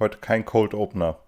Heute 0.00 0.16
kein 0.16 0.46
Cold 0.46 0.72
Opener. 0.72 1.18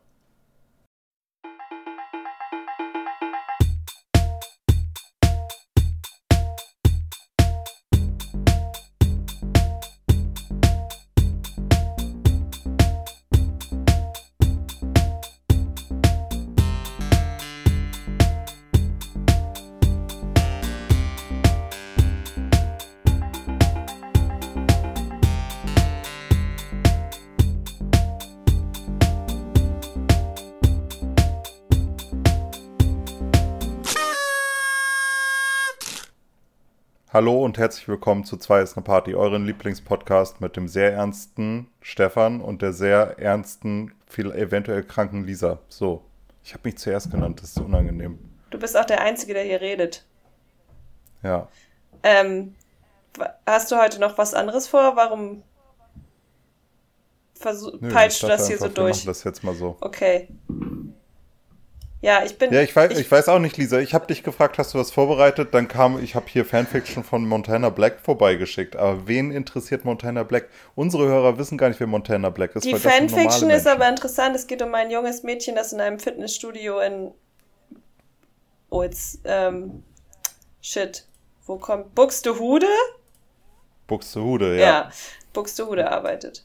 Hallo 37.12 37.44
und 37.44 37.58
herzlich 37.58 37.86
willkommen 37.88 38.24
zu 38.24 38.38
Zwei 38.38 38.62
ist 38.62 38.74
eine 38.74 38.84
Party, 38.84 39.14
euren 39.14 39.44
Lieblingspodcast 39.44 40.40
mit 40.40 40.56
dem 40.56 40.66
sehr 40.66 40.94
ernsten 40.94 41.68
Stefan 41.82 42.40
und 42.40 42.62
der 42.62 42.72
sehr 42.72 43.18
ernsten, 43.18 43.92
viel 44.06 44.32
eventuell 44.32 44.82
kranken 44.82 45.24
Lisa. 45.24 45.58
So, 45.68 46.02
ich 46.42 46.54
habe 46.54 46.66
mich 46.66 46.78
zuerst 46.78 47.10
genannt, 47.10 47.42
das 47.42 47.50
ist 47.50 47.60
unangenehm. 47.60 48.18
Du 48.48 48.58
bist 48.58 48.78
auch 48.78 48.86
der 48.86 49.02
Einzige, 49.02 49.34
der 49.34 49.42
hier 49.42 49.60
redet. 49.60 50.06
Ja. 51.22 51.48
Ähm, 52.02 52.54
hast 53.46 53.70
du 53.70 53.76
heute 53.76 54.00
noch 54.00 54.16
was 54.16 54.32
anderes 54.32 54.66
vor? 54.66 54.96
Warum 54.96 55.42
Nö, 57.44 57.92
peitscht 57.92 58.22
du 58.22 58.28
das 58.28 58.48
hier 58.48 58.56
so 58.56 58.64
einfach, 58.64 58.76
wir 58.78 58.84
durch? 58.84 58.96
machen 58.96 59.06
das 59.08 59.24
jetzt 59.24 59.44
mal 59.44 59.54
so. 59.54 59.76
Okay. 59.82 60.28
Ja, 62.02 62.24
ich 62.24 62.36
bin. 62.36 62.52
Ja, 62.52 62.60
ich 62.62 62.74
weiß, 62.74 62.98
ich, 62.98 63.08
weiß 63.08 63.28
auch 63.28 63.38
nicht, 63.38 63.56
Lisa. 63.56 63.78
Ich 63.78 63.94
habe 63.94 64.08
dich 64.08 64.24
gefragt, 64.24 64.58
hast 64.58 64.74
du 64.74 64.78
was 64.78 64.90
vorbereitet? 64.90 65.54
Dann 65.54 65.68
kam, 65.68 66.02
ich 66.02 66.16
habe 66.16 66.26
hier 66.28 66.44
Fanfiction 66.44 67.04
von 67.04 67.24
Montana 67.24 67.70
Black 67.70 68.00
vorbeigeschickt. 68.00 68.74
Aber 68.74 69.06
wen 69.06 69.30
interessiert 69.30 69.84
Montana 69.84 70.24
Black? 70.24 70.48
Unsere 70.74 71.06
Hörer 71.06 71.38
wissen 71.38 71.56
gar 71.56 71.68
nicht, 71.68 71.78
wer 71.78 71.86
Montana 71.86 72.30
Black 72.30 72.56
ist. 72.56 72.64
die 72.64 72.74
Fanfiction 72.74 73.50
ist 73.50 73.68
aber 73.68 73.88
interessant. 73.88 74.34
Es 74.34 74.48
geht 74.48 74.62
um 74.62 74.74
ein 74.74 74.90
junges 74.90 75.22
Mädchen, 75.22 75.54
das 75.54 75.72
in 75.72 75.80
einem 75.80 76.00
Fitnessstudio 76.00 76.80
in. 76.80 77.12
Oh, 78.68 78.82
jetzt. 78.82 79.20
Ähm, 79.24 79.84
shit. 80.60 81.06
Wo 81.46 81.56
kommt. 81.56 81.94
Buxtehude? 81.94 82.66
Buxtehude, 83.86 84.56
Ja. 84.56 84.66
ja. 84.66 84.90
Buxtehude 85.32 85.88
arbeitet. 85.88 86.44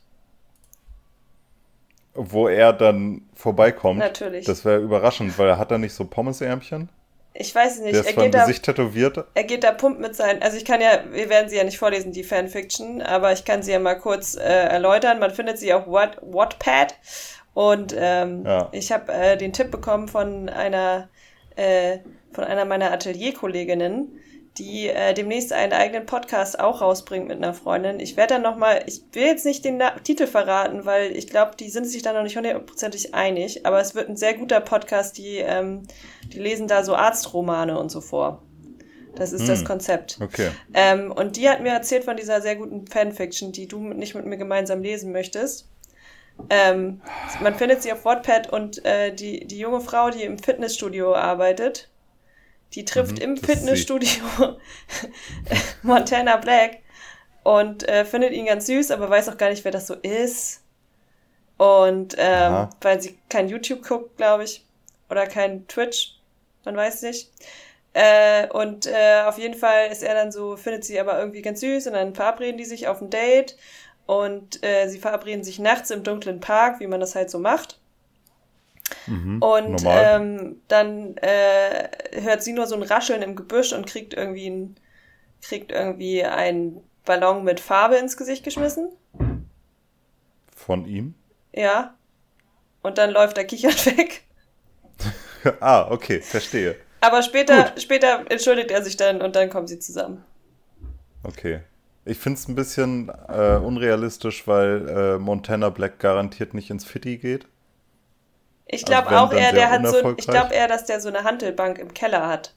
Wo 2.18 2.48
er 2.48 2.74
dann 2.74 3.22
vorbeikommt. 3.36 4.00
Natürlich. 4.00 4.46
Das 4.46 4.66
wäre 4.66 4.80
überraschend, 4.80 5.38
weil 5.38 5.48
er 5.50 5.58
hat 5.58 5.72
da 5.72 5.78
nicht 5.78 5.94
so 5.94 6.06
Pommesärmchen. 6.06 6.90
Ich 7.40 7.54
weiß 7.54 7.82
nicht. 7.82 7.94
Der 7.94 8.02
ist 8.02 8.08
Er 8.18 8.24
geht, 8.24 8.34
da, 8.34 8.42
Gesicht 8.42 8.64
tätowiert. 8.64 9.24
er 9.36 9.44
geht 9.44 9.64
da 9.64 9.72
pumpt 9.72 10.00
mit 10.02 10.16
seinen. 10.16 10.42
Also 10.42 10.58
ich 10.58 10.66
kann 10.66 10.82
ja, 10.82 11.04
wir 11.12 11.30
werden 11.30 11.48
sie 11.50 11.56
ja 11.58 11.64
nicht 11.64 11.78
vorlesen, 11.78 12.12
die 12.12 12.24
Fanfiction, 12.24 13.02
aber 13.04 13.32
ich 13.32 13.46
kann 13.46 13.62
sie 13.62 13.72
ja 13.72 13.80
mal 13.80 13.94
kurz 14.00 14.36
äh, 14.36 14.40
erläutern. 14.42 15.20
Man 15.20 15.30
findet 15.32 15.60
sie 15.60 15.72
auf 15.74 15.86
What, 15.86 16.18
Wattpad. 16.22 16.96
Und 17.54 17.96
ähm, 17.98 18.44
Ja. 18.46 18.70
ich 18.72 18.92
habe 18.92 19.12
äh, 19.14 19.38
den 19.38 19.54
Tipp 19.54 19.70
bekommen 19.70 20.08
von 20.08 20.50
einer, 20.50 21.10
äh, 21.56 22.00
von 22.32 22.44
einer 22.44 22.66
meiner 22.66 22.92
Atelierkolleginnen, 22.92 24.20
die 24.60 24.88
äh, 24.88 25.14
demnächst 25.14 25.54
einen 25.54 25.74
eigenen 25.74 26.06
Podcast 26.06 26.60
auch 26.60 26.82
rausbringt 26.82 27.28
mit 27.28 27.38
einer 27.38 27.54
Freundin. 27.54 28.00
Ich 28.00 28.18
werde 28.18 28.36
dann 28.36 28.44
nochmal, 28.44 28.84
ich 28.86 29.02
will 29.14 29.26
jetzt 29.26 29.46
nicht 29.46 29.64
den 29.66 29.78
Na 29.78 29.92
Titel 30.00 30.28
verraten, 30.28 30.86
weil 30.86 31.16
ich 31.16 31.28
glaube, 31.28 31.56
die 31.60 31.70
sind 31.70 31.86
sich 31.86 32.02
da 32.02 32.14
noch 32.14 32.24
nicht 32.24 32.36
hundertprozentig 32.38 33.14
einig, 33.14 33.66
aber 33.66 33.80
es 33.80 33.96
wird 33.96 34.10
ein 34.10 34.18
sehr 34.18 34.34
guter 34.34 34.60
Podcast, 34.60 35.18
die, 35.18 35.38
ähm, 35.38 35.84
die 36.32 36.40
lesen 36.40 36.68
da 36.68 36.84
so 36.84 36.96
Arztromane 36.96 37.78
und 37.78 37.90
so 37.90 38.02
vor. 38.02 38.44
Das 39.16 39.34
ist 39.34 39.50
das 39.50 39.60
Hm. 39.60 39.66
Konzept. 39.68 40.20
Okay. 40.22 40.52
Ähm, 40.76 41.12
und 41.12 41.38
die 41.38 41.50
hat 41.50 41.62
mir 41.62 41.72
erzählt 41.72 42.04
von 42.04 42.16
dieser 42.18 42.40
sehr 42.42 42.56
guten 42.56 42.86
Fanfiction, 42.86 43.52
die 43.52 43.68
du 43.68 43.80
nicht 43.80 44.14
mit 44.14 44.26
mir 44.26 44.38
gemeinsam 44.38 44.82
lesen 44.84 45.12
möchtest. 45.12 45.68
Ähm, 46.52 47.02
man 47.42 47.56
findet 47.56 47.82
sie 47.82 47.92
auf 47.92 48.06
Wattpad 48.06 48.54
und 48.54 48.86
äh, 48.86 49.12
die, 49.12 49.48
die 49.48 49.58
junge 49.58 49.82
Frau, 49.82 50.12
die 50.12 50.22
im 50.22 50.38
Fitnessstudio 50.38 51.16
arbeitet, 51.16 51.90
die 52.76 52.86
trifft 52.86 53.20
Mhm, 53.20 53.22
im. 53.22 53.38
Fitnessstudio 53.38 54.10
Montana 55.84 56.38
Black 56.38 56.80
und 57.44 57.88
äh, 57.90 58.06
findet 58.06 58.34
ihn 58.34 58.48
ganz 58.48 58.68
süß, 58.68 58.92
aber 58.92 59.10
weiß 59.10 59.30
auch 59.30 59.38
gar 59.38 59.50
nicht, 59.50 59.66
wer 59.66 59.72
das 59.72 59.88
so 59.88 59.96
ist. 59.96 60.62
Und 61.58 62.16
ähm, 62.18 62.70
Aha. 62.70 62.70
weil 62.82 63.02
sie 63.02 63.18
kein 63.30 63.50
YouTube 63.50 63.84
guckt, 63.88 64.18
glaube 64.18 64.44
ich, 64.44 64.66
oder 65.10 65.28
kein 65.28 65.68
Twitch, 65.68 66.20
man 66.66 66.76
weiß 66.76 67.02
nicht. 67.04 67.32
Äh, 67.94 68.48
und 68.50 68.88
äh, 68.88 69.24
auf 69.26 69.40
jeden 69.40 69.56
Fall 69.56 69.88
ist 69.92 70.04
er 70.04 70.14
dann 70.16 70.32
so, 70.32 70.58
findet 70.58 70.86
sie 70.86 71.00
aber 71.00 71.20
irgendwie 71.20 71.42
ganz 71.42 71.62
süß 71.62 71.88
und 71.88 71.94
dann 71.94 72.16
verabreden 72.16 72.58
die 72.58 72.66
sich 72.66 72.88
auf 72.88 73.02
ein 73.02 73.10
Date 73.10 73.58
und 74.06 74.64
äh, 74.64 74.88
sie 74.90 75.00
verabreden 75.00 75.44
sich 75.44 75.60
nachts 75.60 75.92
im 75.92 76.04
dunklen 76.04 76.40
Park, 76.42 76.80
wie 76.80 76.88
man 76.88 77.00
das 77.00 77.16
halt 77.16 77.32
so 77.32 77.40
macht. 77.40 77.80
Mhm. 79.06 79.42
Und 79.42 79.84
ähm, 79.86 80.62
dann 80.68 81.18
äh, 81.18 81.90
hört 82.22 82.44
sie 82.44 82.54
nur 82.54 82.68
so 82.68 82.76
ein 82.76 82.84
Rascheln 82.84 83.22
im 83.22 83.36
Gebüsch 83.36 83.74
und 83.74 83.88
kriegt 83.88 84.14
irgendwie 84.14 84.50
ein, 84.50 84.76
kriegt 85.42 85.72
irgendwie 85.72 86.24
einen 86.24 86.82
Ballon 87.06 87.44
mit 87.44 87.60
Farbe 87.60 87.96
ins 87.96 88.18
Gesicht 88.18 88.44
geschmissen. 88.44 88.90
Von 90.56 90.86
ihm? 90.86 91.16
Ja. 91.54 91.96
Und 92.82 92.98
dann 92.98 93.12
läuft 93.12 93.38
er 93.38 93.46
kichert 93.46 93.86
weg. 93.98 94.24
ah, 95.60 95.88
okay, 95.90 96.22
verstehe. 96.22 96.76
Aber 97.02 97.22
später, 97.22 97.74
später 97.78 98.26
entschuldigt 98.30 98.72
er 98.72 98.84
sich 98.84 98.98
dann 98.98 99.22
und 99.22 99.36
dann 99.36 99.50
kommen 99.50 99.68
sie 99.68 99.80
zusammen. 99.80 100.24
Okay. 101.24 101.62
Ich 102.06 102.18
finde 102.18 102.40
es 102.40 102.48
ein 102.48 102.56
bisschen 102.56 103.12
äh, 103.28 103.58
unrealistisch, 103.58 104.48
weil 104.48 104.88
äh, 104.88 105.18
Montana 105.18 105.70
Black 105.70 106.00
garantiert 106.00 106.54
nicht 106.54 106.70
ins 106.70 106.86
Fitti 106.86 107.18
geht. 107.18 107.46
Ich 108.70 108.86
Also 108.88 108.92
glaube 108.92 109.20
auch, 109.20 109.32
er, 109.32 109.52
sehr 109.52 109.54
der 109.54 109.70
hat 109.70 109.88
so, 109.88 110.14
ich 110.18 110.28
glaube 110.28 110.54
eher, 110.54 110.68
dass 110.68 110.86
der 110.86 111.00
so 111.00 111.10
eine 111.10 111.24
Handelbank 111.24 111.80
im 111.80 111.94
Keller 111.94 112.28
hat. 112.28 112.54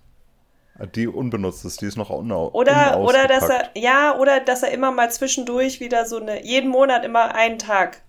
Die 0.94 1.06
unbenutzt 1.06 1.64
ist, 1.64 1.82
die 1.82 1.86
ist 1.86 1.96
noch 1.98 2.08
unau 2.10 2.50
Oder, 2.52 2.98
oder 3.00 3.28
dass 3.28 3.48
er, 3.48 3.70
ja, 3.74 4.16
oder 4.16 4.40
dass 4.40 4.62
er 4.62 4.70
immer 4.70 4.90
mal 4.90 5.10
zwischendurch 5.10 5.78
wieder 5.78 6.06
so 6.06 6.16
eine, 6.18 6.42
jeden 6.44 6.70
Monat 6.70 7.04
immer 7.04 7.34
einen 7.34 7.58
Tag 7.58 8.02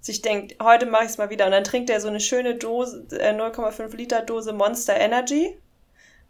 sich 0.00 0.22
denkt, 0.22 0.56
heute 0.62 0.86
mache 0.86 1.04
ich 1.04 1.10
es 1.10 1.18
mal 1.18 1.30
wieder. 1.30 1.46
Und 1.46 1.52
dann 1.52 1.64
trinkt 1.64 1.90
er 1.90 2.00
so 2.00 2.08
eine 2.08 2.20
schöne 2.20 2.56
Dose, 2.56 3.06
äh, 3.12 3.32
0,5 3.32 3.94
Liter 3.96 4.22
Dose 4.22 4.52
Monster 4.52 4.96
Energy 4.96 5.58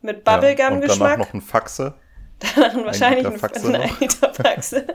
mit 0.00 0.26
Ja, 0.26 0.40
und 0.68 0.88
danach 0.88 1.16
Bubblegum-Geschmack. 1.16 1.18
noch 1.18 1.32
ein 1.34 1.40
Faxe. 1.42 1.94
Dann 2.56 2.84
wahrscheinlich 2.84 3.30
ein, 3.30 3.38
Faxe 3.38 3.72
ein, 3.72 3.72
noch. 3.72 4.00
Liter 4.00 4.32
Faxe. 4.34 4.86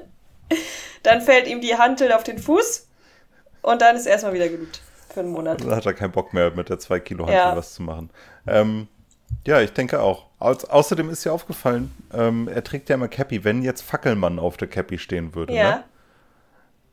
Dann 1.04 1.22
fällt 1.22 1.48
ihm 1.48 1.62
die 1.62 1.78
Hantel 1.78 2.12
auf 2.12 2.24
den 2.24 2.38
Fuß 2.40 2.88
und 3.62 3.82
dann 3.82 3.96
ist 3.96 4.06
erstmal 4.06 4.34
wieder 4.34 4.50
gut 4.50 4.82
für 5.12 5.22
einen 5.22 5.32
Monat. 5.32 5.62
Dann 5.62 5.76
hat 5.76 5.86
er 5.86 5.94
keinen 5.94 6.12
Bock 6.12 6.34
mehr, 6.34 6.52
mit 6.52 6.70
der 6.70 6.80
2 6.80 7.00
Kilo 7.00 7.26
Hantel 7.26 7.36
Ja. 7.38 7.56
was 7.56 7.74
zu 7.74 7.84
machen. 7.84 8.10
Ähm, 8.48 8.88
ja, 9.46 9.62
ich 9.62 9.74
denke 9.74 10.02
auch. 10.02 10.26
Au 10.40 10.52
außerdem 10.52 11.10
ist 11.10 11.26
dir 11.26 11.34
aufgefallen, 11.34 11.92
ähm, 12.14 12.48
er 12.48 12.64
trägt 12.64 12.90
ja 12.90 12.96
immer 12.96 13.08
Cappy. 13.08 13.44
Wenn 13.44 13.62
jetzt 13.62 13.82
Fackelmann 13.82 14.40
auf 14.40 14.58
der 14.58 14.68
Cappy 14.68 14.98
stehen 14.98 15.36
würde, 15.36 15.54
Ja, 15.54 15.70
ne, 15.78 15.84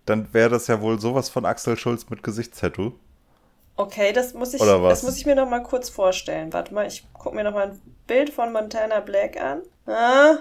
dann 0.04 0.32
wäre 0.34 0.50
das 0.50 0.66
ja 0.66 0.80
wohl 0.80 1.00
sowas 1.00 1.28
von 1.28 1.44
Axel 1.44 1.76
Schulz 1.76 2.08
mit 2.10 2.22
Gesichtstattoo. 2.22 2.92
okay, 3.76 4.12
das 4.12 4.34
muss 4.34 4.54
ich, 4.54 4.60
das 4.60 5.02
muss 5.02 5.16
ich 5.16 5.26
mir 5.26 5.34
noch 5.34 5.48
mal 5.48 5.62
kurz 5.62 5.88
vorstellen. 5.88 6.52
Warte 6.52 6.72
mal, 6.74 6.86
ich 6.86 7.06
gucke 7.12 7.34
mir 7.36 7.44
noch 7.44 7.52
mal 7.54 7.70
ein 7.70 7.80
Bild 8.06 8.30
von 8.30 8.52
Montana 8.52 9.00
Black 9.00 9.36
an. 9.40 9.62
Ah. 9.86 10.38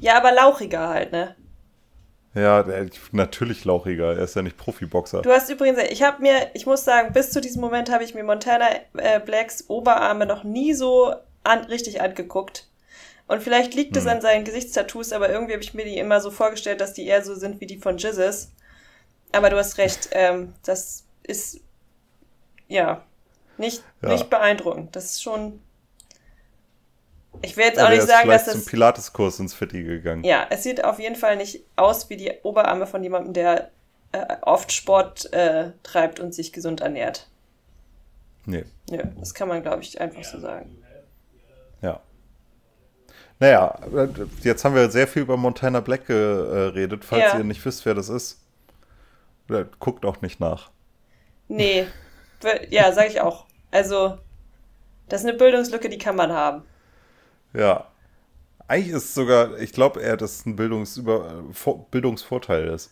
Ja, 0.00 0.16
aber 0.16 0.32
lauchiger 0.32 0.88
halt, 0.88 1.12
ne? 1.12 1.36
Ja, 2.34 2.62
der, 2.64 2.88
natürlich 3.12 3.64
lauchiger. 3.64 4.16
Er 4.16 4.24
ist 4.24 4.34
ja 4.34 4.42
nicht 4.42 4.56
Profiboxer. 4.56 5.22
Du 5.22 5.30
hast 5.30 5.48
übrigens, 5.50 5.78
ich 5.90 6.02
habe 6.02 6.20
mir, 6.20 6.50
ich 6.54 6.66
muss 6.66 6.84
sagen, 6.84 7.12
bis 7.12 7.30
zu 7.30 7.40
diesem 7.40 7.60
Moment 7.60 7.90
habe 7.92 8.02
ich 8.04 8.14
mir 8.14 8.24
Montana 8.24 8.66
äh, 8.96 9.20
Blacks 9.20 9.64
Oberarme 9.68 10.26
noch 10.26 10.42
nie 10.42 10.74
so 10.74 11.14
an, 11.44 11.60
richtig 11.66 12.00
angeguckt. 12.00 12.66
Und 13.28 13.42
vielleicht 13.42 13.74
liegt 13.74 13.96
es 13.96 14.04
Hm. 14.04 14.10
an 14.10 14.20
seinen 14.20 14.44
Gesichtstattoos, 14.44 15.12
aber 15.12 15.30
irgendwie 15.30 15.52
habe 15.54 15.62
ich 15.62 15.74
mir 15.74 15.84
die 15.84 15.96
immer 15.98 16.20
so 16.20 16.30
vorgestellt, 16.30 16.80
dass 16.80 16.92
die 16.92 17.06
eher 17.06 17.24
so 17.24 17.34
sind 17.34 17.60
wie 17.60 17.66
die 17.66 17.78
von 17.78 17.98
Jizzes. 17.98 18.50
Aber 19.32 19.48
du 19.50 19.56
hast 19.56 19.78
recht, 19.78 20.08
ähm, 20.12 20.54
das 20.64 21.04
ist 21.22 21.60
ja 22.68 23.02
nicht, 23.58 23.82
Ja. 24.02 24.08
nicht 24.10 24.28
beeindruckend. 24.30 24.96
Das 24.96 25.04
ist 25.06 25.22
schon. 25.22 25.60
Ich 27.42 27.56
will 27.56 27.64
jetzt 27.64 27.78
Ja, 27.78 27.86
auch 27.86 27.90
nicht 27.90 28.02
sagen, 28.02 28.28
dass 28.28 28.44
das. 28.46 28.54
zum 28.54 28.64
Pilateskurs 28.64 29.38
ins 29.40 29.54
Fitti 29.54 29.82
gegangen. 29.82 30.24
Ja, 30.24 30.46
es 30.50 30.62
sieht 30.62 30.82
auf 30.84 30.98
jeden 30.98 31.16
Fall 31.16 31.36
nicht 31.36 31.64
aus 31.76 32.08
wie 32.10 32.16
die 32.16 32.32
Oberarme 32.42 32.86
von 32.86 33.02
jemandem, 33.02 33.32
der 33.34 33.70
äh, 34.12 34.36
oft 34.42 34.72
Sport 34.72 35.32
äh, 35.32 35.72
treibt 35.82 36.20
und 36.20 36.32
sich 36.34 36.52
gesund 36.52 36.80
ernährt. 36.80 37.28
Nee, 38.46 38.64
Nö, 38.90 38.98
das 39.18 39.32
kann 39.34 39.48
man, 39.48 39.62
glaube 39.62 39.82
ich, 39.82 40.00
einfach 40.00 40.22
so 40.24 40.38
sagen. 40.38 40.82
ja. 41.82 42.00
Naja, 43.40 43.78
äh, 43.94 44.08
jetzt 44.42 44.64
haben 44.64 44.74
wir 44.74 44.90
sehr 44.90 45.08
viel 45.08 45.22
über 45.22 45.36
Montana 45.36 45.80
Black 45.80 46.06
geredet, 46.06 47.04
falls 47.04 47.32
Ja. 47.32 47.38
ihr 47.38 47.44
nicht 47.44 47.64
wisst, 47.64 47.84
wer 47.84 47.94
das 47.94 48.08
ist. 48.08 48.40
Guckt 49.80 50.04
auch 50.06 50.22
nicht 50.22 50.40
nach. 50.40 50.70
Nee. 51.48 51.86
Ja, 52.70 52.92
sag 52.92 53.08
ich 53.08 53.20
auch. 53.20 53.46
Also, 53.70 54.18
das 55.08 55.22
ist 55.22 55.28
eine 55.28 55.36
Bildungslücke, 55.36 55.88
die 55.88 55.98
kann 55.98 56.16
man 56.16 56.32
haben. 56.32 56.62
Ja. 57.54 57.90
Eigentlich 58.66 58.94
ist 58.94 59.14
sogar, 59.14 59.58
ich 59.58 59.72
glaube 59.72 60.00
eher, 60.00 60.16
dass 60.16 60.36
es 60.36 60.46
ein 60.46 60.56
Bildungsüber, 60.56 61.44
Bildungsvorteil 61.90 62.68
ist. 62.68 62.90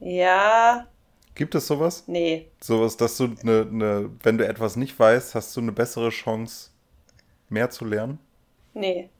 Ja. 0.00 0.86
Gibt 1.34 1.54
es 1.54 1.66
sowas? 1.66 2.04
Nee. 2.06 2.50
Sowas, 2.60 2.96
dass 2.96 3.16
du 3.16 3.34
eine, 3.42 3.66
eine, 3.70 4.10
wenn 4.22 4.38
du 4.38 4.46
etwas 4.46 4.76
nicht 4.76 4.98
weißt, 4.98 5.34
hast 5.34 5.56
du 5.56 5.60
eine 5.60 5.72
bessere 5.72 6.10
Chance, 6.10 6.70
mehr 7.48 7.70
zu 7.70 7.84
lernen? 7.84 8.18
Nee. 8.74 9.10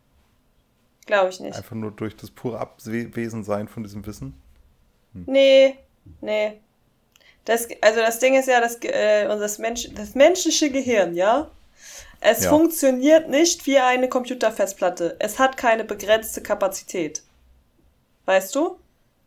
Glaube 1.07 1.31
ich 1.31 1.41
nicht. 1.41 1.57
Einfach 1.57 1.77
nur 1.77 1.93
durch 1.93 2.17
das 2.17 2.31
pure 2.31 2.59
Abwesensein 2.59 3.69
von 3.69 3.83
diesem 3.83 4.05
Wissen? 4.07 4.35
Hm. 5.13 5.25
Nee, 5.27 5.79
nee. 6.21 6.61
Das, 7.45 7.69
also 7.81 8.01
das 8.01 8.19
Ding 8.19 8.35
ist 8.35 8.49
ja, 8.49 8.61
das, 8.61 8.77
äh, 8.83 9.27
das, 9.29 9.59
Mensch, 9.59 9.89
das 9.95 10.15
menschliche 10.15 10.71
Gehirn, 10.71 11.15
ja? 11.15 11.51
Es 12.21 12.45
ja. 12.45 12.51
funktioniert 12.51 13.29
nicht 13.29 13.67
wie 13.67 13.79
eine 13.79 14.09
Computerfestplatte. 14.09 15.17
Es 15.19 15.39
hat 15.39 15.57
keine 15.57 15.85
begrenzte 15.85 16.43
Kapazität. 16.43 17.23
Weißt 18.25 18.55
du? 18.55 18.79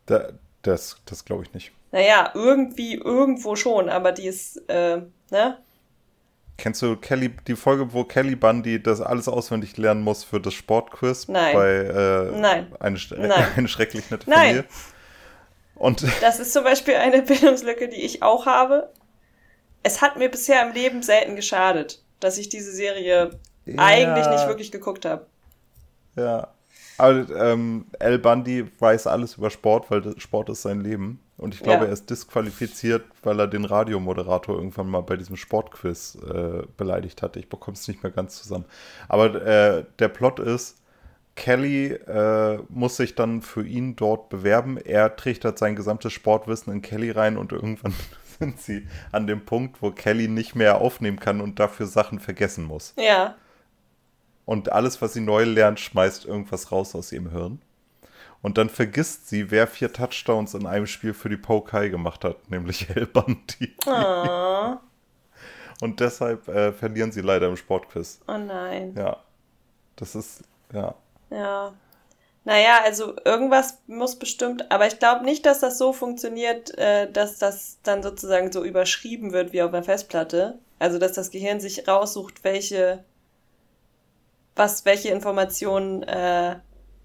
Da, 0.06 0.30
das 0.62 0.96
das 1.06 1.24
glaube 1.24 1.44
ich 1.44 1.54
nicht. 1.54 1.72
Naja, 1.92 2.30
irgendwie, 2.34 2.94
irgendwo 2.94 3.56
schon, 3.56 3.88
aber 3.88 4.12
die 4.12 4.26
ist, 4.26 4.56
äh, 4.68 5.02
ne? 5.30 5.58
Kennst 6.56 6.82
du 6.82 6.96
Kelly, 6.96 7.34
die 7.46 7.56
Folge, 7.56 7.92
wo 7.92 8.04
Kelly 8.04 8.36
Bundy 8.36 8.82
das 8.82 9.00
alles 9.00 9.28
auswendig 9.28 9.76
lernen 9.78 10.02
muss 10.02 10.22
für 10.24 10.40
das 10.40 10.52
Sportquiz 10.52 11.26
Nein. 11.26 11.54
bei 11.54 11.70
äh, 11.70 12.38
Nein. 12.38 12.72
Eine, 12.78 12.98
Nein. 13.16 13.46
eine 13.56 13.68
schrecklich 13.68 14.10
nette 14.10 14.28
Nein. 14.28 14.38
Familie? 14.38 14.64
Und 15.74 16.04
das 16.20 16.38
ist 16.38 16.52
zum 16.52 16.62
Beispiel 16.62 16.94
eine 16.96 17.22
Bildungslücke, 17.22 17.88
die 17.88 18.02
ich 18.02 18.22
auch 18.22 18.46
habe. 18.46 18.92
Es 19.82 20.02
hat 20.02 20.16
mir 20.16 20.30
bisher 20.30 20.62
im 20.66 20.74
Leben 20.74 21.02
selten 21.02 21.34
geschadet, 21.34 22.02
dass 22.20 22.38
ich 22.38 22.48
diese 22.48 22.72
Serie 22.72 23.30
ja. 23.66 23.74
eigentlich 23.78 24.26
nicht 24.28 24.46
wirklich 24.46 24.70
geguckt 24.70 25.04
habe. 25.04 25.26
Ja. 26.16 26.48
Aber 26.98 27.26
ähm, 27.34 27.86
El 27.98 28.18
Bundy 28.18 28.66
weiß 28.78 29.06
alles 29.06 29.36
über 29.36 29.50
Sport, 29.50 29.90
weil 29.90 30.18
Sport 30.20 30.50
ist 30.50 30.62
sein 30.62 30.80
Leben. 30.80 31.20
Und 31.38 31.54
ich 31.54 31.62
glaube, 31.62 31.84
ja. 31.84 31.86
er 31.86 31.92
ist 31.92 32.10
disqualifiziert, 32.10 33.02
weil 33.22 33.40
er 33.40 33.46
den 33.46 33.64
Radiomoderator 33.64 34.56
irgendwann 34.56 34.88
mal 34.88 35.00
bei 35.00 35.16
diesem 35.16 35.36
Sportquiz 35.36 36.16
äh, 36.16 36.62
beleidigt 36.76 37.22
hat. 37.22 37.38
Ich 37.38 37.48
bekomme 37.48 37.76
es 37.76 37.88
nicht 37.88 38.02
mehr 38.02 38.12
ganz 38.12 38.42
zusammen. 38.42 38.66
Aber 39.08 39.34
äh, 39.42 39.84
der 39.98 40.08
Plot 40.08 40.40
ist, 40.40 40.76
Kelly 41.36 41.92
äh, 41.92 42.58
muss 42.68 42.98
sich 42.98 43.14
dann 43.14 43.40
für 43.40 43.66
ihn 43.66 43.96
dort 43.96 44.28
bewerben. 44.28 44.76
Er 44.76 45.16
trichtert 45.16 45.58
sein 45.58 45.76
gesamtes 45.76 46.12
Sportwissen 46.12 46.70
in 46.70 46.82
Kelly 46.82 47.10
rein 47.10 47.38
und 47.38 47.52
irgendwann 47.52 47.94
sind 48.40 48.60
sie 48.60 48.88
an 49.12 49.26
dem 49.26 49.44
Punkt, 49.44 49.80
wo 49.82 49.92
Kelly 49.92 50.26
nicht 50.26 50.56
mehr 50.56 50.80
aufnehmen 50.80 51.20
kann 51.20 51.40
und 51.40 51.60
dafür 51.60 51.86
Sachen 51.86 52.18
vergessen 52.18 52.64
muss. 52.64 52.94
Ja. 52.98 53.36
Und 54.44 54.72
alles, 54.72 55.00
was 55.00 55.12
sie 55.12 55.20
neu 55.20 55.44
lernt, 55.44 55.78
schmeißt 55.78 56.24
irgendwas 56.24 56.72
raus 56.72 56.94
aus 56.96 57.12
ihrem 57.12 57.30
Hirn. 57.30 57.62
Und 58.42 58.56
dann 58.58 58.70
vergisst 58.70 59.28
sie, 59.28 59.50
wer 59.50 59.66
vier 59.66 59.92
Touchdowns 59.92 60.54
in 60.54 60.66
einem 60.66 60.86
Spiel 60.86 61.12
für 61.12 61.28
die 61.28 61.36
Pokai 61.36 61.90
gemacht 61.90 62.24
hat, 62.24 62.50
nämlich 62.50 62.88
El 62.90 63.06
Bundy. 63.06 63.76
Oh. 63.86 64.76
Und 65.82 66.00
deshalb 66.00 66.48
äh, 66.48 66.72
verlieren 66.72 67.12
sie 67.12 67.20
leider 67.20 67.48
im 67.48 67.56
Sportquiz. 67.56 68.20
Oh 68.26 68.38
nein. 68.38 68.94
Ja. 68.96 69.18
Das 69.96 70.14
ist, 70.14 70.42
ja. 70.72 70.94
Ja. 71.30 71.72
Naja, 72.50 72.80
also 72.82 73.14
irgendwas 73.24 73.78
muss 73.86 74.16
bestimmt, 74.16 74.72
aber 74.72 74.88
ich 74.88 74.98
glaube 74.98 75.24
nicht, 75.24 75.46
dass 75.46 75.60
das 75.60 75.78
so 75.78 75.92
funktioniert, 75.92 76.76
äh, 76.78 77.08
dass 77.08 77.38
das 77.38 77.78
dann 77.84 78.02
sozusagen 78.02 78.50
so 78.50 78.64
überschrieben 78.64 79.32
wird 79.32 79.52
wie 79.52 79.62
auf 79.62 79.72
einer 79.72 79.84
Festplatte. 79.84 80.58
Also 80.80 80.98
dass 80.98 81.12
das 81.12 81.30
Gehirn 81.30 81.60
sich 81.60 81.86
raussucht, 81.86 82.42
welche, 82.42 83.04
was, 84.56 84.84
welche 84.84 85.10
Informationen, 85.10 86.02
äh, 86.02 86.56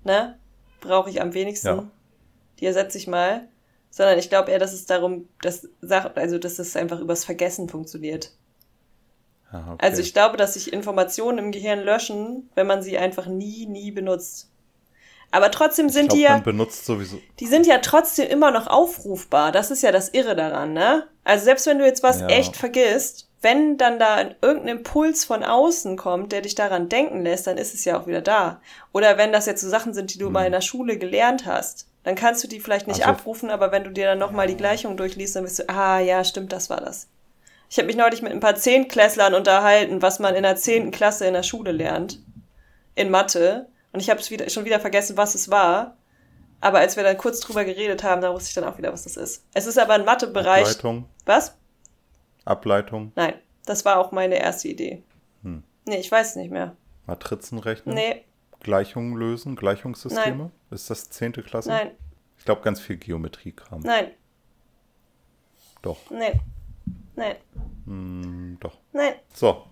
ne, 0.04 0.40
brauche 0.82 1.12
ich 1.12 1.22
am 1.22 1.36
wenigsten. 1.36 1.68
Ja. 1.68 1.84
Die 2.60 2.66
ersetze 2.66 2.98
ich 2.98 3.06
mal. 3.06 3.48
Sondern 3.92 4.18
ich 4.18 4.30
glaube 4.30 4.50
eher, 4.50 4.58
dass 4.58 4.74
es 4.74 4.88
darum, 4.88 5.30
dass 5.44 5.70
also 6.16 6.40
dass 6.40 6.58
es 6.58 6.76
einfach 6.76 7.00
übers 7.00 7.24
Vergessen 7.24 7.70
funktioniert. 7.70 8.32
Ah, 9.52 9.74
okay. 9.74 9.86
Also 9.86 10.02
ich 10.02 10.12
glaube, 10.12 10.38
dass 10.38 10.56
sich 10.56 10.74
Informationen 10.74 11.38
im 11.38 11.52
Gehirn 11.52 11.82
löschen, 11.82 12.50
wenn 12.56 12.66
man 12.66 12.82
sie 12.82 12.98
einfach 12.98 13.28
nie, 13.28 13.68
nie 13.68 13.92
benutzt. 13.92 14.50
Aber 15.32 15.52
trotzdem 15.52 15.90
sind 15.90 16.08
glaub, 16.08 16.18
die 16.18 16.24
ja. 16.24 16.38
benutzt 16.38 16.86
sowieso. 16.86 17.20
Die 17.40 17.48
sind 17.48 17.68
ja 17.68 17.80
trotzdem 17.80 18.30
immer 18.30 18.52
noch 18.52 18.68
aufrufbar. 18.68 19.52
Das 19.52 19.72
ist 19.72 19.84
ja 19.84 19.92
das 19.92 20.10
Irre 20.10 20.36
daran, 20.36 20.74
ne? 20.74 21.08
Also 21.24 21.46
selbst 21.46 21.68
wenn 21.68 21.80
du 21.80 21.86
jetzt 21.86 22.04
was 22.04 22.22
ja. 22.22 22.28
echt 22.28 22.56
vergisst, 22.56 23.28
wenn 23.42 23.78
dann 23.78 24.00
da 24.00 24.22
irgendein 24.42 24.78
Impuls 24.78 25.26
von 25.26 25.44
außen 25.44 25.98
kommt, 25.98 26.32
der 26.32 26.42
dich 26.42 26.56
daran 26.56 26.90
denken 26.90 27.24
lässt, 27.24 27.48
dann 27.48 27.58
ist 27.58 27.74
es 27.74 27.86
ja 27.86 28.00
auch 28.00 28.08
wieder 28.08 28.22
da. 28.22 28.62
Oder 28.92 29.18
wenn 29.18 29.32
das 29.32 29.46
jetzt 29.46 29.62
so 29.62 29.70
Sachen 29.70 29.94
sind, 29.94 30.14
die 30.14 30.18
du 30.18 30.28
hm. 30.28 30.34
mal 30.34 30.46
in 30.46 30.52
der 30.52 30.62
Schule 30.62 30.98
gelernt 30.98 31.46
hast, 31.46 31.88
dann 32.04 32.16
kannst 32.16 32.44
du 32.44 32.48
die 32.48 32.60
vielleicht 32.60 32.88
nicht 32.88 33.06
also, 33.06 33.20
abrufen, 33.20 33.50
aber 33.50 33.72
wenn 33.72 33.84
du 33.84 33.90
dir 33.90 34.06
dann 34.06 34.20
nochmal 34.20 34.48
die 34.48 34.58
Gleichung 34.58 34.96
durchliest, 34.96 35.36
dann 35.36 35.44
wirst 35.44 35.60
du, 35.60 35.70
ah 35.70 36.00
ja, 36.00 36.24
stimmt, 36.24 36.54
das 36.54 36.70
war 36.70 36.80
das. 36.80 37.08
Ich 37.70 37.78
habe 37.78 37.88
mich 37.88 37.96
neulich 37.96 38.22
mit 38.22 38.32
ein 38.32 38.40
paar 38.40 38.56
Zehntklässlern 38.56 39.34
unterhalten, 39.34 40.02
was 40.02 40.20
man 40.20 40.36
in 40.36 40.44
der 40.44 40.56
zehnten 40.56 40.92
Klasse 40.92 41.26
in 41.26 41.34
der 41.34 41.44
Schule 41.44 41.72
lernt. 41.72 42.20
In 42.94 43.10
Mathe. 43.10 43.68
Und 43.96 44.02
ich 44.02 44.10
habe 44.10 44.20
wieder, 44.30 44.50
schon 44.50 44.66
wieder 44.66 44.82
vergessen, 44.82 45.16
was 45.16 45.36
es 45.36 45.50
war. 45.50 45.96
Aber 46.60 46.80
als 46.80 46.98
wir 46.98 47.04
dann 47.06 47.18
kurz 47.18 47.40
drüber 47.40 47.64
geredet 47.64 48.04
haben, 48.04 48.22
da 48.22 48.34
wusste 48.34 48.50
ich 48.50 48.54
dann 48.54 48.66
auch 48.66 48.78
wieder, 48.78 48.92
was 48.92 49.04
das 49.04 49.16
ist. 49.16 49.46
Es 49.54 49.68
ist 49.68 49.80
aber 49.80 49.94
ein 49.94 50.04
Mathebereich. 50.04 50.64
Ableitung. 50.64 51.06
Was? 51.26 51.58
Ableitung. 52.44 53.14
Nein, 53.16 53.36
das 53.66 53.86
war 53.86 53.98
auch 53.98 54.12
meine 54.12 54.38
erste 54.38 54.68
Idee. 54.68 55.02
Hm. 55.44 55.64
Nee, 55.86 56.00
ich 56.00 56.12
weiß 56.12 56.32
es 56.32 56.36
nicht 56.36 56.52
mehr. 56.52 56.76
Matrizen 57.06 57.58
rechnen? 57.58 57.96
Nee. 57.96 58.26
Gleichungen 58.60 59.16
lösen? 59.16 59.56
Gleichungssysteme? 59.56 60.36
Nein. 60.36 60.52
Ist 60.72 60.90
das 60.90 61.10
zehnte 61.10 61.42
Klasse? 61.42 61.70
Nein. 61.70 61.92
Ich 62.38 62.44
glaube, 62.44 62.64
ganz 62.64 62.82
viel 62.82 62.98
Geometriekram. 62.98 63.80
Nein. 63.80 64.12
Doch. 65.82 66.12
Nee. 66.12 66.42
Nein. 67.16 67.38
Hm, 67.86 68.58
doch. 68.60 68.78
Nein. 68.92 69.14
So, 69.34 69.66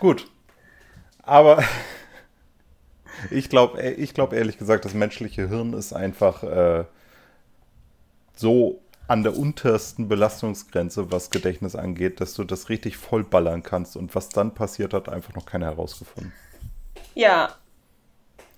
gut. 0.00 0.30
Aber 1.22 1.64
ich 3.30 3.48
glaube 3.48 3.80
ich 3.82 4.14
glaub 4.14 4.32
ehrlich 4.32 4.58
gesagt, 4.58 4.84
das 4.84 4.94
menschliche 4.94 5.48
Hirn 5.48 5.72
ist 5.72 5.92
einfach 5.92 6.42
äh, 6.42 6.84
so 8.34 8.80
an 9.08 9.24
der 9.24 9.36
untersten 9.36 10.08
Belastungsgrenze, 10.08 11.10
was 11.10 11.30
Gedächtnis 11.30 11.74
angeht, 11.74 12.20
dass 12.20 12.34
du 12.34 12.44
das 12.44 12.68
richtig 12.68 12.96
vollballern 12.96 13.64
kannst. 13.64 13.96
Und 13.96 14.14
was 14.14 14.28
dann 14.28 14.54
passiert, 14.54 14.94
hat 14.94 15.08
einfach 15.08 15.34
noch 15.34 15.46
keiner 15.46 15.66
herausgefunden. 15.66 16.32
Ja. 17.16 17.56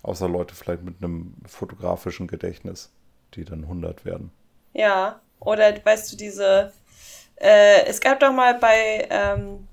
Außer 0.02 0.28
Leute 0.28 0.54
vielleicht 0.54 0.82
mit 0.82 0.96
einem 1.00 1.37
fotografischen 1.46 2.26
Gedächtnis, 2.26 2.92
die 3.32 3.46
dann 3.46 3.62
100 3.62 4.04
werden. 4.04 4.30
Ja. 4.75 5.20
Oder 5.40 5.75
weißt 5.82 6.12
du, 6.12 6.16
diese 6.18 6.70
äh, 7.42 7.87
es 7.87 8.00
gab 8.00 8.20
doch 8.20 8.32
mal 8.32 8.54
bei, 8.54 9.06
ähm, 9.10 9.66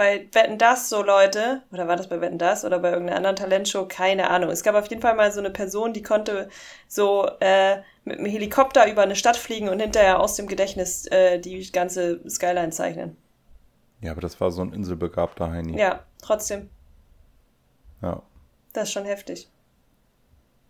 bei 0.00 0.26
Wetten 0.32 0.56
Das 0.56 0.88
so 0.88 1.02
Leute, 1.02 1.60
oder 1.70 1.86
war 1.86 1.94
das 1.94 2.08
bei 2.08 2.22
Wetten 2.22 2.38
Das 2.38 2.64
oder 2.64 2.78
bei 2.78 2.90
irgendeiner 2.90 3.18
anderen 3.18 3.36
Talentshow, 3.36 3.84
keine 3.86 4.30
Ahnung. 4.30 4.48
Es 4.48 4.62
gab 4.62 4.74
auf 4.74 4.88
jeden 4.88 5.02
Fall 5.02 5.14
mal 5.14 5.30
so 5.30 5.40
eine 5.40 5.50
Person, 5.50 5.92
die 5.92 6.02
konnte 6.02 6.48
so 6.88 7.28
äh, 7.40 7.82
mit 8.04 8.16
einem 8.16 8.24
Helikopter 8.24 8.90
über 8.90 9.02
eine 9.02 9.14
Stadt 9.14 9.36
fliegen 9.36 9.68
und 9.68 9.78
hinterher 9.78 10.18
aus 10.18 10.36
dem 10.36 10.46
Gedächtnis 10.46 11.04
äh, 11.08 11.38
die 11.38 11.70
ganze 11.70 12.26
Skyline 12.26 12.70
zeichnen. 12.70 13.18
Ja, 14.00 14.12
aber 14.12 14.22
das 14.22 14.40
war 14.40 14.50
so 14.50 14.62
ein 14.62 14.72
inselbegabter 14.72 15.50
Heini. 15.50 15.78
Ja, 15.78 16.02
trotzdem. 16.22 16.70
Ja. 18.00 18.22
Das 18.72 18.84
ist 18.84 18.92
schon 18.92 19.04
heftig. 19.04 19.50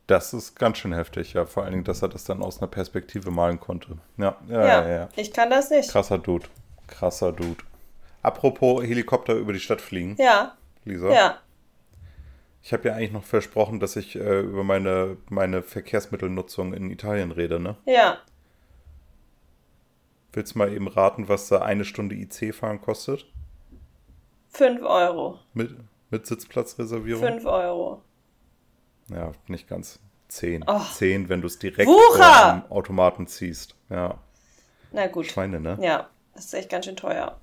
Das 0.08 0.34
ist 0.34 0.56
ganz 0.56 0.78
schön 0.78 0.92
heftig, 0.92 1.34
ja. 1.34 1.46
Vor 1.46 1.62
allen 1.62 1.70
Dingen, 1.70 1.84
dass 1.84 2.02
er 2.02 2.08
das 2.08 2.24
dann 2.24 2.42
aus 2.42 2.58
einer 2.58 2.66
Perspektive 2.66 3.30
malen 3.30 3.60
konnte. 3.60 3.98
Ja, 4.16 4.36
ja, 4.48 4.60
ja. 4.60 4.66
ja, 4.66 4.88
ja. 4.88 5.08
Ich 5.14 5.32
kann 5.32 5.50
das 5.50 5.70
nicht. 5.70 5.88
Krasser 5.88 6.18
Dude. 6.18 6.48
Krasser 6.88 7.30
Dude. 7.30 7.62
Apropos 8.22 8.82
Helikopter 8.82 9.34
über 9.34 9.52
die 9.52 9.60
Stadt 9.60 9.80
fliegen. 9.80 10.16
Ja. 10.18 10.56
Lisa. 10.84 11.10
Ja. 11.12 11.38
Ich 12.62 12.72
habe 12.72 12.88
ja 12.88 12.94
eigentlich 12.94 13.12
noch 13.12 13.24
versprochen, 13.24 13.80
dass 13.80 13.96
ich 13.96 14.16
äh, 14.16 14.40
über 14.40 14.64
meine, 14.64 15.16
meine 15.30 15.62
Verkehrsmittelnutzung 15.62 16.74
in 16.74 16.90
Italien 16.90 17.32
rede, 17.32 17.58
ne? 17.58 17.76
Ja. 17.86 18.18
Willst 20.32 20.54
du 20.54 20.58
mal 20.58 20.72
eben 20.72 20.86
raten, 20.86 21.28
was 21.28 21.48
da 21.48 21.62
eine 21.62 21.84
Stunde 21.84 22.14
IC 22.14 22.54
fahren 22.54 22.80
kostet? 22.80 23.26
Fünf 24.48 24.82
Euro. 24.82 25.38
Mit, 25.54 25.74
mit 26.10 26.26
Sitzplatzreservierung? 26.26 27.22
Fünf 27.22 27.46
Euro. 27.46 28.02
Ja, 29.08 29.32
nicht 29.48 29.66
ganz. 29.68 29.98
Zehn. 30.28 30.64
Oh. 30.66 30.80
Zehn, 30.92 31.28
wenn 31.28 31.40
du 31.40 31.46
es 31.46 31.58
direkt 31.58 31.90
vom 31.90 32.70
Automaten 32.70 33.26
ziehst. 33.26 33.74
Ja. 33.88 34.18
Na 34.92 35.06
gut. 35.08 35.26
Schweine, 35.26 35.60
ne? 35.60 35.78
Ja, 35.80 36.10
das 36.34 36.46
ist 36.46 36.54
echt 36.54 36.70
ganz 36.70 36.84
schön 36.84 36.96
teuer. 36.96 37.40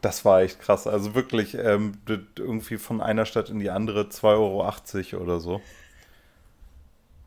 Das 0.00 0.24
war 0.24 0.42
echt 0.42 0.60
krass. 0.60 0.86
Also 0.86 1.14
wirklich 1.14 1.54
ähm, 1.54 1.92
irgendwie 2.38 2.78
von 2.78 3.00
einer 3.00 3.26
Stadt 3.26 3.50
in 3.50 3.58
die 3.58 3.70
andere 3.70 4.04
2,80 4.04 5.14
Euro 5.14 5.22
oder 5.24 5.40
so. 5.40 5.60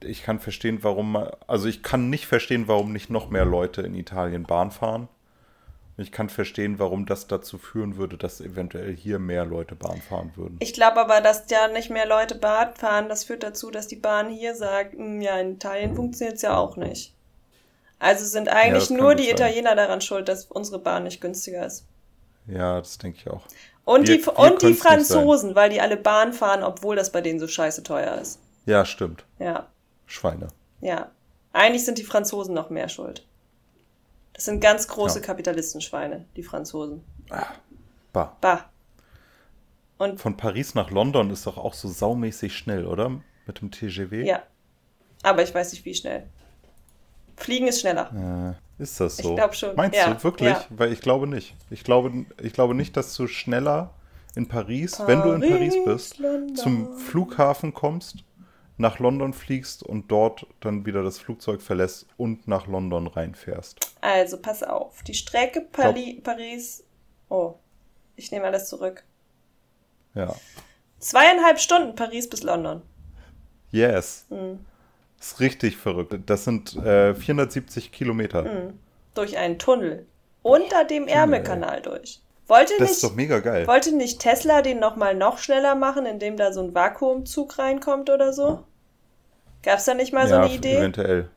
ich 0.03 0.23
kann 0.23 0.39
verstehen, 0.39 0.83
warum, 0.83 1.15
also 1.47 1.67
ich 1.67 1.81
kann 1.83 2.09
nicht 2.09 2.27
verstehen, 2.27 2.67
warum 2.67 2.91
nicht 2.91 3.09
noch 3.09 3.29
mehr 3.29 3.45
Leute 3.45 3.81
in 3.81 3.95
Italien 3.95 4.45
Bahn 4.45 4.71
fahren. 4.71 5.07
Ich 5.97 6.11
kann 6.11 6.29
verstehen, 6.29 6.79
warum 6.79 7.05
das 7.05 7.27
dazu 7.27 7.57
führen 7.57 7.97
würde, 7.97 8.17
dass 8.17 8.41
eventuell 8.41 8.95
hier 8.95 9.19
mehr 9.19 9.45
Leute 9.45 9.75
Bahn 9.75 10.01
fahren 10.01 10.31
würden. 10.35 10.57
Ich 10.59 10.73
glaube 10.73 10.99
aber, 10.99 11.21
dass 11.21 11.49
ja 11.51 11.67
nicht 11.67 11.89
mehr 11.91 12.07
Leute 12.07 12.35
Bahn 12.35 12.73
fahren, 12.75 13.09
das 13.09 13.23
führt 13.25 13.43
dazu, 13.43 13.69
dass 13.71 13.87
die 13.87 13.95
Bahn 13.97 14.29
hier 14.29 14.55
sagt, 14.55 14.93
hm, 14.93 15.21
ja, 15.21 15.39
in 15.39 15.53
Italien 15.55 15.95
funktioniert 15.95 16.37
es 16.37 16.41
ja 16.41 16.57
auch 16.57 16.77
nicht. 16.77 17.13
Also 17.99 18.25
sind 18.25 18.49
eigentlich 18.49 18.89
Ja, 18.89 18.97
nur 18.97 19.15
die 19.15 19.25
sein. 19.25 19.33
Italiener 19.33 19.75
daran 19.75 20.01
schuld, 20.01 20.27
dass 20.29 20.45
unsere 20.45 20.79
Bahn 20.79 21.03
nicht 21.03 21.21
günstiger 21.21 21.65
ist. 21.65 21.85
Ja, 22.47 22.79
das 22.79 22.97
denke 22.97 23.19
ich 23.19 23.27
auch. 23.29 23.45
Und, 23.85 24.07
Wir- 24.07 24.17
die, 24.17 24.25
wir 24.25 24.37
und 24.39 24.61
die. 24.61 24.73
Franzosen, 24.73 25.55
weil 25.55 25.69
die 25.69 25.81
alle 25.81 25.97
Bahn 25.97 26.33
fahren, 26.33 26.63
obwohl 26.63 26.95
das 26.95 27.11
bei 27.11 27.21
denen 27.21 27.39
so 27.39 27.47
scheiße 27.47 27.83
teuer 27.83 28.15
ist. 28.15 28.39
Ja, 28.65 28.85
stimmt. 28.85 29.25
Ja, 29.39 29.67
Schweine. 30.05 30.47
ja. 30.81 31.11
Eigentlich 31.55 31.85
sind 31.85 31.99
die 31.99 32.03
Franzosen 32.03 32.55
noch 32.55 32.71
mehr 32.71 32.89
schuld. 32.89 33.27
Das 34.33 34.45
sind 34.45 34.59
ganz 34.59 34.87
große 34.87 35.19
Ja. 35.19 35.25
Kapitalistenschweine, 35.25 36.25
die 36.35 36.41
Franzosen. 36.41 37.03
Bah. 37.29 38.35
Bah. 38.41 38.65
Und 39.99 40.19
Von 40.19 40.35
Paris 40.35 40.73
nach 40.73 40.89
London 40.89 41.29
ist 41.29 41.45
doch 41.45 41.57
auch 41.57 41.73
so 41.75 41.87
saumäßig 41.87 42.57
schnell, 42.57 42.87
oder? 42.87 43.21
Mit 43.45 43.61
dem 43.61 43.69
TGW? 43.69 44.25
ja. 44.25 44.41
Aber 45.21 45.43
ich 45.43 45.53
weiß 45.53 45.71
nicht, 45.73 45.85
wie 45.85 45.93
schnell. 45.93 46.27
Fliegen 47.37 47.67
ist 47.67 47.79
schneller. 47.81 48.57
Ist 48.79 48.99
das 48.99 49.19
Ich 49.19 49.25
so? 49.25 49.35
glaub 49.35 49.55
schon. 49.55 49.75
Meinst 49.75 49.97
Ja, 49.97 50.13
du 50.13 50.23
wirklich? 50.23 50.49
ja. 50.49 50.65
Weil 50.69 50.91
ich 50.91 51.01
glaube 51.01 51.27
nicht. 51.27 51.55
Ich 51.69 51.83
glaube, 51.83 52.25
ich 52.41 52.53
glaube 52.53 52.73
nicht, 52.75 52.97
dass 52.97 53.15
du 53.15 53.27
schneller 53.27 53.91
in 54.35 54.47
Paris, 54.47 54.99
wenn 55.05 55.21
du 55.21 55.31
in 55.33 55.41
Paris 55.41 55.75
Paris, 55.75 55.85
bist, 55.85 56.17
London. 56.19 56.55
zum 56.55 56.97
Flughafen 56.97 57.73
kommst, 57.73 58.23
nach 58.77 58.97
London 58.97 59.33
fliegst 59.33 59.83
und 59.83 60.11
dort 60.11 60.47
dann 60.59 60.85
wieder 60.87 61.03
das 61.03 61.19
Flugzeug 61.19 61.61
verlässt 61.61 62.07
und 62.17 62.47
nach 62.47 62.65
London 62.65 63.05
reinfährst. 63.07 63.93
Also, 64.01 64.37
pass 64.37 64.63
auf. 64.63 65.03
Die 65.03 65.13
Strecke 65.13 65.61
Pali 65.61 66.19
Paris. 66.23 66.83
Oh, 67.29 67.53
ich 68.15 68.31
nehme 68.31 68.45
alles 68.45 68.67
zurück. 68.67 69.03
Ja. 70.15 70.35
Zweieinhalb 70.99 71.59
Stunden 71.59 71.95
Paris 71.95 72.27
bis 72.29 72.41
London. 72.43 72.81
Yes. 73.71 74.25
Hm. 74.29 74.59
Das 75.23 75.31
ist 75.31 75.39
richtig 75.39 75.77
verrückt. 75.77 76.13
Das 76.25 76.43
sind 76.43 76.75
äh, 76.75 77.15
470 77.15 77.93
Kilometer. 77.93 78.43
Hm. 78.43 78.77
Durch 79.15 79.37
einen 79.37 79.57
Tunnel. 79.57 80.05
Unter 80.41 80.83
dem 80.83 81.07
Ärmelkanal 81.07 81.81
durch. 81.81 82.19
Wollte 82.47 82.73
Das 82.77 82.91
ist 82.91 82.95
nicht, 82.97 83.03
doch 83.09 83.15
mega 83.15 83.39
geil. 83.39 83.65
wollte 83.65 83.95
nicht 83.95 84.19
Tesla 84.19 84.61
den 84.61 84.81
nochmal 84.81 85.15
noch 85.15 85.37
schneller 85.37 85.75
machen, 85.75 86.05
indem 86.05 86.35
da 86.35 86.51
so 86.51 86.61
ein 86.61 86.75
Vakuumzug 86.75 87.57
reinkommt 87.57 88.09
oder 88.09 88.33
so? 88.33 88.65
Gab's 89.61 89.85
da 89.85 89.93
nicht 89.93 90.11
mal 90.11 90.27
so 90.27 90.33
ja, 90.33 90.41
eine 90.41 90.53
Idee? 90.53 90.75
eventuell. 90.75 91.29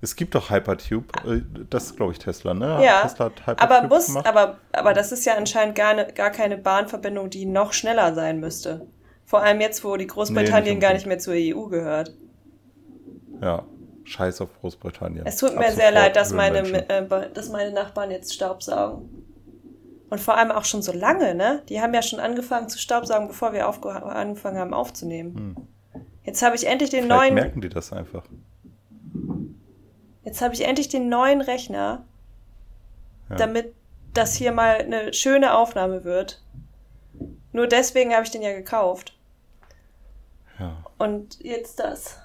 Es 0.00 0.16
gibt 0.16 0.34
doch 0.34 0.50
Hypertube. 0.50 1.06
äh, 1.24 1.42
Das 1.70 1.84
ist, 1.84 1.96
glaube 1.98 2.10
ich, 2.10 2.18
Tesla, 2.18 2.52
ne? 2.52 2.84
Ja, 2.84 3.02
Tesla 3.02 3.26
hat 3.26 3.46
Hypertube 3.46 3.62
aber 3.76 3.86
muss, 3.86 4.06
gemacht. 4.08 4.26
aber, 4.26 4.58
aber 4.72 4.92
das 4.92 5.12
ist 5.12 5.24
ja 5.24 5.36
anscheinend 5.36 5.76
gar, 5.76 5.94
ne, 5.94 6.08
gar 6.12 6.30
keine 6.30 6.58
Bahnverbindung, 6.58 7.30
die 7.30 7.46
noch 7.46 7.74
schneller 7.74 8.12
sein 8.12 8.40
müsste. 8.40 8.88
Vor 9.24 9.40
allem 9.40 9.60
jetzt, 9.60 9.84
wo 9.84 9.96
die 9.96 10.08
Großbritannien 10.08 10.78
nicht 10.78 10.82
gar 10.82 10.94
nicht 10.94 11.06
mehr 11.06 11.20
zur 11.20 11.34
EU 11.36 11.66
gehört. 11.66 12.12
Ja, 13.40 13.64
scheiß 14.04 14.40
auf 14.40 14.50
Großbritannien. 14.60 15.24
Es 15.26 15.36
tut 15.38 15.50
Ab 15.50 15.56
mir 15.56 15.70
sehr 15.72 15.88
sofort 15.88 15.94
leid, 15.94 16.16
dass 16.16 16.32
meine, 16.32 16.88
äh, 16.88 17.30
dass 17.32 17.48
meine 17.48 17.72
Nachbarn 17.72 18.10
jetzt 18.10 18.34
Staubsaugen. 18.34 19.08
Und 20.10 20.20
vor 20.20 20.36
allem 20.36 20.50
auch 20.50 20.64
schon 20.64 20.82
so 20.82 20.92
lange, 20.92 21.34
ne? 21.36 21.62
Die 21.68 21.80
haben 21.80 21.94
ja 21.94 22.02
schon 22.02 22.18
angefangen 22.18 22.68
zu 22.68 22.78
staubsaugen, 22.78 23.28
bevor 23.28 23.52
wir 23.52 23.68
angefangen 23.68 24.58
haben 24.58 24.74
aufzunehmen. 24.74 25.56
Jetzt 26.24 26.42
habe 26.42 26.56
ich 26.56 26.66
endlich 26.66 26.90
den 26.90 27.04
Hm. 27.04 27.08
Vielleicht 27.10 27.22
neuen, 27.22 27.34
merken 27.34 27.60
die 27.60 27.68
das 27.68 27.92
einfach. 27.92 28.24
jetzt 30.24 30.42
habe 30.42 30.54
ich 30.54 30.66
endlich 30.66 30.88
den 30.88 31.08
neuen 31.08 31.40
Rechner, 31.40 32.04
Ja. 33.30 33.36
damit 33.36 33.72
das 34.12 34.34
hier 34.34 34.50
mal 34.52 34.78
eine 34.78 35.12
schöne 35.14 35.56
Aufnahme 35.56 36.02
wird. 36.04 36.42
Nur 37.52 37.68
deswegen 37.68 38.12
habe 38.12 38.24
ich 38.24 38.30
den 38.30 38.42
ja 38.42 38.52
gekauft. 38.52 39.16
Ja. 40.58 40.84
Und 40.98 41.38
jetzt 41.42 41.78
das. 41.80 42.19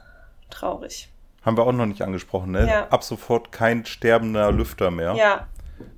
Traurig. 0.55 1.09
Haben 1.43 1.57
wir 1.57 1.67
auch 1.67 1.71
noch 1.73 1.85
nicht 1.85 2.01
angesprochen, 2.01 2.51
ne? 2.51 2.67
Ja. 2.67 2.87
Ab 2.87 3.03
sofort 3.03 3.51
kein 3.51 3.85
sterbender 3.85 4.51
Lüfter 4.51 4.89
mehr, 4.89 5.13
Ja, 5.15 5.47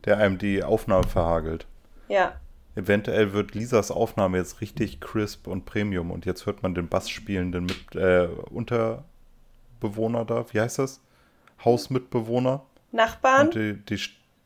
der 0.06 0.18
einem 0.18 0.38
die 0.38 0.64
Aufnahme 0.64 1.08
verhagelt. 1.08 1.66
ja. 2.08 2.34
Eventuell 2.76 3.34
wird 3.34 3.56
Lisas 3.56 3.90
Aufnahme 3.90 4.38
jetzt 4.38 4.62
richtig 4.62 5.02
crisp 5.02 5.48
und 5.48 5.66
Premium 5.66 6.12
und 6.12 6.28
jetzt 6.28 6.46
hört 6.46 6.62
man 6.62 6.76
den 6.76 6.88
Bass 6.88 7.10
spielenden 7.10 7.66
mit 7.66 7.96
äh, 7.96 8.28
Unterbewohner 8.52 10.26
da, 10.26 10.46
wie 10.54 10.62
heißt 10.62 10.78
das? 10.78 11.02
Hausmitbewohner 11.66 12.64
Nachbarn? 12.92 13.48
und 13.48 13.56
die, 13.56 13.74
die 13.84 14.00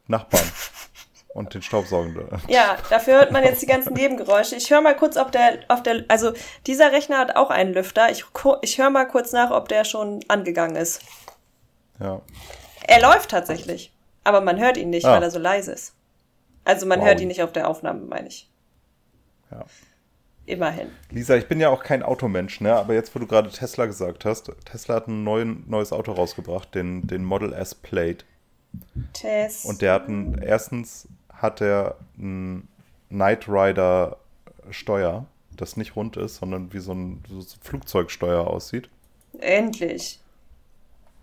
Nachbarn 0.08 0.46
und 1.34 1.54
den 1.54 1.62
Staubsaugenden. 1.62 2.28
Ja, 2.48 2.78
dafür 2.90 3.16
hört 3.20 3.32
man 3.32 3.44
jetzt 3.44 3.62
die 3.62 3.66
ganzen 3.66 3.94
Nebengeräusche. 3.94 4.56
Ich 4.56 4.70
höre 4.70 4.82
mal 4.82 4.96
kurz, 4.96 5.16
ob 5.18 5.32
der, 5.32 5.60
auf 5.70 5.82
der, 5.84 6.04
also 6.08 6.34
dieser 6.68 6.92
Rechner 6.92 7.18
hat 7.20 7.36
auch 7.36 7.50
einen 7.50 7.74
Lüfter. 7.74 8.12
Ich, 8.12 8.26
ich 8.62 8.78
höre 8.78 8.90
mal 8.90 9.06
kurz 9.08 9.32
nach, 9.32 9.52
ob 9.52 9.70
der 9.70 9.84
schon 9.86 10.20
angegangen 10.28 10.76
ist. 10.76 11.02
Ja. 12.00 12.22
Er 12.88 13.02
läuft 13.02 13.30
tatsächlich, 13.32 13.94
aber 14.24 14.42
man 14.42 14.60
hört 14.60 14.76
ihn 14.78 14.90
nicht, 14.90 15.06
Ah. 15.06 15.14
weil 15.14 15.24
er 15.24 15.32
so 15.32 15.40
leise 15.40 15.72
ist. 15.72 15.94
Also 16.66 16.86
man 16.86 17.00
Wow. 17.00 17.08
hört 17.08 17.22
ihn 17.22 17.28
nicht 17.28 17.42
auf 17.44 17.52
der 17.54 17.68
Aufnahme, 17.68 18.02
meine 18.02 18.28
ich. 18.28 18.50
Ja. 19.52 19.66
Immerhin. 20.46 20.90
Lisa, 21.12 21.36
ich 21.36 21.48
bin 21.48 21.60
ja 21.60 21.70
auch 21.70 21.84
kein 21.84 22.04
Automensch, 22.04 22.60
ne? 22.62 22.76
aber 22.76 22.94
jetzt, 22.94 23.14
wo 23.16 23.20
du 23.20 23.28
gerade 23.28 23.50
Tesla 23.50 23.86
gesagt 23.86 24.26
hast, 24.26 24.52
Tesla 24.66 24.96
hat 24.96 25.08
ein 25.08 25.24
neuen, 25.24 25.64
neues 25.70 25.94
Auto 25.94 26.12
rausgebracht, 26.12 26.74
den, 26.76 27.08
den 27.08 27.24
Model 27.24 27.54
S 27.54 27.76
Plate. 27.76 28.26
Tess. 29.14 29.66
Und 29.66 29.82
der 29.82 29.94
hat 29.94 30.08
ein, 30.08 30.42
erstens 30.42 31.08
hat 31.42 31.62
er 31.62 31.98
ein 32.18 32.68
Knight 33.10 33.48
Rider 33.48 34.18
Steuer, 34.70 35.26
das 35.56 35.76
nicht 35.78 35.96
rund 35.96 36.18
ist, 36.18 36.38
sondern 36.38 36.72
wie 36.74 36.80
so 36.80 36.94
ein, 36.94 37.24
so 37.28 37.38
ein 37.40 37.46
Flugzeugsteuer 37.62 38.46
aussieht. 38.48 38.90
Endlich. 39.40 40.20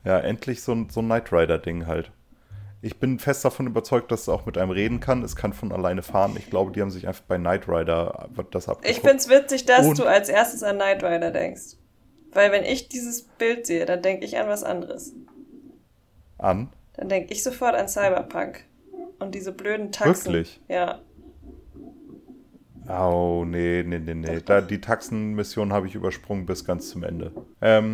Ja, 0.05 0.19
endlich 0.19 0.63
so 0.63 0.73
ein, 0.73 0.91
so 0.91 1.01
ein 1.01 1.07
Knight 1.07 1.33
Rider 1.33 1.59
Ding 1.59 1.87
halt. 1.87 2.11
Ich 2.81 3.01
bin 3.01 3.19
fest 3.19 3.45
davon 3.45 3.67
überzeugt, 3.67 4.13
dass 4.13 4.23
es 4.23 4.29
auch 4.29 4.47
mit 4.47 4.57
einem 4.57 4.71
reden 4.71 5.01
kann. 5.01 5.25
Es 5.25 5.35
kann 5.35 5.53
von 5.53 5.73
alleine 5.73 6.03
fahren. 6.03 6.37
Ich 6.39 6.49
glaube, 6.49 6.71
die 6.71 6.81
haben 6.81 6.93
sich 6.93 7.09
einfach 7.09 7.25
bei 7.25 7.37
Knight 7.37 7.69
Rider 7.69 8.29
das 8.53 8.69
abgeguckt. 8.69 8.97
Ich 8.97 9.01
find's 9.09 9.29
witzig, 9.29 9.65
dass 9.67 9.87
Und- 9.87 9.99
du 9.99 10.05
als 10.05 10.29
erstes 10.29 10.63
an 10.63 10.77
Knight 10.77 11.03
Rider 11.03 11.31
denkst. 11.33 11.77
Weil 12.33 12.53
wenn 12.53 12.63
ich 12.65 12.89
dieses 12.89 13.23
Bild 13.23 13.67
sehe, 13.67 13.85
dann 13.87 14.03
denke 14.03 14.25
ich 14.25 14.37
an 14.39 14.49
was 14.49 14.63
anderes. 14.63 15.13
an. 16.39 16.69
Dann 16.95 17.09
denke 17.09 17.33
ich 17.33 17.43
sofort 17.43 17.75
an 17.75 17.89
Cyberpunk. 17.89 18.65
Und 19.19 19.35
diese 19.35 19.53
blöden 19.53 19.93
Taxen. 19.93 20.33
Wirklich? 20.33 20.61
Ja. 20.69 21.01
Oh, 22.89 23.45
nee, 23.47 23.83
nee, 23.87 23.99
nee, 23.99 24.15
nee. 24.15 24.41
Da, 24.45 24.61
die 24.61 24.81
Taxenmission 24.81 25.73
habe 25.73 25.87
ich 25.87 25.95
übersprungen 25.95 26.47
bis 26.47 26.65
ganz 26.65 26.89
zum 26.89 27.03
Ende. 27.03 27.33
Ähm, 27.61 27.93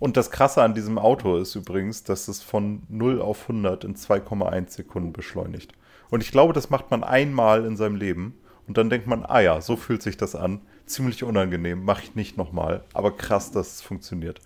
und 0.00 0.16
das 0.16 0.32
Krasse 0.32 0.62
an 0.62 0.74
diesem 0.74 0.98
Auto 0.98 1.36
ist 1.36 1.54
übrigens, 1.54 2.02
dass 2.02 2.26
es 2.26 2.42
von 2.42 2.82
0 2.88 3.22
auf 3.22 3.42
100 3.42 3.84
in 3.84 3.94
2,1 3.94 4.70
Sekunden 4.70 5.12
beschleunigt. 5.12 5.74
Und 6.10 6.24
ich 6.24 6.32
glaube, 6.32 6.52
das 6.52 6.70
macht 6.70 6.90
man 6.90 7.04
einmal 7.04 7.64
in 7.64 7.76
seinem 7.76 7.94
Leben. 7.94 8.36
Und 8.66 8.78
dann 8.78 8.90
denkt 8.90 9.06
man, 9.06 9.24
ah 9.24 9.38
ja, 9.38 9.60
so 9.60 9.76
fühlt 9.76 10.02
sich 10.02 10.16
das 10.16 10.34
an. 10.34 10.60
Ziemlich 10.86 11.22
unangenehm, 11.22 11.84
mache 11.84 12.02
ich 12.02 12.16
nicht 12.16 12.36
nochmal. 12.36 12.82
Aber 12.94 13.16
krass, 13.16 13.52
dass 13.52 13.76
es 13.76 13.82
funktioniert. 13.82 14.40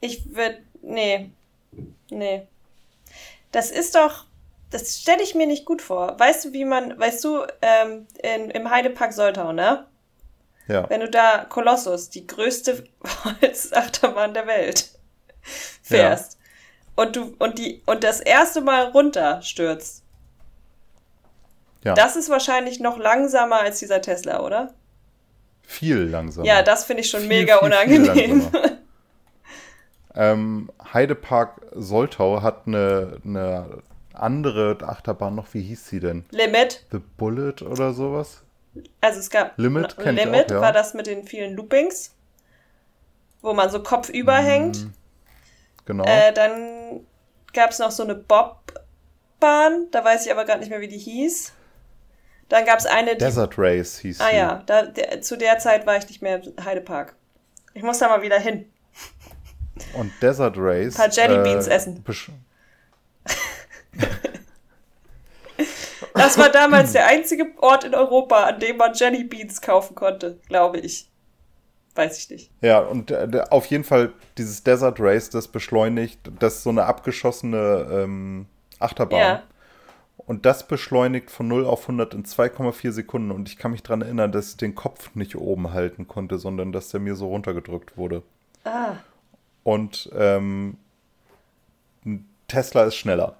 Ich 0.00 0.32
würde. 0.32 0.58
Nee. 0.80 1.30
Nee. 2.10 2.46
Das 3.50 3.72
ist 3.72 3.96
doch. 3.96 4.27
Das 4.70 5.00
stelle 5.00 5.22
ich 5.22 5.34
mir 5.34 5.46
nicht 5.46 5.64
gut 5.64 5.80
vor. 5.80 6.18
Weißt 6.18 6.44
du, 6.44 6.52
wie 6.52 6.64
man. 6.64 6.98
Weißt 6.98 7.24
du, 7.24 7.42
ähm, 7.62 8.06
in, 8.22 8.50
im 8.50 8.70
Heidepark 8.70 9.12
Soltau, 9.12 9.52
ne? 9.52 9.86
Ja, 10.66 10.88
Wenn 10.90 11.00
du 11.00 11.08
da 11.08 11.46
Kolossus, 11.48 12.10
die 12.10 12.26
größte 12.26 12.84
Holzachterbahn 13.24 14.34
der 14.34 14.46
Welt, 14.46 14.90
fährst 15.82 16.38
und 16.94 17.16
du 17.16 17.34
und 17.38 17.58
die 17.58 17.82
und 17.86 18.04
das 18.04 18.20
erste 18.20 18.60
Mal 18.60 18.88
runterstürzt, 18.88 20.04
ja. 21.84 21.94
das 21.94 22.16
ist 22.16 22.28
wahrscheinlich 22.28 22.80
noch 22.80 22.98
langsamer 22.98 23.60
als 23.60 23.78
dieser 23.78 24.02
Tesla, 24.02 24.40
oder? 24.40 24.74
viel 25.68 25.98
langsamer. 25.98 26.46
Ja, 26.46 26.62
das 26.62 26.84
finde 26.84 27.02
ich 27.02 27.10
schon 27.10 27.20
Viel, 27.20 27.28
mega 27.28 27.58
viel, 27.58 27.70
viel 27.70 28.00
unangenehm. 28.00 28.40
langsamer. 28.40 28.78
ähm, 30.14 30.70
Heidepark 30.92 31.60
Soltau 31.74 32.42
hat 32.42 32.66
eine, 32.66 33.18
eine 33.24 33.82
andere 34.20 34.76
Achterbahn 34.82 35.34
noch. 35.34 35.52
Wie 35.54 35.62
hieß 35.62 35.88
sie 35.88 36.00
denn? 36.00 36.24
Limit. 36.30 36.86
The 36.92 36.98
Bullet 37.16 37.62
oder 37.62 37.92
sowas? 37.92 38.42
Also 39.00 39.20
es 39.20 39.30
gab 39.30 39.58
Limit 39.58 39.96
Limit 39.98 40.46
auch, 40.46 40.56
ja. 40.56 40.60
war 40.60 40.72
das 40.72 40.94
mit 40.94 41.06
den 41.06 41.24
vielen 41.24 41.54
Loopings, 41.54 42.14
wo 43.42 43.52
man 43.54 43.70
so 43.70 43.82
kopfüber 43.82 44.36
hängt. 44.36 44.86
Genau. 45.84 46.04
Äh, 46.04 46.32
dann 46.32 47.00
gab 47.52 47.70
es 47.70 47.78
noch 47.78 47.90
so 47.90 48.04
eine 48.04 48.14
Bobbahn, 48.14 49.88
da 49.90 50.04
weiß 50.04 50.26
ich 50.26 50.32
aber 50.32 50.44
gerade 50.44 50.60
nicht 50.60 50.70
mehr, 50.70 50.80
wie 50.80 50.88
die 50.88 50.98
hieß. 50.98 51.52
Dann 52.48 52.64
gab 52.64 52.78
es 52.78 52.86
eine, 52.86 53.12
die 53.12 53.18
Desert 53.24 53.54
Race 53.58 53.98
hieß 53.98 54.20
Ah 54.20 54.30
sie. 54.30 54.36
ja, 54.36 54.62
da, 54.66 54.82
der, 54.82 55.20
zu 55.20 55.36
der 55.36 55.58
Zeit 55.58 55.86
war 55.86 55.96
ich 55.96 56.08
nicht 56.08 56.22
mehr 56.22 56.42
im 56.42 56.64
Heidepark. 56.64 57.14
Ich 57.74 57.82
muss 57.82 57.98
da 57.98 58.08
mal 58.08 58.22
wieder 58.22 58.38
hin. 58.38 58.70
Und 59.94 60.12
Desert 60.22 60.56
Race. 60.56 60.98
Ein 60.98 61.10
paar 61.10 61.12
Jelly 61.12 61.42
Beans 61.42 61.66
äh, 61.66 61.74
essen. 61.74 62.02
Das 66.18 66.38
war 66.38 66.50
damals 66.50 66.92
der 66.92 67.06
einzige 67.08 67.46
Ort 67.58 67.84
in 67.84 67.94
Europa, 67.94 68.44
an 68.44 68.60
dem 68.60 68.76
man 68.76 68.92
Jelly 68.94 69.24
Beans 69.24 69.60
kaufen 69.60 69.94
konnte, 69.94 70.38
glaube 70.48 70.78
ich. 70.78 71.10
Weiß 71.94 72.18
ich 72.18 72.30
nicht. 72.30 72.50
Ja, 72.60 72.78
und 72.78 73.10
äh, 73.10 73.42
auf 73.50 73.66
jeden 73.66 73.84
Fall 73.84 74.12
dieses 74.36 74.62
Desert 74.62 75.00
Race, 75.00 75.30
das 75.30 75.48
beschleunigt, 75.48 76.20
das 76.38 76.56
ist 76.56 76.62
so 76.62 76.70
eine 76.70 76.84
abgeschossene 76.84 77.88
ähm, 77.90 78.46
Achterbahn. 78.78 79.18
Ja. 79.18 79.42
Und 80.28 80.44
das 80.44 80.68
beschleunigt 80.68 81.30
von 81.30 81.48
0 81.48 81.64
auf 81.64 81.82
100 81.82 82.14
in 82.14 82.24
2,4 82.24 82.92
Sekunden. 82.92 83.30
Und 83.30 83.48
ich 83.48 83.56
kann 83.56 83.70
mich 83.70 83.82
daran 83.82 84.02
erinnern, 84.02 84.30
dass 84.30 84.50
ich 84.50 84.56
den 84.58 84.74
Kopf 84.74 85.14
nicht 85.14 85.36
oben 85.36 85.72
halten 85.72 86.06
konnte, 86.06 86.38
sondern 86.38 86.70
dass 86.70 86.90
der 86.90 87.00
mir 87.00 87.16
so 87.16 87.28
runtergedrückt 87.28 87.96
wurde. 87.96 88.22
Ah. 88.64 88.96
Und 89.64 90.10
ähm, 90.14 90.76
Tesla 92.46 92.84
ist 92.84 92.96
schneller. 92.96 93.36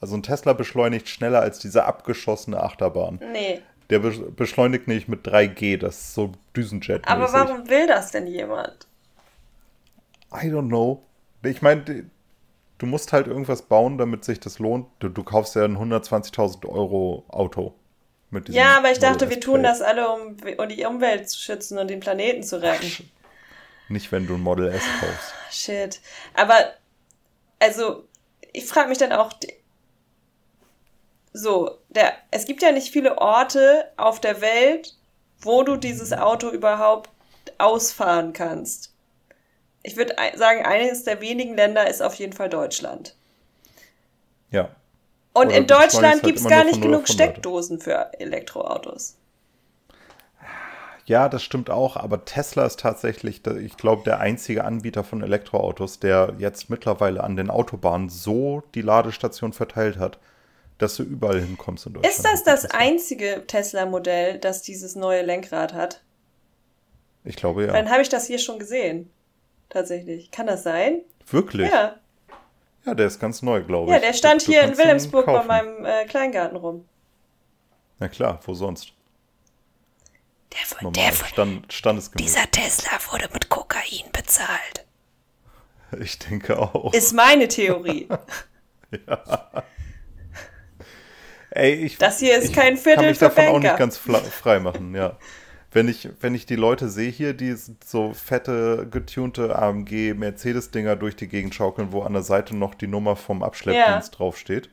Also 0.00 0.16
ein 0.16 0.22
Tesla 0.22 0.52
beschleunigt 0.54 1.08
schneller 1.08 1.40
als 1.40 1.58
diese 1.58 1.84
abgeschossene 1.84 2.62
Achterbahn. 2.62 3.20
Nee. 3.32 3.60
Der 3.90 3.98
be 3.98 4.10
beschleunigt 4.10 4.88
nicht 4.88 5.08
mit 5.08 5.26
3G, 5.26 5.76
das 5.76 6.00
ist 6.00 6.14
so 6.14 6.32
Düsenjet. 6.56 7.04
-mäßig. 7.04 7.08
Aber 7.08 7.32
warum 7.32 7.68
will 7.68 7.86
das 7.86 8.12
denn 8.12 8.26
jemand? 8.26 8.86
I 10.32 10.46
don't 10.46 10.68
know. 10.68 11.02
Ich 11.42 11.60
meine, 11.60 12.04
du 12.78 12.86
musst 12.86 13.12
halt 13.12 13.26
irgendwas 13.26 13.62
bauen, 13.62 13.98
damit 13.98 14.24
sich 14.24 14.40
das 14.40 14.58
lohnt. 14.58 14.86
Du, 15.00 15.08
du 15.08 15.22
kaufst 15.22 15.54
ja 15.56 15.64
ein 15.64 15.76
120.000 15.76 16.66
Euro 16.68 17.24
Auto. 17.28 17.74
Mit 18.30 18.48
ja, 18.48 18.76
aber 18.78 18.92
ich 18.92 19.00
dachte, 19.00 19.28
wir 19.28 19.40
tun 19.40 19.64
das 19.64 19.82
alle, 19.82 20.08
um, 20.08 20.36
um, 20.56 20.68
die 20.68 20.84
Umwelt 20.84 21.28
zu 21.28 21.40
schützen 21.40 21.78
und 21.78 21.88
den 21.88 21.98
Planeten 21.98 22.44
zu 22.44 22.62
retten. 22.62 23.10
Nicht, 23.88 24.12
wenn 24.12 24.28
du 24.28 24.34
ein 24.34 24.40
Model 24.40 24.68
S 24.68 24.84
kaufst. 25.00 25.34
Shit. 25.50 26.00
Aber, 26.34 26.54
also, 27.58 28.04
ich 28.52 28.66
frage 28.66 28.88
mich 28.88 28.98
dann 28.98 29.12
auch, 29.12 29.32
so, 31.32 31.78
der, 31.88 32.12
es 32.30 32.46
gibt 32.46 32.62
ja 32.62 32.72
nicht 32.72 32.92
viele 32.92 33.18
Orte 33.18 33.84
auf 33.96 34.20
der 34.20 34.40
Welt, 34.40 34.96
wo 35.40 35.62
du 35.62 35.76
dieses 35.76 36.12
Auto 36.12 36.50
überhaupt 36.50 37.10
ausfahren 37.58 38.32
kannst. 38.32 38.92
Ich 39.82 39.96
würde 39.96 40.14
sagen, 40.36 40.64
eines 40.64 41.04
der 41.04 41.20
wenigen 41.20 41.54
Länder 41.54 41.88
ist 41.88 42.02
auf 42.02 42.14
jeden 42.14 42.32
Fall 42.32 42.50
Deutschland. 42.50 43.14
Ja. 44.50 44.70
Und 45.32 45.46
Oder 45.46 45.56
in 45.56 45.66
Deutschland 45.66 46.14
halt 46.14 46.22
gibt 46.24 46.38
es 46.38 46.48
gar 46.48 46.64
nicht 46.64 46.82
genug 46.82 47.08
Steckdosen 47.08 47.80
für 47.80 48.10
Elektroautos. 48.18 49.16
Ja, 51.06 51.28
das 51.28 51.42
stimmt 51.42 51.70
auch, 51.70 51.96
aber 51.96 52.24
Tesla 52.24 52.66
ist 52.66 52.80
tatsächlich, 52.80 53.44
ich 53.44 53.76
glaube, 53.76 54.04
der 54.04 54.20
einzige 54.20 54.64
Anbieter 54.64 55.02
von 55.02 55.22
Elektroautos, 55.22 55.98
der 55.98 56.34
jetzt 56.38 56.70
mittlerweile 56.70 57.24
an 57.24 57.36
den 57.36 57.50
Autobahnen 57.50 58.08
so 58.08 58.62
die 58.74 58.82
Ladestation 58.82 59.52
verteilt 59.52 59.98
hat, 59.98 60.18
dass 60.80 60.96
du 60.96 61.02
überall 61.02 61.40
hinkommst 61.40 61.86
in 61.86 61.94
Deutschland. 61.94 62.14
Ist 62.14 62.24
das 62.24 62.42
das 62.42 62.64
einzige 62.70 63.44
Tesla-Modell, 63.46 64.38
das 64.38 64.62
dieses 64.62 64.96
neue 64.96 65.22
Lenkrad 65.22 65.74
hat? 65.74 66.02
Ich 67.22 67.36
glaube 67.36 67.66
ja. 67.66 67.72
Dann 67.72 67.90
habe 67.90 68.00
ich 68.00 68.08
das 68.08 68.26
hier 68.26 68.38
schon 68.38 68.58
gesehen. 68.58 69.10
Tatsächlich. 69.68 70.30
Kann 70.30 70.46
das 70.46 70.62
sein? 70.62 71.02
Wirklich? 71.26 71.70
Ja. 71.70 71.96
Ja, 72.86 72.94
der 72.94 73.06
ist 73.06 73.20
ganz 73.20 73.42
neu, 73.42 73.62
glaube 73.62 73.90
ich. 73.90 73.92
Ja, 73.92 74.00
der 74.00 74.14
stand 74.14 74.46
du, 74.46 74.52
hier 74.52 74.62
in 74.62 74.78
Wilhelmsburg 74.78 75.26
bei 75.26 75.44
meinem 75.44 75.84
äh, 75.84 76.06
Kleingarten 76.06 76.56
rum. 76.56 76.86
Na 77.98 78.08
klar, 78.08 78.40
wo 78.44 78.54
sonst? 78.54 78.94
Der, 80.52 80.82
Normal, 80.82 80.92
der 80.92 81.12
Stand, 81.26 81.72
standesgemäß. 81.72 82.26
Dieser 82.26 82.50
Tesla 82.50 82.90
wurde 83.10 83.28
mit 83.34 83.50
Kokain 83.50 84.10
bezahlt. 84.12 84.86
Ich 86.00 86.18
denke 86.18 86.58
auch. 86.58 86.94
Ist 86.94 87.12
meine 87.12 87.48
Theorie. 87.48 88.08
ja. 89.06 89.62
Ey, 91.50 91.74
ich, 91.74 91.98
das 91.98 92.20
hier 92.20 92.38
ist 92.38 92.54
kein 92.54 92.76
Viertel 92.76 92.96
kann 92.96 93.06
mich 93.06 93.18
davon 93.18 93.44
Banker. 93.44 93.56
auch 93.56 93.60
nicht 93.60 93.76
ganz 93.76 93.96
frei 93.96 94.60
machen, 94.60 94.94
ja. 94.94 95.16
Wenn 95.72 95.88
ich, 95.88 96.08
wenn 96.20 96.34
ich 96.34 96.46
die 96.46 96.56
Leute 96.56 96.88
sehe 96.88 97.10
hier, 97.10 97.32
die 97.32 97.54
so 97.84 98.12
fette, 98.12 98.88
getunte 98.90 99.56
AMG 99.56 100.14
Mercedes-Dinger 100.14 100.96
durch 100.96 101.14
die 101.14 101.28
Gegend 101.28 101.54
schaukeln, 101.54 101.92
wo 101.92 102.02
an 102.02 102.12
der 102.12 102.22
Seite 102.22 102.56
noch 102.56 102.74
die 102.74 102.88
Nummer 102.88 103.14
vom 103.14 103.42
Abschleppdienst 103.42 104.12
ja. 104.12 104.16
draufsteht. 104.16 104.68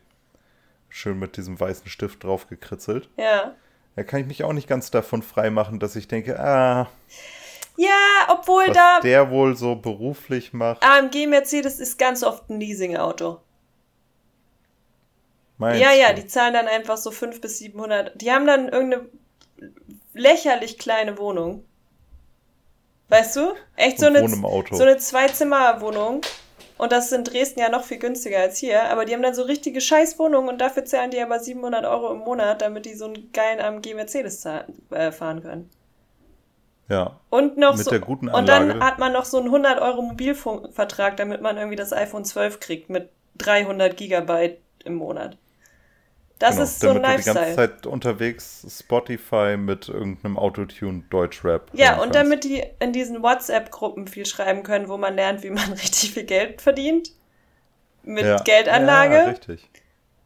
Schön 0.89 1.19
mit 1.19 1.37
diesem 1.37 1.59
weißen 1.59 1.87
Stift 1.87 2.23
drauf 2.23 2.47
gekritzelt. 2.47 3.09
Ja. 3.17 3.53
Da 3.95 4.03
kann 4.03 4.21
ich 4.21 4.27
mich 4.27 4.43
auch 4.43 4.53
nicht 4.53 4.67
ganz 4.67 4.89
davon 4.89 5.21
frei 5.21 5.51
machen, 5.51 5.79
dass 5.79 5.95
ich 5.95 6.07
denke, 6.07 6.39
ah. 6.39 6.87
Ja, 7.75 8.27
obwohl 8.29 8.67
was 8.67 8.75
da. 8.75 8.99
der 9.01 9.29
wohl 9.29 9.55
so 9.55 9.75
beruflich 9.75 10.51
macht. 10.53 10.83
AMG 10.83 11.27
Mercedes 11.27 11.79
ist 11.79 11.99
ganz 11.99 12.23
oft 12.23 12.49
ein 12.49 12.59
Leasing-Auto. 12.59 13.39
Meinst 15.57 15.81
ja, 15.81 15.91
ja, 15.91 16.13
die 16.13 16.27
zahlen 16.27 16.53
dann 16.53 16.67
einfach 16.67 16.97
so 16.97 17.11
500 17.11 17.41
bis 17.41 17.57
700. 17.59 18.21
Die 18.21 18.31
haben 18.31 18.45
dann 18.45 18.69
irgendeine 18.69 19.05
lächerlich 20.13 20.77
kleine 20.77 21.17
Wohnung. 21.17 21.63
Weißt 23.09 23.35
du? 23.37 23.53
Echt 23.75 23.99
so 23.99 24.07
eine, 24.07 24.27
so 24.27 24.83
eine 24.83 24.97
Zwei-Zimmer-Wohnung. 24.97 26.21
Und 26.77 26.91
das 26.91 27.05
ist 27.05 27.13
in 27.13 27.23
Dresden 27.23 27.59
ja 27.59 27.69
noch 27.69 27.83
viel 27.83 27.97
günstiger 27.97 28.39
als 28.39 28.59
hier. 28.59 28.83
Aber 28.91 29.05
die 29.05 29.13
haben 29.13 29.23
dann 29.23 29.33
so 29.33 29.43
richtige 29.43 29.81
Scheißwohnungen 29.81 30.49
und 30.49 30.59
dafür 30.59 30.85
zahlen 30.85 31.09
die 31.09 31.21
aber 31.21 31.39
700 31.39 31.85
Euro 31.85 32.11
im 32.11 32.19
Monat, 32.19 32.61
damit 32.61 32.85
die 32.85 32.93
so 32.93 33.05
einen 33.05 33.31
geilen 33.31 33.59
AMG 33.59 33.95
Mercedes 33.95 34.45
äh, 34.45 35.11
fahren 35.11 35.41
können. 35.41 35.69
Ja. 36.89 37.19
Und 37.29 37.57
noch 37.57 37.75
mit 37.75 37.85
so, 37.85 37.91
der 37.91 37.99
guten 37.99 38.29
Anlage. 38.29 38.63
Und 38.63 38.69
dann 38.69 38.83
hat 38.83 38.99
man 38.99 39.11
noch 39.11 39.25
so 39.25 39.37
einen 39.37 39.47
100 39.47 39.81
Euro 39.81 40.03
Mobilfunkvertrag, 40.03 41.17
damit 41.17 41.41
man 41.41 41.57
irgendwie 41.57 41.75
das 41.75 41.93
iPhone 41.93 42.23
12 42.23 42.59
kriegt 42.59 42.89
mit 42.89 43.09
300 43.39 43.97
Gigabyte 43.97 44.59
im 44.85 44.95
Monat. 44.95 45.37
Das 46.39 46.51
genau, 46.51 46.63
ist 46.63 46.79
so 46.79 46.89
ein 46.89 47.01
Lifestyle. 47.01 47.33
du 47.33 47.39
die 47.39 47.45
ganze 47.45 47.55
Zeit 47.55 47.85
unterwegs 47.87 48.79
Spotify 48.79 49.57
mit 49.57 49.89
irgendeinem 49.89 50.37
Autotune 50.37 51.03
Deutschrap. 51.09 51.69
Ja, 51.73 51.93
und 51.93 52.13
kannst. 52.13 52.15
damit 52.15 52.43
die 52.43 52.63
in 52.79 52.93
diesen 52.93 53.23
WhatsApp-Gruppen 53.23 54.07
viel 54.07 54.25
schreiben 54.25 54.63
können, 54.63 54.87
wo 54.87 54.97
man 54.97 55.15
lernt, 55.15 55.43
wie 55.43 55.49
man 55.49 55.71
richtig 55.73 56.13
viel 56.13 56.25
Geld 56.25 56.61
verdient. 56.61 57.11
Mit 58.03 58.25
ja. 58.25 58.37
Geldanlage. 58.37 59.15
Ja, 59.15 59.23
richtig. 59.25 59.67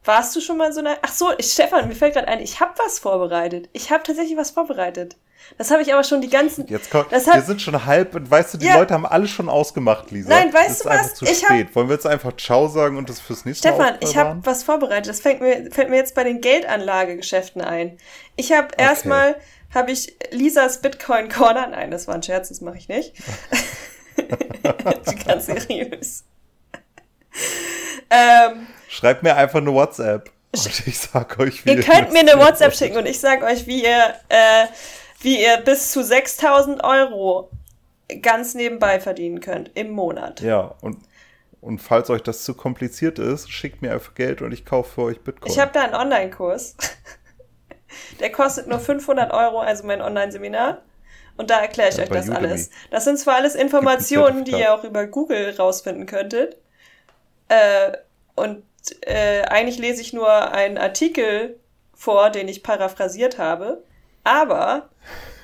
Warst 0.04 0.36
du 0.36 0.40
schon 0.40 0.56
mal 0.58 0.72
so 0.72 0.80
eine. 0.80 0.98
Ach 1.02 1.12
so, 1.12 1.30
Stefan, 1.40 1.88
mir 1.88 1.94
fällt 1.94 2.14
gerade 2.14 2.28
ein, 2.28 2.40
ich 2.40 2.60
habe 2.60 2.74
was 2.76 2.98
vorbereitet. 2.98 3.68
Ich 3.72 3.90
habe 3.90 4.02
tatsächlich 4.02 4.36
was 4.36 4.50
vorbereitet. 4.50 5.16
Das 5.58 5.70
habe 5.70 5.82
ich 5.82 5.92
aber 5.92 6.02
schon 6.04 6.20
die 6.20 6.28
ganzen. 6.28 6.66
Jetzt 6.66 6.90
kommt, 6.90 7.12
das 7.12 7.26
hat, 7.26 7.34
wir 7.34 7.42
sind 7.42 7.60
schon 7.60 7.84
halb 7.84 8.14
und 8.14 8.30
weißt 8.30 8.54
du, 8.54 8.58
die 8.58 8.66
ja. 8.66 8.78
Leute 8.78 8.94
haben 8.94 9.06
alles 9.06 9.30
schon 9.30 9.48
ausgemacht, 9.48 10.10
Lisa. 10.10 10.30
Nein, 10.30 10.52
weißt 10.52 10.68
das 10.68 10.78
du 10.78 10.84
ist 10.84 10.86
was? 10.86 10.98
Einfach 10.98 11.14
zu 11.14 11.24
ich 11.24 11.38
spät. 11.38 11.66
Hab, 11.68 11.76
Wollen 11.76 11.88
wir 11.88 11.94
jetzt 11.94 12.06
einfach 12.06 12.36
Ciao 12.36 12.68
sagen 12.68 12.96
und 12.96 13.08
das 13.08 13.20
fürs 13.20 13.44
nächste 13.44 13.68
Stefan, 13.68 13.78
Mal 13.78 13.96
Stefan, 13.96 14.10
ich 14.10 14.16
habe 14.16 14.40
was 14.44 14.64
vorbereitet. 14.64 15.08
Das 15.08 15.20
fällt 15.20 15.40
mir, 15.40 15.70
fällt 15.70 15.90
mir 15.90 15.96
jetzt 15.96 16.14
bei 16.14 16.24
den 16.24 16.40
Geldanlagegeschäften 16.40 17.62
ein. 17.62 17.98
Ich 18.36 18.52
habe 18.52 18.68
okay. 18.72 18.82
erstmal 18.82 19.36
habe 19.74 19.92
ich 19.92 20.16
Lisas 20.30 20.80
Bitcoin 20.80 21.28
Corner. 21.28 21.68
Nein, 21.68 21.90
das 21.90 22.06
war 22.06 22.14
ein 22.14 22.22
Scherz, 22.22 22.48
das 22.48 22.60
mache 22.60 22.78
ich 22.78 22.88
nicht. 22.88 23.14
Ganz 25.26 25.46
seriös. 25.46 26.24
ähm, 28.10 28.66
Schreibt 28.88 29.22
mir 29.22 29.36
einfach 29.36 29.60
eine 29.60 29.72
WhatsApp. 29.72 30.30
Und 30.54 30.86
ich 30.86 30.98
sag 30.98 31.38
euch, 31.38 31.64
wie 31.64 31.70
ihr, 31.70 31.76
ihr 31.78 31.82
könnt 31.82 32.12
mir 32.12 32.20
eine 32.20 32.38
WhatsApp 32.38 32.74
schicken 32.74 32.98
und 32.98 33.06
ich 33.06 33.18
sag 33.18 33.42
euch, 33.42 33.66
wie 33.66 33.84
ihr 33.84 34.14
äh, 34.28 34.66
wie 35.22 35.40
ihr 35.42 35.58
bis 35.58 35.92
zu 35.92 36.02
6000 36.02 36.82
Euro 36.84 37.50
ganz 38.20 38.54
nebenbei 38.54 39.00
verdienen 39.00 39.40
könnt 39.40 39.70
im 39.74 39.90
Monat. 39.90 40.40
Ja, 40.40 40.74
und, 40.80 40.98
und 41.60 41.78
falls 41.78 42.10
euch 42.10 42.22
das 42.22 42.44
zu 42.44 42.54
kompliziert 42.54 43.18
ist, 43.18 43.50
schickt 43.50 43.82
mir 43.82 43.92
einfach 43.92 44.14
Geld 44.14 44.42
und 44.42 44.52
ich 44.52 44.64
kaufe 44.64 44.94
für 44.94 45.02
euch 45.02 45.20
Bitcoin. 45.20 45.50
Ich 45.50 45.58
habe 45.58 45.72
da 45.72 45.82
einen 45.82 45.94
Online-Kurs. 45.94 46.76
Der 48.20 48.32
kostet 48.32 48.66
nur 48.66 48.78
500 48.78 49.32
Euro, 49.32 49.60
also 49.60 49.84
mein 49.84 50.00
Online-Seminar. 50.00 50.82
Und 51.36 51.50
da 51.50 51.60
erkläre 51.60 51.88
ich 51.88 51.96
ja, 51.96 52.04
euch 52.04 52.08
das 52.10 52.28
Udemy. 52.28 52.46
alles. 52.46 52.70
Das 52.90 53.04
sind 53.04 53.18
zwar 53.18 53.36
alles 53.36 53.54
Informationen, 53.54 54.44
die 54.44 54.52
ihr 54.52 54.74
auch 54.74 54.84
über 54.84 55.06
Google 55.06 55.54
rausfinden 55.56 56.06
könntet. 56.06 56.56
Äh, 57.48 57.92
und 58.34 58.62
äh, 59.02 59.42
eigentlich 59.42 59.78
lese 59.78 60.02
ich 60.02 60.12
nur 60.12 60.52
einen 60.52 60.78
Artikel 60.78 61.58
vor, 61.94 62.30
den 62.30 62.48
ich 62.48 62.62
paraphrasiert 62.62 63.38
habe. 63.38 63.82
Aber 64.24 64.90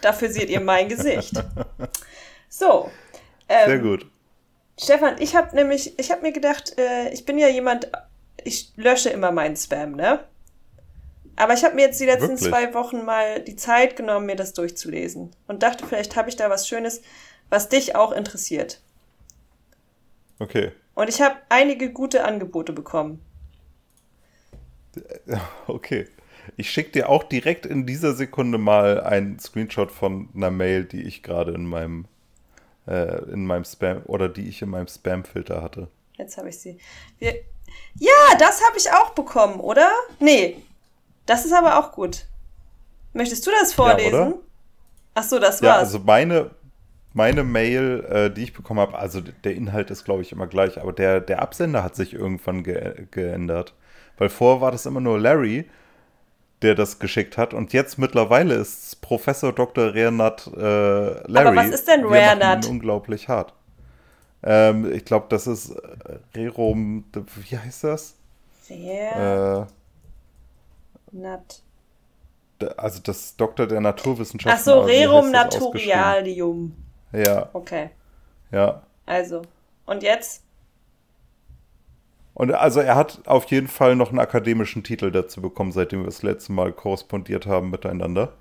dafür 0.02 0.30
seht 0.30 0.50
ihr 0.50 0.60
mein 0.60 0.88
Gesicht. 0.88 1.32
So. 2.50 2.90
Ähm, 3.48 3.68
Sehr 3.68 3.78
gut. 3.78 4.06
Stefan, 4.80 5.16
ich 5.20 5.36
habe 5.36 5.54
nämlich, 5.54 5.98
ich 5.98 6.10
habe 6.10 6.22
mir 6.22 6.32
gedacht, 6.32 6.78
äh, 6.78 7.10
ich 7.10 7.24
bin 7.24 7.38
ja 7.38 7.48
jemand, 7.48 7.90
ich 8.42 8.72
lösche 8.76 9.10
immer 9.10 9.32
meinen 9.32 9.56
Spam, 9.56 9.92
ne? 9.92 10.24
Aber 11.36 11.54
ich 11.54 11.64
habe 11.64 11.74
mir 11.74 11.82
jetzt 11.82 12.00
die 12.00 12.06
letzten 12.06 12.30
Wirklich? 12.30 12.48
zwei 12.48 12.74
Wochen 12.74 13.04
mal 13.04 13.40
die 13.40 13.54
Zeit 13.54 13.96
genommen, 13.96 14.26
mir 14.26 14.34
das 14.34 14.54
durchzulesen 14.54 15.30
und 15.46 15.62
dachte, 15.62 15.86
vielleicht 15.86 16.16
habe 16.16 16.28
ich 16.28 16.36
da 16.36 16.50
was 16.50 16.66
Schönes, 16.66 17.02
was 17.48 17.68
dich 17.68 17.94
auch 17.94 18.12
interessiert. 18.12 18.80
Okay. 20.40 20.72
Und 20.94 21.08
ich 21.08 21.20
habe 21.20 21.36
einige 21.48 21.92
gute 21.92 22.24
Angebote 22.24 22.72
bekommen. 22.72 23.22
Okay. 25.68 26.08
Ich 26.56 26.70
schicke 26.70 26.90
dir 26.92 27.08
auch 27.08 27.22
direkt 27.22 27.66
in 27.66 27.86
dieser 27.86 28.14
Sekunde 28.14 28.58
mal 28.58 29.00
einen 29.00 29.38
Screenshot 29.38 29.90
von 29.90 30.28
einer 30.34 30.50
Mail, 30.50 30.84
die 30.84 31.02
ich 31.02 31.22
gerade 31.22 31.52
in 31.52 31.66
meinem 31.66 32.06
äh, 32.86 33.22
in 33.30 33.46
meinem 33.46 33.64
Spam 33.64 34.02
oder 34.06 34.28
die 34.28 34.48
ich 34.48 34.62
in 34.62 34.70
meinem 34.70 34.88
Spam-Filter 34.88 35.62
hatte. 35.62 35.88
Jetzt 36.16 36.36
habe 36.38 36.48
ich 36.48 36.58
sie. 36.58 36.78
Wir, 37.18 37.34
ja, 37.98 38.36
das 38.38 38.62
habe 38.66 38.78
ich 38.78 38.90
auch 38.90 39.10
bekommen, 39.10 39.60
oder? 39.60 39.90
Nee. 40.18 40.56
Das 41.26 41.44
ist 41.44 41.52
aber 41.52 41.78
auch 41.78 41.92
gut. 41.92 42.26
Möchtest 43.12 43.46
du 43.46 43.50
das 43.60 43.74
vorlesen? 43.74 44.12
Ja, 44.12 44.34
Ach 45.14 45.22
so, 45.22 45.38
das 45.38 45.62
war's. 45.62 45.62
Ja, 45.62 45.76
also 45.76 45.98
meine, 45.98 46.50
meine 47.12 47.44
Mail, 47.44 48.04
äh, 48.08 48.30
die 48.30 48.44
ich 48.44 48.52
bekommen 48.52 48.80
habe, 48.80 48.96
also 48.96 49.20
der 49.20 49.54
Inhalt 49.54 49.90
ist, 49.90 50.04
glaube 50.04 50.22
ich, 50.22 50.32
immer 50.32 50.46
gleich, 50.46 50.80
aber 50.80 50.92
der, 50.92 51.20
der 51.20 51.42
Absender 51.42 51.82
hat 51.82 51.96
sich 51.96 52.14
irgendwann 52.14 52.62
ge 52.62 53.06
geändert. 53.10 53.74
Weil 54.16 54.28
vorher 54.28 54.60
war 54.60 54.72
das 54.72 54.86
immer 54.86 55.00
nur 55.00 55.18
Larry, 55.18 55.68
der 56.62 56.74
das 56.74 56.98
geschickt 56.98 57.38
hat. 57.38 57.54
Und 57.54 57.72
jetzt 57.72 57.98
mittlerweile 57.98 58.54
ist 58.54 58.86
es 58.86 58.96
Professor 58.96 59.52
Dr. 59.52 59.94
Renat 59.94 60.46
äh, 60.48 60.60
Larry. 60.60 61.46
Aber 61.46 61.56
was 61.56 61.68
ist 61.68 61.88
denn 61.88 62.04
Renat? 62.04 62.66
Unglaublich 62.66 63.28
hart. 63.28 63.54
Ähm, 64.42 64.90
ich 64.92 65.04
glaube, 65.04 65.26
das 65.28 65.46
ist 65.46 65.74
Rerum, 66.34 67.04
wie 67.36 67.58
heißt 67.58 67.84
das? 67.84 68.16
Renat. 68.70 69.68
Äh, 72.60 72.66
also 72.76 73.00
das 73.02 73.36
Doktor 73.36 73.66
der 73.66 73.80
Naturwissenschaften. 73.80 74.58
Ach 74.58 74.64
so, 74.64 74.80
Rerum 74.80 75.30
Naturalium. 75.30 76.76
Ja. 77.12 77.48
Okay. 77.52 77.90
Ja. 78.50 78.82
Also. 79.06 79.42
Und 79.86 80.02
jetzt? 80.02 80.42
Und 82.38 82.52
also 82.52 82.78
er 82.78 82.94
hat 82.94 83.26
auf 83.26 83.46
jeden 83.46 83.66
Fall 83.66 83.96
noch 83.96 84.10
einen 84.10 84.20
akademischen 84.20 84.84
Titel 84.84 85.10
dazu 85.10 85.42
bekommen, 85.42 85.72
seitdem 85.72 86.02
wir 86.02 86.06
das 86.06 86.22
letzte 86.22 86.52
Mal 86.52 86.72
korrespondiert 86.72 87.46
haben 87.46 87.68
miteinander. 87.68 88.32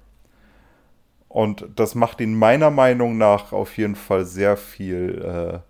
Und 1.28 1.66
das 1.76 1.96
macht 1.96 2.22
ihn 2.22 2.38
meiner 2.38 2.70
Meinung 2.70 3.18
nach 3.18 3.54
auf 3.54 3.76
jeden 3.76 3.96
Fall 3.96 4.24
sehr 4.24 4.56
viel 4.56 5.64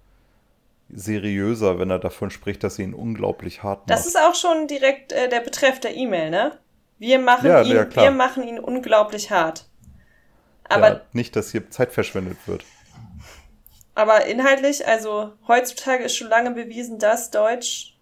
äh, 0.91 0.93
seriöser, 0.93 1.79
wenn 1.79 1.89
er 1.89 1.99
davon 1.99 2.29
spricht, 2.29 2.65
dass 2.65 2.75
sie 2.75 2.83
ihn 2.83 2.93
unglaublich 2.93 3.63
hart 3.63 3.79
macht. 3.79 3.91
Das 3.91 4.05
ist 4.05 4.19
auch 4.19 4.35
schon 4.35 4.67
direkt 4.67 5.13
äh, 5.13 5.29
der 5.29 5.39
Betreff 5.39 5.79
der 5.79 5.95
E-Mail, 5.95 6.29
ne? 6.29 6.59
Wir 6.99 7.19
machen, 7.19 7.47
ja, 7.47 7.61
ihn, 7.61 7.71
ja, 7.77 7.95
wir 7.95 8.11
machen 8.11 8.45
ihn 8.45 8.59
unglaublich 8.59 9.31
hart. 9.31 9.69
Aber 10.67 10.89
ja, 10.89 11.01
nicht, 11.13 11.37
dass 11.37 11.51
hier 11.51 11.69
Zeit 11.69 11.93
verschwendet 11.93 12.39
wird. 12.45 12.65
Aber 13.95 14.25
inhaltlich, 14.25 14.85
also 14.85 15.31
heutzutage 15.47 16.03
ist 16.03 16.17
schon 16.17 16.27
lange 16.27 16.51
bewiesen, 16.51 16.99
dass 16.99 17.31
Deutsch 17.31 17.96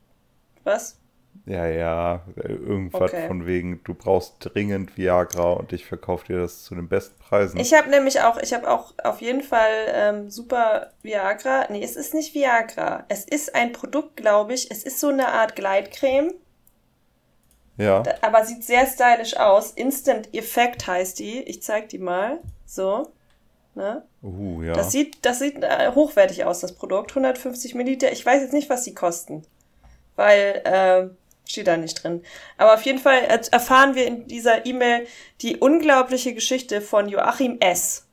was? 0.66 0.98
Ja, 1.46 1.68
ja, 1.68 2.22
irgendwas 2.36 3.14
okay. 3.14 3.28
von 3.28 3.46
wegen, 3.46 3.82
du 3.84 3.94
brauchst 3.94 4.38
dringend 4.40 4.98
Viagra 4.98 5.54
und 5.54 5.74
ich 5.74 5.86
verkaufe 5.86 6.26
dir 6.26 6.40
das 6.40 6.64
zu 6.64 6.74
den 6.74 6.88
besten 6.88 7.20
Preisen. 7.20 7.60
Ich 7.60 7.74
habe 7.74 7.90
nämlich 7.90 8.22
auch, 8.22 8.38
ich 8.38 8.54
habe 8.54 8.70
auch 8.70 8.94
auf 9.04 9.22
jeden 9.22 9.44
Fall 9.44 9.72
ähm, 9.94 10.32
super 10.32 10.92
Viagra. 11.04 11.68
Nee, 11.70 11.84
es 11.84 11.96
ist 11.96 12.16
nicht 12.16 12.34
Viagra. 12.34 13.06
Es 13.10 13.26
ist 13.26 13.54
ein 13.54 13.74
Produkt, 13.74 14.18
glaube 14.18 14.54
ich. 14.54 14.72
Es 14.72 14.84
ist 14.84 15.00
so 15.00 15.10
eine 15.10 15.28
Art 15.28 15.56
Gleitcreme. 15.56 16.34
Ja. 17.78 18.02
Aber 18.22 18.44
sieht 18.46 18.64
sehr 18.64 18.88
stylisch 18.88 19.38
aus. 19.38 19.72
Instant 19.72 20.34
Effect 20.34 20.88
heißt 20.88 21.20
die. 21.20 21.42
Ich 21.42 21.62
zeig 21.62 21.90
die 21.90 22.00
mal. 22.00 22.40
So. 22.66 23.12
Ne? 23.76 24.04
Uh, 24.24 24.64
ja. 24.64 24.74
Das 24.74 24.92
sieht, 24.92 25.24
das 25.24 25.40
sieht 25.40 25.62
äh, 25.62 25.92
hochwertig 25.94 26.46
aus, 26.46 26.62
das 26.62 26.74
Produkt. 26.74 27.12
150 27.12 27.76
Milliliter. 27.76 28.12
Ich 28.12 28.26
weiß 28.26 28.42
jetzt 28.42 28.54
nicht, 28.54 28.70
was 28.70 28.84
die 28.84 28.96
kosten 28.96 29.44
weil 30.16 30.62
äh, 30.64 31.50
steht 31.50 31.68
da 31.68 31.78
nicht 31.78 32.04
drin. 32.04 32.24
Aber 32.58 32.74
auf 32.74 32.82
jeden 32.84 33.00
Fall 33.00 33.20
erfahren 33.52 33.96
wir 33.96 34.06
in 34.08 34.28
dieser 34.28 34.66
E-Mail 34.66 35.08
die 35.42 35.58
unglaubliche 35.58 36.34
Geschichte 36.34 36.82
von 36.82 37.08
Joachim 37.10 37.58
S. 37.60 38.06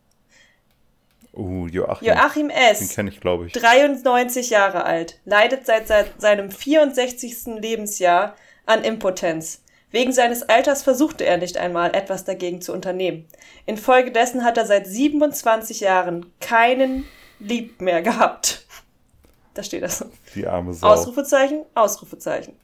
Uh, 1.35 1.67
Joachim. 1.67 2.09
Joachim 2.09 2.51
S. 2.51 2.79
Den 2.79 2.89
kenne 2.89 3.11
ich, 3.11 3.21
glaube 3.21 3.47
ich. 3.47 3.53
93 3.55 4.51
Jahre 4.51 4.85
alt, 4.85 5.19
leidet 5.25 5.65
seit, 5.65 5.89
seit 5.89 6.21
seinem 6.21 6.51
64. 6.51 7.59
Lebensjahr 7.59 8.37
an 8.67 8.85
Impotenz. 8.85 9.63
Wegen 9.91 10.13
seines 10.13 10.43
Alters 10.43 10.83
versuchte 10.83 11.25
er 11.25 11.37
nicht 11.37 11.57
einmal, 11.57 11.95
etwas 11.95 12.25
dagegen 12.25 12.61
zu 12.61 12.73
unternehmen. 12.73 13.27
Infolgedessen 13.67 14.45
hat 14.45 14.57
er 14.57 14.67
seit 14.67 14.87
27 14.87 15.81
Jahren 15.81 16.33
keinen 16.41 17.05
Lieb 17.39 17.81
mehr 17.81 18.03
gehabt. 18.03 18.67
Da 19.55 19.63
steht 19.63 19.83
das. 19.83 20.05
Die 20.35 20.47
arme 20.47 20.73
Sau. 20.73 20.89
Ausrufezeichen, 20.89 21.65
Ausrufezeichen. 21.75 22.55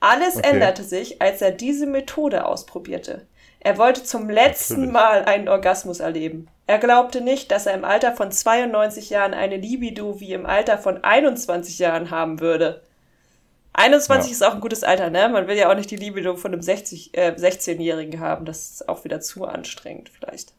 Alles 0.00 0.36
okay. 0.36 0.50
änderte 0.50 0.84
sich, 0.84 1.20
als 1.20 1.42
er 1.42 1.50
diese 1.50 1.86
Methode 1.86 2.46
ausprobierte. 2.46 3.26
Er 3.60 3.76
wollte 3.78 4.04
zum 4.04 4.30
letzten 4.30 4.74
Natürlich. 4.74 4.92
Mal 4.92 5.24
einen 5.24 5.48
Orgasmus 5.48 6.00
erleben. 6.00 6.48
Er 6.66 6.78
glaubte 6.78 7.20
nicht, 7.20 7.50
dass 7.50 7.66
er 7.66 7.74
im 7.74 7.84
Alter 7.84 8.14
von 8.14 8.30
92 8.30 9.10
Jahren 9.10 9.34
eine 9.34 9.56
Libido 9.56 10.20
wie 10.20 10.32
im 10.32 10.46
Alter 10.46 10.78
von 10.78 11.02
21 11.02 11.78
Jahren 11.78 12.10
haben 12.10 12.40
würde. 12.40 12.82
21 13.72 14.30
ja. 14.30 14.34
ist 14.34 14.42
auch 14.42 14.54
ein 14.54 14.60
gutes 14.60 14.84
Alter, 14.84 15.10
ne? 15.10 15.28
Man 15.28 15.48
will 15.48 15.56
ja 15.56 15.70
auch 15.70 15.76
nicht 15.76 15.90
die 15.90 15.96
Libido 15.96 16.36
von 16.36 16.52
einem 16.52 16.62
60, 16.62 17.16
äh, 17.16 17.34
16-Jährigen 17.36 18.20
haben. 18.20 18.44
Das 18.44 18.70
ist 18.70 18.88
auch 18.88 19.04
wieder 19.04 19.20
zu 19.20 19.44
anstrengend, 19.44 20.08
vielleicht. 20.08 20.52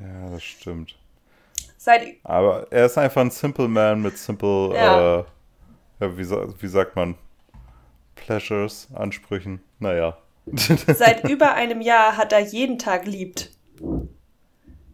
Ja, 0.00 0.30
das 0.30 0.42
stimmt. 0.42 0.96
Seit 1.84 2.16
Aber 2.24 2.66
er 2.70 2.86
ist 2.86 2.96
einfach 2.96 3.20
ein 3.20 3.30
Simple 3.30 3.68
Man 3.68 4.00
mit 4.00 4.16
Simple, 4.16 4.74
ja. 4.74 5.18
Äh, 5.18 5.24
ja, 6.00 6.16
wie, 6.16 6.30
wie 6.62 6.66
sagt 6.66 6.96
man, 6.96 7.14
Pleasures, 8.14 8.88
Ansprüchen, 8.94 9.62
naja. 9.80 10.16
Seit 10.56 11.28
über 11.28 11.52
einem 11.52 11.82
Jahr 11.82 12.16
hat 12.16 12.32
er 12.32 12.38
jeden 12.38 12.78
Tag 12.78 13.04
liebt. 13.04 13.50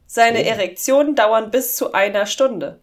Seine 0.07 0.41
oh. 0.41 0.43
Erektionen 0.43 1.15
dauern 1.15 1.53
bis 1.53 1.77
zu 1.77 1.93
einer 1.93 2.27
Stunde. 2.27 2.81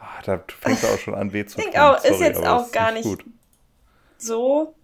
Ah, 0.00 0.22
da 0.24 0.42
fängt 0.60 0.82
er 0.82 0.94
auch 0.94 0.98
schon 0.98 1.14
an, 1.14 1.34
weh 1.34 1.44
zu 1.44 1.58
tun. 1.60 1.76
Auch, 1.76 1.98
Sorry, 1.98 2.14
ist 2.14 2.20
jetzt 2.20 2.46
auch 2.46 2.72
gar 2.72 2.92
nicht 2.92 3.04
gut. 3.04 3.22
so 4.16 4.74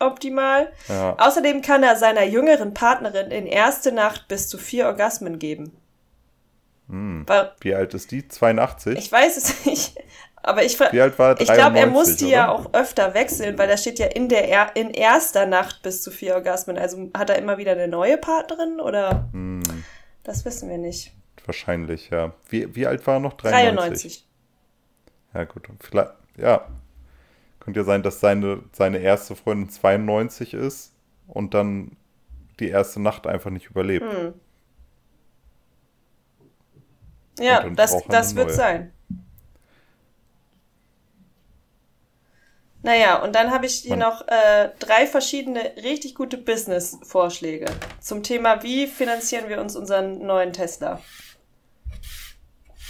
optimal. 0.00 0.72
Ja. 0.88 1.14
Außerdem 1.20 1.62
kann 1.62 1.84
er 1.84 1.94
seiner 1.94 2.24
jüngeren 2.24 2.74
Partnerin 2.74 3.30
in 3.30 3.46
erste 3.46 3.92
Nacht 3.92 4.26
bis 4.26 4.48
zu 4.48 4.58
vier 4.58 4.86
Orgasmen 4.86 5.38
geben. 5.38 5.70
Hm. 6.88 7.26
Wie 7.60 7.74
alt 7.74 7.94
ist 7.94 8.10
die? 8.10 8.26
82? 8.28 8.98
Ich 8.98 9.10
weiß 9.10 9.36
es 9.36 9.64
nicht. 9.66 9.96
Aber 10.46 10.62
ich, 10.62 10.78
Wie 10.78 11.00
alt 11.00 11.18
war 11.18 11.30
er? 11.30 11.40
ich 11.40 11.50
glaube, 11.50 11.78
er 11.78 11.86
muss 11.86 12.16
die 12.16 12.26
oder? 12.26 12.34
ja 12.34 12.48
auch 12.50 12.74
öfter 12.74 13.14
wechseln, 13.14 13.56
weil 13.56 13.66
da 13.66 13.78
steht 13.78 13.98
ja 13.98 14.06
in 14.06 14.28
der 14.28 14.46
er 14.46 14.76
in 14.76 14.90
erster 14.90 15.46
Nacht 15.46 15.82
bis 15.82 16.02
zu 16.02 16.10
vier 16.10 16.34
Orgasmen. 16.34 16.76
Also 16.76 17.10
hat 17.16 17.30
er 17.30 17.38
immer 17.38 17.56
wieder 17.56 17.72
eine 17.72 17.88
neue 17.88 18.18
Partnerin 18.18 18.78
oder? 18.78 19.26
Hm. 19.32 19.62
Das 20.22 20.44
wissen 20.44 20.68
wir 20.68 20.76
nicht. 20.76 21.12
Wahrscheinlich, 21.46 22.10
ja. 22.10 22.34
Wie, 22.50 22.74
wie 22.76 22.86
alt 22.86 23.06
war 23.06 23.14
er 23.14 23.20
noch? 23.20 23.32
93. 23.34 24.24
93. 24.24 24.28
Ja, 25.32 25.44
gut. 25.44 25.68
Vielleicht, 25.80 26.12
ja. 26.36 26.68
Könnte 27.60 27.80
ja 27.80 27.84
sein, 27.84 28.02
dass 28.02 28.20
seine, 28.20 28.62
seine 28.72 28.98
erste 28.98 29.36
Freundin 29.36 29.70
92 29.70 30.52
ist 30.52 30.92
und 31.26 31.54
dann 31.54 31.96
die 32.60 32.68
erste 32.68 33.00
Nacht 33.00 33.26
einfach 33.26 33.50
nicht 33.50 33.70
überlebt. 33.70 34.10
Hm. 34.12 34.34
Ja, 37.38 37.68
das, 37.70 38.02
das 38.08 38.34
wird 38.36 38.52
sein. 38.52 38.92
Naja, 42.84 43.22
und 43.22 43.34
dann 43.34 43.50
habe 43.50 43.64
ich 43.64 43.76
hier 43.76 43.96
noch 43.96 44.28
äh, 44.28 44.68
drei 44.78 45.06
verschiedene 45.06 45.72
richtig 45.82 46.14
gute 46.14 46.36
Business-Vorschläge 46.36 47.64
zum 47.98 48.22
Thema, 48.22 48.62
wie 48.62 48.86
finanzieren 48.86 49.48
wir 49.48 49.58
uns 49.58 49.74
unseren 49.74 50.18
neuen 50.18 50.52
Tesla. 50.52 51.00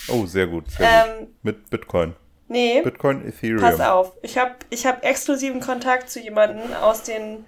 Oh, 0.08 0.26
sehr 0.26 0.48
gut. 0.48 0.68
Sehr 0.72 1.06
ähm, 1.06 1.18
gut. 1.20 1.44
Mit 1.44 1.70
Bitcoin. 1.70 2.16
Nee. 2.48 2.82
Bitcoin, 2.82 3.24
Ethereum. 3.24 3.60
Pass 3.60 3.80
auf, 3.80 4.12
ich 4.22 4.36
habe 4.36 4.56
ich 4.70 4.84
hab 4.84 5.04
exklusiven 5.04 5.60
Kontakt 5.60 6.10
zu 6.10 6.20
jemandem 6.20 6.74
aus 6.74 7.04
den 7.04 7.44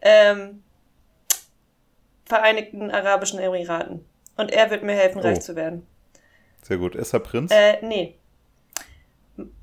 ähm, 0.00 0.64
Vereinigten 2.26 2.90
Arabischen 2.90 3.38
Emiraten. 3.38 4.04
Und 4.36 4.50
er 4.50 4.70
wird 4.70 4.82
mir 4.82 4.94
helfen, 4.94 5.20
oh. 5.20 5.22
reich 5.22 5.40
zu 5.40 5.54
werden. 5.54 5.86
Sehr 6.66 6.78
gut. 6.78 6.94
Ist 6.94 7.12
er 7.12 7.20
Prinz? 7.20 7.50
Äh, 7.52 7.78
nee. 7.82 8.14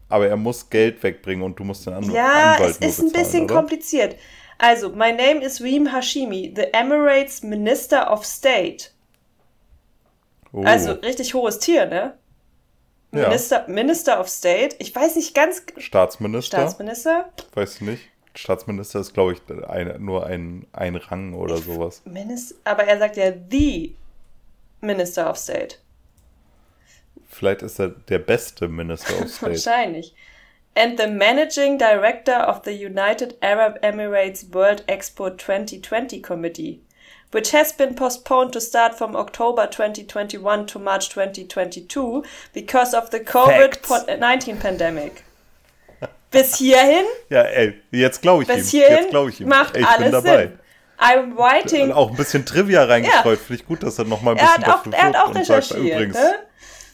Aber 0.08 0.28
er 0.28 0.38
muss 0.38 0.70
Geld 0.70 1.02
wegbringen 1.02 1.44
und 1.44 1.58
du 1.58 1.64
musst 1.64 1.86
den 1.86 1.94
anderen 1.94 2.16
ja, 2.16 2.54
Anwalt 2.56 2.70
es 2.72 2.76
ist 2.76 2.82
bezahlen, 2.82 3.08
ein 3.08 3.14
bisschen 3.14 3.44
oder? 3.46 3.56
kompliziert. 3.56 4.16
Also, 4.60 4.90
my 4.90 5.12
name 5.12 5.44
is 5.44 5.62
Reem 5.62 5.92
Hashimi, 5.92 6.54
the 6.56 6.66
Emirates 6.74 7.42
Minister 7.42 8.12
of 8.12 8.24
State. 8.24 8.90
Oh. 10.52 10.64
Also, 10.64 10.92
richtig 10.92 11.34
hohes 11.34 11.58
Tier, 11.58 11.88
ne? 11.88 12.18
Ja. 13.14 13.28
Minister, 13.28 13.66
Minister 13.68 14.20
of 14.20 14.30
State. 14.30 14.76
Ich 14.80 14.96
weiß 14.96 15.16
nicht 15.16 15.34
ganz. 15.34 15.64
Staatsminister. 15.78 16.58
Staatsminister? 16.58 17.32
Weiß 17.56 17.76
ich 17.76 17.82
nicht. 17.82 18.04
Staatsminister 18.36 19.00
ist, 19.00 19.14
glaube 19.14 19.34
ich, 19.34 19.42
ein, 19.68 20.04
nur 20.04 20.28
ein, 20.28 20.68
ein 20.72 20.96
Rang 20.96 21.34
oder 21.34 21.58
sowas. 21.58 22.04
Minister, 22.06 22.56
aber 22.64 22.84
er 22.84 23.00
sagt 23.00 23.18
ja 23.18 23.32
the 23.50 23.96
Minister 24.82 25.30
of 25.30 25.38
State. 25.38 25.78
Vielleicht 27.32 27.62
ist 27.62 27.80
er 27.80 27.90
der 27.90 28.20
beste 28.20 28.68
Minister 28.68 29.14
of 29.22 29.30
State. 29.34 29.52
Wahrscheinlich. 29.52 30.14
And 30.76 30.98
the 31.00 31.08
Managing 31.08 31.78
Director 31.78 32.48
of 32.48 32.62
the 32.64 32.72
United 32.72 33.36
Arab 33.42 33.80
Emirates 33.84 34.54
World 34.54 34.84
Expo 34.88 35.30
2020 35.30 36.22
Committee, 36.22 36.80
which 37.34 37.52
has 37.54 37.74
been 37.74 37.94
postponed 37.96 38.54
to 38.54 38.60
start 38.62 38.96
from 38.98 39.16
October 39.16 39.68
2021 39.70 40.68
to 40.68 40.80
March 40.80 41.10
2022 41.10 42.24
because 42.54 42.94
of 42.96 43.10
the 43.12 43.20
COVID-19 43.20 44.60
pandemic. 44.62 45.24
Bis 46.32 46.56
hierhin? 46.56 47.04
Ja, 47.30 47.42
ey, 47.44 47.74
jetzt 47.92 48.22
glaube 48.22 48.44
ich 48.44 48.48
bis 48.48 48.74
ihm. 48.74 48.80
hierhin 48.80 48.98
jetzt 48.98 49.10
glaube 49.10 49.30
ich 49.32 49.42
ihm. 49.42 49.50
macht 49.50 49.76
ey, 49.76 49.82
ich 49.82 49.88
alles 49.88 50.04
bin 50.04 50.12
dabei. 50.12 50.42
Sinn. 50.48 50.60
I'm 51.00 51.36
writing. 51.38 51.92
Auch 51.92 52.12
ein 52.12 52.16
bisschen 52.16 52.46
Trivia 52.46 52.84
reingestreut. 52.86 53.40
Finde 53.40 53.62
ich 53.62 53.68
gut, 53.68 53.84
dass 53.84 53.98
er 54.00 54.06
noch 54.06 54.22
mal 54.22 54.32
ein 54.32 54.38
Er 54.38 54.46
bisschen 54.46 54.64
hat 54.68 54.70
auch, 54.70 54.84
dafür 54.84 54.94
er 54.94 55.04
hat 55.04 55.16
auch 55.18 55.28
und 55.36 55.46
sagt, 55.46 55.72
recherchiert. 55.72 55.96
übrigens, 55.96 56.16
Ne? 56.16 56.36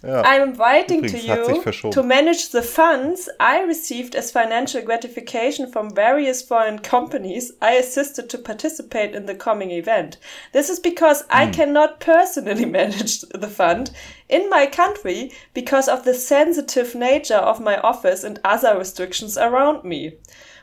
Ja, 0.04 0.22
I'm 0.22 0.58
writing 0.58 1.04
Übrigens, 1.04 1.72
to 1.74 1.82
you 1.84 1.92
to 1.92 2.04
manage 2.04 2.50
the 2.52 2.62
funds 2.62 3.30
I 3.40 3.64
received 3.64 4.16
as 4.16 4.32
financial 4.32 4.82
gratification 4.82 5.72
from 5.72 5.96
various 5.96 6.42
foreign 6.42 6.80
companies 6.80 7.54
I 7.62 7.74
assisted 7.74 8.30
to 8.30 8.38
participate 8.38 9.16
in 9.16 9.26
the 9.26 9.36
coming 9.36 9.72
event. 9.72 10.18
This 10.52 10.70
is 10.70 10.80
because 10.80 11.24
I 11.30 11.48
cannot 11.48 12.00
personally 12.00 12.66
manage 12.80 13.22
the 13.22 13.48
fund 13.48 13.92
in 14.30 14.50
my 14.50 14.66
country 14.66 15.32
because 15.54 15.88
of 15.88 16.04
the 16.04 16.14
sensitive 16.14 16.96
nature 16.96 17.36
of 17.36 17.60
my 17.60 17.78
office 17.78 18.24
and 18.24 18.40
other 18.44 18.78
restrictions 18.78 19.38
around 19.38 19.84
me. 19.84 20.18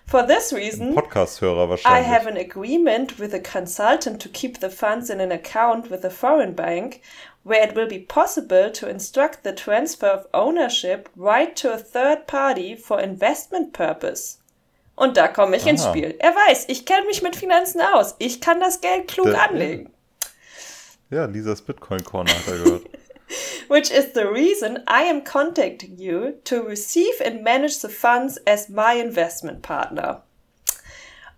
For 0.06 0.22
this 0.26 0.52
reason, 0.52 0.98
I 1.86 2.00
have 2.00 2.26
an 2.26 2.36
agreement 2.36 3.18
with 3.18 3.32
a 3.32 3.40
consultant 3.40 4.20
to 4.20 4.28
keep 4.28 4.60
the 4.60 4.68
funds 4.68 5.08
in 5.08 5.18
an 5.18 5.32
account 5.32 5.90
with 5.90 6.04
a 6.04 6.10
foreign 6.10 6.52
bank 6.52 7.00
where 7.44 7.62
it 7.62 7.76
will 7.76 7.86
be 7.88 7.98
possible 8.00 8.70
to 8.72 8.88
instruct 8.88 9.44
the 9.44 9.52
transfer 9.54 10.06
of 10.08 10.26
ownership 10.32 11.08
right 11.16 11.54
to 11.56 11.72
a 11.72 11.78
third 11.78 12.26
party 12.26 12.74
for 12.76 12.98
investment 13.00 13.72
purpose. 13.72 14.38
Und 14.96 15.16
da 15.16 15.28
komme 15.28 15.56
ich 15.56 15.66
ins 15.66 15.84
Ah. 15.84 15.90
Spiel. 15.90 16.14
Er 16.20 16.30
weiß, 16.34 16.64
ich 16.68 16.86
kenne 16.86 17.06
mich 17.06 17.20
mit 17.22 17.36
Finanzen 17.36 17.80
aus. 17.80 18.14
Ich 18.18 18.40
kann 18.40 18.60
das 18.60 18.80
Geld 18.80 19.08
klug 19.08 19.26
Der- 19.26 19.50
anlegen. 19.50 19.92
ja, 21.10 21.24
Lisas 21.26 21.62
Bitcoin-Corner 21.62 22.30
hat 22.32 22.46
er 22.48 22.58
gehört. 22.64 22.82
Which 23.68 23.90
is 23.90 24.12
the 24.14 24.24
reason 24.26 24.78
I 24.88 25.08
am 25.10 25.24
contacting 25.24 25.96
you 25.98 26.32
to 26.44 26.60
receive 26.60 27.20
and 27.24 27.42
manage 27.42 27.80
the 27.80 27.88
funds 27.88 28.38
as 28.46 28.68
my 28.68 28.94
investment 29.00 29.62
partner. 29.62 30.22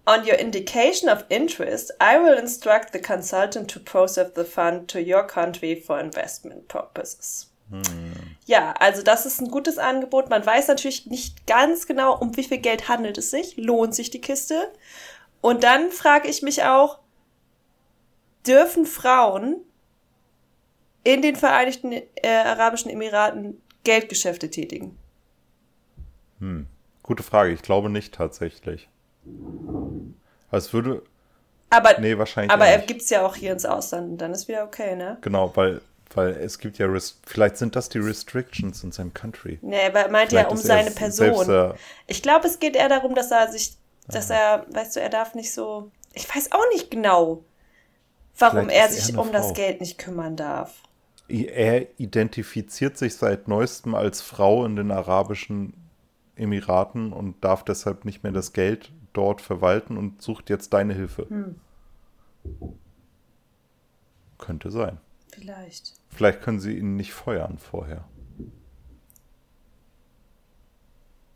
On 0.09 0.21
your 0.25 0.39
indication 0.39 1.09
of 1.09 1.25
interest, 1.29 1.93
I 2.01 2.17
will 2.19 2.39
instruct 2.39 2.93
the 2.93 3.01
consultant 3.01 3.69
to 3.73 3.81
process 3.81 4.33
the 4.35 4.45
fund 4.45 4.89
to 4.89 5.01
your 5.01 5.27
country 5.27 5.75
for 5.75 5.99
investment 5.99 6.69
purposes. 6.69 7.51
Ja, 8.45 8.73
also 8.79 9.03
das 9.03 9.27
ist 9.27 9.41
ein 9.41 9.51
gutes 9.51 9.79
Angebot. 9.79 10.31
Man 10.31 10.47
weiß 10.47 10.69
natürlich 10.69 11.07
nicht 11.07 11.49
ganz 11.49 11.87
genau, 11.89 12.17
um 12.17 12.37
wie 12.37 12.45
viel 12.45 12.59
Geld 12.59 12.89
handelt 12.89 13.19
es 13.19 13.31
sich. 13.31 13.57
Lohnt 13.57 13.95
sich 13.95 14.11
die 14.11 14.21
Kiste? 14.21 14.73
Und 15.41 15.65
dann 15.65 15.91
frage 15.91 16.29
ich 16.29 16.43
mich 16.43 16.63
auch, 16.63 17.01
dürfen 18.47 18.87
Frauen 18.87 19.57
in 21.03 21.23
den 21.23 21.35
Vereinigten 21.35 21.93
äh, 21.93 22.05
Arabischen 22.29 22.91
Emiraten 22.91 23.61
Geldgeschäfte 23.83 24.51
tätigen? 24.51 24.97
Gute 27.03 27.23
Frage. 27.23 27.53
Ich 27.53 27.63
glaube 27.63 27.91
nicht 27.91 28.15
tatsächlich. 28.15 28.89
Aber 30.49 30.59
es 30.59 30.73
würde. 30.73 31.03
Aber, 31.71 31.99
Nee, 31.99 32.17
wahrscheinlich 32.17 32.53
aber 32.53 32.67
er 32.67 32.77
nicht. 32.79 32.89
gibt's 32.89 33.11
ja 33.11 33.27
auch 33.27 33.35
hier 33.35 33.53
ins 33.53 33.65
Ausland 33.67 34.21
dann 34.21 34.33
ist 34.33 34.47
wieder 34.49 34.65
okay, 34.65 34.95
ne? 34.95 35.19
Genau, 35.21 35.51
weil, 35.57 35.81
weil 36.15 36.31
es 36.31 36.59
gibt 36.59 36.79
ja. 36.79 36.87
Rest 36.87 37.19
Vielleicht 37.27 37.57
sind 37.57 37.75
das 37.75 37.89
die 37.89 37.99
Restrictions 37.99 38.85
in 38.85 38.93
seinem 38.93 39.13
Country. 39.13 39.59
Nee, 39.63 39.87
aber 39.87 40.01
er 40.01 40.11
meint 40.11 40.31
ja 40.33 40.41
Vielleicht 40.41 40.51
um 40.53 40.57
ist 40.59 40.65
er 40.65 40.77
seine 40.77 40.91
Person. 40.93 41.47
selbst, 41.47 41.49
äh, 41.49 41.79
Ich 42.07 42.23
glaube, 42.23 42.47
es 42.47 42.61
geht 42.61 42.77
eher 42.77 42.89
darum, 42.89 43.15
dass 43.15 43.31
er 43.33 43.51
sich, 43.51 43.77
dass 44.09 44.31
er, 44.31 44.65
weißt 44.71 44.97
du, 44.97 45.01
er 45.01 45.09
darf 45.11 45.35
nicht 45.35 45.53
so. 45.53 45.91
Ich 46.15 46.33
weiß 46.35 46.53
auch 46.53 46.65
nicht 46.73 46.91
genau, 46.91 47.43
warum 48.39 48.69
Vielleicht 48.69 48.81
er 48.81 48.83
er 48.87 48.89
sich 48.93 49.09
eine 49.13 49.21
um 49.21 49.33
das 49.33 49.47
Frau. 49.47 49.53
Geld 49.55 49.81
nicht 49.81 49.99
kümmern 49.99 50.37
darf. 50.37 50.73
Er 51.29 51.87
identifiziert 51.99 52.97
sich 52.97 53.17
seit 53.17 53.49
neuestem 53.49 53.97
als 53.97 54.23
Frau 54.23 54.65
in 54.65 54.77
den 54.77 54.93
Arabischen 54.93 55.75
Emiraten 56.37 57.13
und 57.13 57.43
darf 57.43 57.65
deshalb 57.65 58.05
nicht 58.05 58.23
mehr 58.23 58.31
das 58.33 58.53
Geld 58.53 58.93
dort 59.17 59.41
verwalten 59.41 59.97
und 59.97 60.23
sucht 60.23 60.51
jetzt 60.51 60.73
deine 60.73 60.95
Hilfe. 60.95 61.27
Hm. 61.29 61.57
Könnte 64.39 64.71
sein. 64.71 64.99
Vielleicht. 65.33 65.95
Vielleicht 66.09 66.43
können 66.43 66.61
sie 66.61 66.77
ihn 66.79 66.97
nicht 66.97 67.13
feuern 67.13 67.59
vorher. 67.59 68.05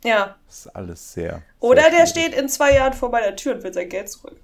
Ja. 0.05 0.37
Das 0.47 0.61
ist 0.61 0.67
alles 0.69 1.13
sehr. 1.13 1.43
Oder 1.59 1.83
sehr 1.83 1.91
der 1.91 2.07
steht 2.07 2.35
in 2.35 2.49
zwei 2.49 2.75
Jahren 2.75 2.93
vor 2.95 3.11
meiner 3.11 3.37
Tür 3.37 3.57
und 3.57 3.63
will 3.65 3.73
sein 3.75 3.89
Geld 3.89 4.09
zurück. 4.09 4.41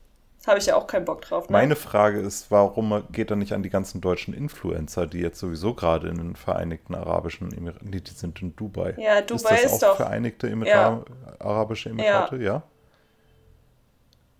Habe 0.46 0.58
ich 0.58 0.66
ja 0.66 0.76
auch 0.76 0.86
keinen 0.86 1.04
Bock 1.04 1.22
drauf. 1.22 1.48
Ne? 1.48 1.52
Meine 1.54 1.74
Frage 1.74 2.20
ist, 2.20 2.50
warum 2.52 3.02
geht 3.10 3.30
er 3.30 3.36
nicht 3.36 3.52
an 3.52 3.64
die 3.64 3.70
ganzen 3.70 4.00
deutschen 4.00 4.32
Influencer, 4.32 5.06
die 5.08 5.18
jetzt 5.18 5.40
sowieso 5.40 5.74
gerade 5.74 6.08
in 6.08 6.18
den 6.18 6.36
Vereinigten 6.36 6.94
Arabischen 6.94 7.52
Emiraten, 7.52 7.90
die 7.90 8.00
sind 8.04 8.40
in 8.42 8.54
Dubai. 8.54 8.94
Ja, 8.96 9.22
Dubai 9.22 9.56
ist 9.56 9.64
das 9.64 9.72
ist 9.72 9.84
auch 9.84 9.90
doch- 9.90 9.96
Vereinigte 9.96 10.48
Emira 10.48 11.04
Arabische 11.40 11.88
Emirate, 11.90 12.36
ja. 12.36 12.62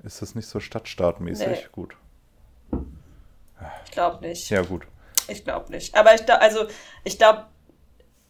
Ist 0.07 0.23
das 0.23 0.37
nicht 0.37 0.47
so 0.47 0.61
stadtstaatmäßig? 0.61 1.49
Nee. 1.49 1.67
Gut. 1.73 1.97
ich 3.85 3.91
glaube 3.91 4.25
nicht. 4.25 4.49
Ja, 4.51 4.63
gut. 4.63 4.87
Ich 5.27 5.43
glaube 5.43 5.73
nicht. 5.73 5.97
Aber 5.97 6.15
ich 6.15 6.25
glaube, 6.25 6.41
also 6.43 6.69
ich 7.03 7.19
glaube 7.19 7.47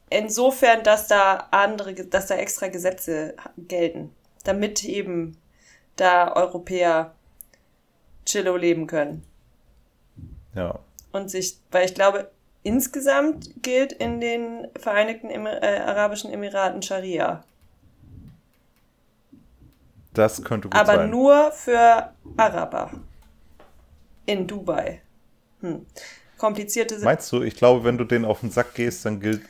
insofern, 0.09 0.83
dass 0.85 1.07
da 1.07 1.49
andere, 1.51 1.93
dass 1.93 2.29
da 2.29 2.37
extra 2.37 2.69
Gesetze 2.69 3.37
gelten, 3.59 4.15
damit 4.45 4.85
eben 4.85 5.37
da 5.97 6.35
Europäer 6.35 7.15
chillo 8.25 8.57
leben 8.57 8.87
können. 8.87 9.23
Ja. 10.55 10.79
Und 11.13 11.31
sich, 11.31 11.59
weil 11.71 11.85
ich 11.85 11.95
glaube, 11.95 12.31
insgesamt 12.63 13.63
gilt 13.63 13.93
in 13.93 14.23
den 14.23 14.69
Vereinigten 14.79 15.29
Emir 15.29 15.63
äh, 15.63 15.81
Arabischen 15.81 16.33
Emiraten 16.33 16.81
Scharia. 16.81 17.45
Das 20.17 20.43
könnte 20.43 20.69
gut 20.69 20.79
Aber 20.79 20.97
sein. 20.97 21.11
nur 21.11 21.53
für 21.53 22.11
Araber. 22.37 22.91
In 24.25 24.47
Dubai. 24.47 25.03
Hm. 25.61 25.85
Komplizierte 26.39 26.99
Meinst 27.01 27.31
du, 27.33 27.43
ich 27.43 27.57
glaube, 27.57 27.85
wenn 27.85 27.97
du 27.97 28.05
denen 28.05 28.25
auf 28.25 28.41
den 28.41 28.51
Sack 28.51 28.75
gehst, 28.75 29.05
dann 29.05 29.21
gilt 29.21 29.43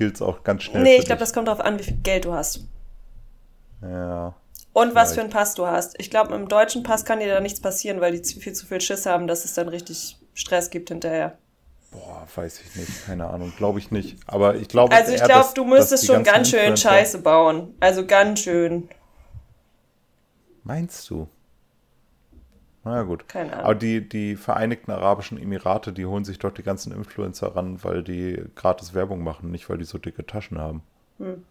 es 0.00 0.22
auch 0.22 0.42
ganz 0.42 0.64
schnell. 0.64 0.82
Nee, 0.82 0.96
ich 0.96 1.06
glaube, 1.06 1.20
das 1.20 1.32
kommt 1.32 1.48
darauf 1.48 1.60
an, 1.60 1.78
wie 1.78 1.84
viel 1.84 1.96
Geld 2.02 2.24
du 2.24 2.32
hast. 2.32 2.60
Ja. 3.82 4.34
Und 4.72 4.94
was 4.94 5.14
für 5.14 5.20
einen 5.20 5.30
Pass 5.30 5.54
du 5.54 5.66
hast. 5.66 5.94
Ich 6.00 6.10
glaube, 6.10 6.34
im 6.34 6.48
deutschen 6.48 6.82
Pass 6.82 7.04
kann 7.04 7.20
dir 7.20 7.28
da 7.28 7.40
nichts 7.40 7.60
passieren, 7.60 8.00
weil 8.00 8.18
die 8.18 8.40
viel 8.40 8.52
zu 8.52 8.66
viel 8.66 8.80
Schiss 8.80 9.06
haben, 9.06 9.26
dass 9.26 9.44
es 9.44 9.54
dann 9.54 9.68
richtig 9.68 10.18
Stress 10.32 10.70
gibt 10.70 10.88
hinterher. 10.88 11.38
Boah, 11.92 12.26
weiß 12.34 12.60
ich 12.60 12.74
nicht. 12.74 13.06
Keine 13.06 13.28
Ahnung. 13.28 13.52
Glaube 13.56 13.78
ich 13.78 13.92
nicht. 13.92 14.18
Aber 14.26 14.56
ich 14.56 14.66
glaube. 14.66 14.94
Also 14.94 15.12
ich 15.12 15.22
glaube, 15.22 15.48
du 15.54 15.64
müsstest 15.64 16.06
schon 16.06 16.24
ganz 16.24 16.50
schön 16.50 16.76
Scheiße 16.76 17.18
bauen. 17.18 17.74
Also 17.78 18.04
ganz 18.04 18.40
schön. 18.40 18.88
Meinst 20.64 21.08
du? 21.10 21.28
Na 22.84 23.02
gut. 23.02 23.28
Keine 23.28 23.52
Ahnung. 23.52 23.64
Aber 23.64 23.74
die, 23.74 24.06
die 24.06 24.36
Vereinigten 24.36 24.90
Arabischen 24.90 25.38
Emirate, 25.40 25.92
die 25.92 26.04
holen 26.06 26.24
sich 26.24 26.38
doch 26.38 26.52
die 26.52 26.62
ganzen 26.62 26.92
Influencer 26.92 27.54
ran, 27.56 27.82
weil 27.82 28.02
die 28.02 28.42
gratis 28.56 28.92
Werbung 28.94 29.22
machen, 29.22 29.50
nicht 29.50 29.68
weil 29.70 29.78
die 29.78 29.84
so 29.84 29.98
dicke 29.98 30.26
Taschen 30.26 30.58
haben. 30.58 30.82
Hm. 31.18 31.44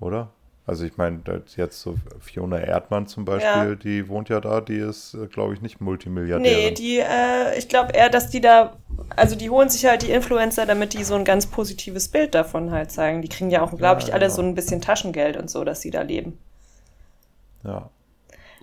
Oder? 0.00 0.30
Also 0.66 0.84
ich 0.84 0.96
meine, 0.96 1.22
jetzt 1.56 1.80
so 1.80 1.96
Fiona 2.20 2.58
Erdmann 2.58 3.06
zum 3.06 3.24
Beispiel, 3.24 3.70
Ja. 3.70 3.74
die 3.74 4.08
wohnt 4.08 4.28
ja 4.28 4.40
da, 4.40 4.60
die 4.60 4.76
ist, 4.76 5.16
glaube 5.32 5.54
ich, 5.54 5.62
nicht 5.62 5.80
Multimilliardärin. 5.80 6.58
Nee, 6.58 6.70
die, 6.72 6.98
äh, 6.98 7.58
ich 7.58 7.68
glaube 7.68 7.92
eher, 7.92 8.08
dass 8.08 8.30
die 8.30 8.40
da, 8.40 8.76
also 9.16 9.34
die 9.36 9.50
holen 9.50 9.68
sich 9.68 9.84
halt 9.86 10.02
die 10.02 10.10
Influencer, 10.12 10.66
damit 10.66 10.92
die 10.94 11.02
so 11.04 11.14
ein 11.14 11.24
ganz 11.24 11.46
positives 11.46 12.08
Bild 12.08 12.34
davon 12.34 12.70
halt 12.70 12.92
zeigen. 12.92 13.22
Die 13.22 13.28
kriegen 13.28 13.50
ja 13.50 13.62
auch, 13.62 13.76
glaube 13.76 14.00
Ja, 14.02 14.06
ich, 14.08 14.12
alle 14.14 14.26
genau. 14.26 14.34
so 14.36 14.42
ein 14.42 14.54
bisschen 14.54 14.80
Taschengeld 14.80 15.36
und 15.36 15.50
so, 15.50 15.64
dass 15.64 15.80
sie 15.80 15.90
da 15.90 16.02
leben. 16.02 16.38
Ja. 17.64 17.90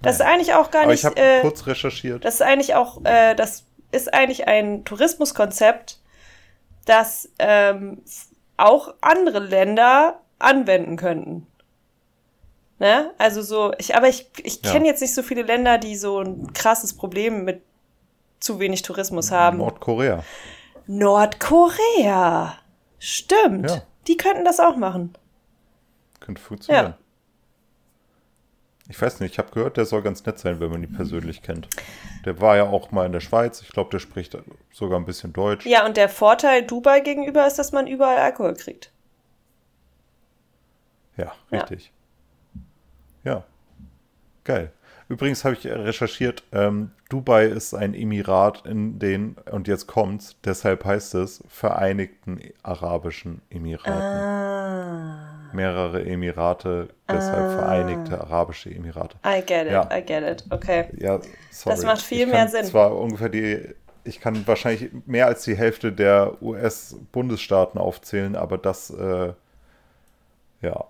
Das 0.02 0.16
ist 0.16 0.22
eigentlich 0.22 0.54
auch 0.54 0.70
gar 0.72 0.84
Aber 0.84 0.94
ich 0.94 1.04
nicht, 1.04 1.18
habe 1.18 1.20
äh, 1.22 1.42
kurz 1.42 1.66
recherchiert. 1.66 2.24
Das 2.24 2.36
ist 2.36 2.42
eigentlich 2.42 2.76
auch, 2.76 3.04
äh, 3.04 3.34
das 3.36 3.66
ist 3.92 4.14
eigentlich 4.14 4.48
ein 4.48 4.86
Tourismuskonzept, 4.86 6.00
das 6.86 7.30
ähm, 7.40 8.04
auch 8.58 8.94
andere 9.02 9.40
Länder 9.40 10.22
anwenden 10.40 10.98
könnten. 10.98 11.48
Ne? 12.80 13.12
Also 13.18 13.42
so, 13.42 13.74
ich, 13.80 13.96
aber 13.96 14.08
ich, 14.08 14.30
ich 14.44 14.64
Ja. 14.64 14.72
kenne 14.72 14.86
jetzt 14.86 15.02
nicht 15.02 15.16
so 15.16 15.24
viele 15.24 15.42
Länder, 15.42 15.80
die 15.80 15.96
so 15.96 16.20
ein 16.22 16.54
krasses 16.54 16.96
Problem 16.96 17.44
mit 17.44 17.64
zu 18.40 18.60
wenig 18.60 18.84
Tourismus 18.84 19.32
haben. 19.32 19.58
Nordkorea. 19.58 20.24
Nordkorea. 20.86 22.56
Stimmt. 23.00 23.70
Ja. 23.72 23.82
Die 24.08 24.16
könnten 24.18 24.46
das 24.46 24.60
auch 24.60 24.76
machen. 24.76 25.14
Könnte 26.20 26.42
funktionieren. 26.42 26.86
Ja. 26.86 26.98
Ich 28.90 29.02
weiß 29.02 29.20
nicht, 29.20 29.34
ich 29.34 29.38
habe 29.40 29.52
gehört, 29.52 29.76
der 29.76 29.86
soll 29.86 30.02
ganz 30.02 30.26
nett 30.26 30.40
sein, 30.40 30.60
wenn 30.62 30.72
man 30.72 30.82
ihn 30.82 30.94
persönlich 30.94 31.42
kennt. 31.42 31.68
Der 32.26 32.40
war 32.40 32.56
ja 32.56 32.64
auch 32.64 32.92
mal 32.92 33.06
in 33.06 33.12
der 33.12 33.20
Schweiz. 33.20 33.62
Ich 33.62 33.70
glaube, 33.70 33.90
der 33.90 34.00
spricht 34.00 34.38
sogar 34.72 34.98
ein 34.98 35.06
bisschen 35.06 35.34
Deutsch. 35.34 35.66
Ja, 35.66 35.86
und 35.86 35.98
der 35.98 36.08
Vorteil 36.08 36.64
Dubai 36.66 37.02
gegenüber 37.02 37.46
ist, 37.46 37.60
dass 37.60 37.74
man 37.74 37.86
überall 37.88 38.18
Alkohol 38.18 38.54
kriegt. 38.54 38.92
Ja, 41.18 41.34
Ja. 41.52 41.60
richtig. 41.60 41.92
Ja. 43.24 43.44
Geil. 44.46 44.72
Übrigens 45.10 45.44
habe 45.46 45.56
ich 45.56 45.66
recherchiert, 45.66 46.44
ähm, 46.52 46.92
Dubai 47.10 47.46
ist 47.46 47.74
ein 47.74 47.94
Emirat 47.94 48.66
in 48.66 49.00
den, 49.00 49.36
und 49.52 49.68
jetzt 49.68 49.88
kommt's, 49.88 50.36
deshalb 50.44 50.84
heißt 50.86 51.16
es 51.16 51.44
Vereinigten 51.48 52.42
Arabischen 52.64 53.42
Emiraten. 53.50 53.94
Ah. 53.94 55.37
Mehrere 55.54 56.06
Emirate, 56.06 56.90
deshalb 57.10 57.52
Ah. 57.52 57.58
Vereinigte 57.58 58.20
Arabische 58.22 58.70
Emirate. 58.70 59.18
I 59.26 59.42
get 59.46 59.66
it, 59.68 59.72
Ja. 59.72 59.90
I 59.96 60.02
get 60.04 60.24
it. 60.24 60.46
Okay. 60.50 60.86
Ja, 60.98 61.20
sorry. 61.52 61.76
Das 61.76 61.84
macht 61.86 62.02
viel 62.02 62.28
ich 62.28 62.34
mehr 62.34 62.48
Sinn. 62.48 62.66
Zwar 62.66 62.96
ungefähr 62.96 63.30
die, 63.30 63.74
ich 64.04 64.20
kann 64.20 64.46
wahrscheinlich 64.48 64.90
mehr 65.06 65.28
als 65.28 65.44
die 65.44 65.56
Hälfte 65.56 65.92
der 65.92 66.42
US-Bundesstaaten 66.42 67.80
aufzählen, 67.80 68.36
aber 68.36 68.58
das, 68.58 68.90
äh, 68.90 69.34
ja, 70.62 70.86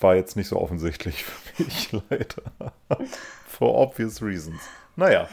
war 0.00 0.14
jetzt 0.14 0.36
nicht 0.36 0.48
so 0.48 0.60
offensichtlich 0.60 1.24
für 1.24 1.62
mich, 1.62 1.92
leider. 2.10 2.42
For 3.46 3.74
obvious 3.74 4.20
reasons. 4.22 4.60
Naja, 4.96 5.28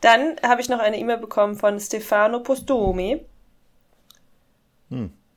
Dann 0.00 0.36
habe 0.46 0.60
ich 0.60 0.68
noch 0.68 0.78
eine 0.80 0.98
E-Mail 0.98 1.16
bekommen 1.18 1.54
von 1.56 1.78
Stefano 1.80 2.40
Postumi. 2.40 3.24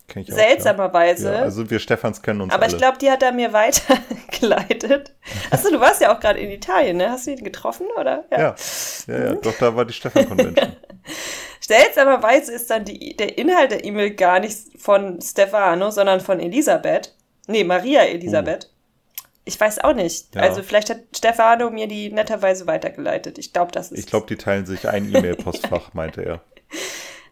Kenne 0.07 0.25
ich 0.25 0.31
auch. 0.31 0.37
Seltsamerweise. 0.37 1.27
Ja. 1.29 1.33
ja, 1.35 1.41
also 1.41 1.69
wir 1.69 1.79
Stefans 1.79 2.21
kennen 2.21 2.41
uns 2.41 2.53
aber 2.53 2.63
alle. 2.63 2.73
ich 2.73 2.77
glaube, 2.77 2.97
die 2.97 3.11
hat 3.11 3.23
er 3.23 3.31
mir 3.31 3.53
weitergeleitet. 3.53 5.13
Achso, 5.51 5.69
du 5.69 5.79
warst 5.79 6.01
ja 6.01 6.15
auch 6.15 6.19
gerade 6.19 6.39
in 6.39 6.49
Italien, 6.49 6.97
ne? 6.97 7.09
Hast 7.09 7.27
du 7.27 7.31
ihn 7.31 7.43
getroffen, 7.43 7.87
oder? 7.99 8.25
ja, 8.31 8.55
ja, 9.07 9.25
ja, 9.25 9.33
doch, 9.35 9.57
da 9.57 9.75
war 9.75 9.85
die 9.85 9.93
Stefan-Convention. 9.93 10.75
Seltsamerweise 11.59 12.53
ist 12.53 12.69
dann 12.69 12.85
die, 12.85 13.17
der 13.17 13.37
Inhalt 13.37 13.71
der 13.71 13.83
E-Mail 13.83 14.11
gar 14.11 14.39
nicht 14.39 14.57
von 14.77 15.19
Stefano, 15.21 15.91
sondern 15.91 16.21
von 16.21 16.39
Elisabeth. 16.39 17.13
Nee, 17.47 17.63
Maria 17.65 18.03
Elisabeth. 18.03 18.69
Ich 19.43 19.59
weiß 19.59 19.79
auch 19.79 19.93
nicht. 19.93 20.35
Ja. 20.35 20.41
Also 20.41 20.61
vielleicht 20.61 20.89
hat 20.89 20.99
Stefano 21.15 21.69
mir 21.69 21.87
die 21.87 22.09
netterweise 22.11 22.67
weitergeleitet. 22.67 23.37
Ich 23.37 23.53
glaube, 23.53 23.71
das 23.71 23.91
ist. 23.91 23.99
Ich 23.99 24.05
glaube, 24.05 24.27
die 24.27 24.35
teilen 24.35 24.65
sich 24.65 24.87
ein 24.87 25.13
E-Mail-Postfach, 25.13 25.89
meinte 25.93 26.21
er. 26.21 26.41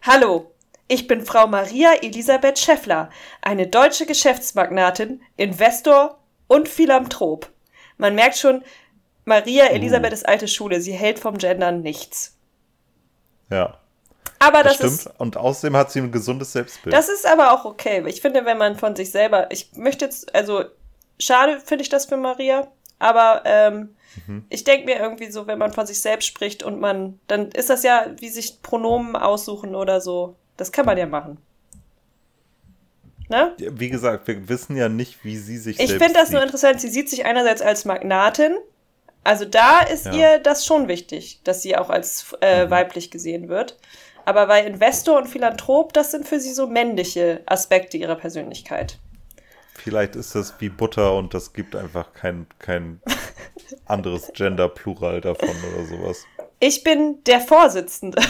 Hallo, 0.01 0.51
ich 0.87 1.07
bin 1.07 1.25
Frau 1.25 1.47
Maria 1.47 1.93
Elisabeth 2.01 2.59
Scheffler, 2.59 3.09
eine 3.41 3.67
deutsche 3.67 4.05
Geschäftsmagnatin, 4.05 5.21
Investor 5.37 6.19
und 6.47 6.67
Philanthrop. 6.69 7.51
Man 7.97 8.15
merkt 8.15 8.37
schon, 8.37 8.63
Maria 9.23 9.65
Elisabeth 9.65 10.13
ist 10.13 10.27
alte 10.27 10.47
Schule. 10.47 10.81
Sie 10.81 10.93
hält 10.93 11.17
vom 11.17 11.37
Gendern 11.37 11.81
nichts. 11.81 12.37
Ja, 13.49 13.77
Aber 14.39 14.63
das, 14.63 14.77
das, 14.77 14.93
stimmt. 14.93 15.13
ist 15.15 15.19
Und 15.19 15.37
außerdem 15.37 15.75
hat 15.75 15.91
sie 15.91 15.99
ein 15.99 16.11
gesundes 16.11 16.51
Selbstbild. 16.51 16.93
Das 16.93 17.09
ist 17.09 17.25
aber 17.25 17.53
auch 17.53 17.65
okay. 17.65 18.03
Ich 18.07 18.21
finde, 18.21 18.45
wenn 18.45 18.57
man 18.57 18.75
von 18.75 18.95
sich 18.95 19.11
selber, 19.11 19.51
ich 19.51 19.71
möchte 19.75 20.05
jetzt, 20.05 20.33
also 20.35 20.65
schade 21.19 21.59
finde 21.59 21.83
ich 21.83 21.89
das 21.89 22.05
für 22.05 22.17
Maria, 22.17 22.67
aber 22.99 23.41
ähm, 23.45 23.95
Mhm. 24.27 24.45
ich 24.49 24.63
denke 24.63 24.85
mir 24.85 24.97
irgendwie 24.97 25.29
so, 25.31 25.47
wenn 25.47 25.57
man 25.57 25.73
von 25.73 25.85
sich 25.85 26.01
selbst 26.01 26.25
spricht 26.27 26.63
und 26.63 26.79
man, 26.79 27.19
dann 27.27 27.49
ist 27.51 27.69
das 27.69 27.83
ja 27.83 28.05
wie 28.19 28.29
sich 28.29 28.61
Pronomen 28.61 29.15
aussuchen 29.15 29.75
oder 29.75 29.99
so. 30.01 30.35
Das 30.57 30.71
kann 30.71 30.85
man 30.85 30.97
ja 30.97 31.05
machen. 31.05 31.37
Ne? 33.27 33.53
Wie 33.57 33.89
gesagt, 33.89 34.27
wir 34.27 34.47
wissen 34.49 34.75
ja 34.75 34.87
nicht, 34.87 35.23
wie 35.25 35.37
sie 35.37 35.57
sich 35.57 35.79
Ich 35.79 35.91
finde 35.93 36.13
das 36.13 36.29
nur 36.31 36.43
interessant. 36.43 36.79
Sie 36.79 36.89
sieht 36.89 37.09
sich 37.09 37.25
einerseits 37.25 37.61
als 37.61 37.83
Magnatin. 37.85 38.55
Also 39.23 39.45
da 39.45 39.79
ist 39.79 40.05
Ja. 40.05 40.13
ihr 40.13 40.39
das 40.39 40.65
schon 40.65 40.87
wichtig, 40.87 41.41
dass 41.43 41.63
sie 41.63 41.75
auch 41.75 41.89
als 41.89 42.35
äh, 42.41 42.65
Mhm. 42.65 42.69
weiblich 42.69 43.09
gesehen 43.09 43.49
wird. 43.49 43.77
Aber 44.25 44.45
bei 44.47 44.63
Investor 44.65 45.17
und 45.17 45.27
Philanthrop, 45.27 45.93
das 45.93 46.11
sind 46.11 46.27
für 46.27 46.39
sie 46.39 46.53
so 46.53 46.67
männliche 46.67 47.41
Aspekte 47.47 47.97
ihrer 47.97 48.15
Persönlichkeit. 48.15 48.99
Vielleicht 49.73 50.15
ist 50.15 50.35
das 50.35 50.53
wie 50.59 50.69
Butter 50.69 51.15
und 51.15 51.33
das 51.33 51.53
gibt 51.53 51.75
einfach 51.75 52.13
kein, 52.13 52.45
kein 52.59 53.01
anderes 53.85 54.31
Gender-Plural 54.33 55.21
davon 55.21 55.49
oder 55.49 55.85
sowas. 55.85 56.25
Ich 56.59 56.83
bin 56.83 57.23
der 57.25 57.39
Vorsitzende. 57.41 58.21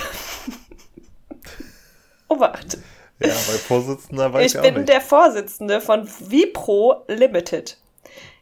Oh, 2.30 2.40
warte. 2.40 2.78
Ja, 3.20 3.28
bei 3.30 3.34
Vorsitzender 3.34 4.34
weiß 4.34 4.46
ich, 4.46 4.54
Ich 4.54 4.60
auch 4.60 4.64
bin 4.64 4.74
nicht. 4.76 4.90
der 4.90 5.02
Vorsitzende 5.02 5.80
von 5.82 6.08
Vipro 6.20 7.04
Limited. 7.08 7.78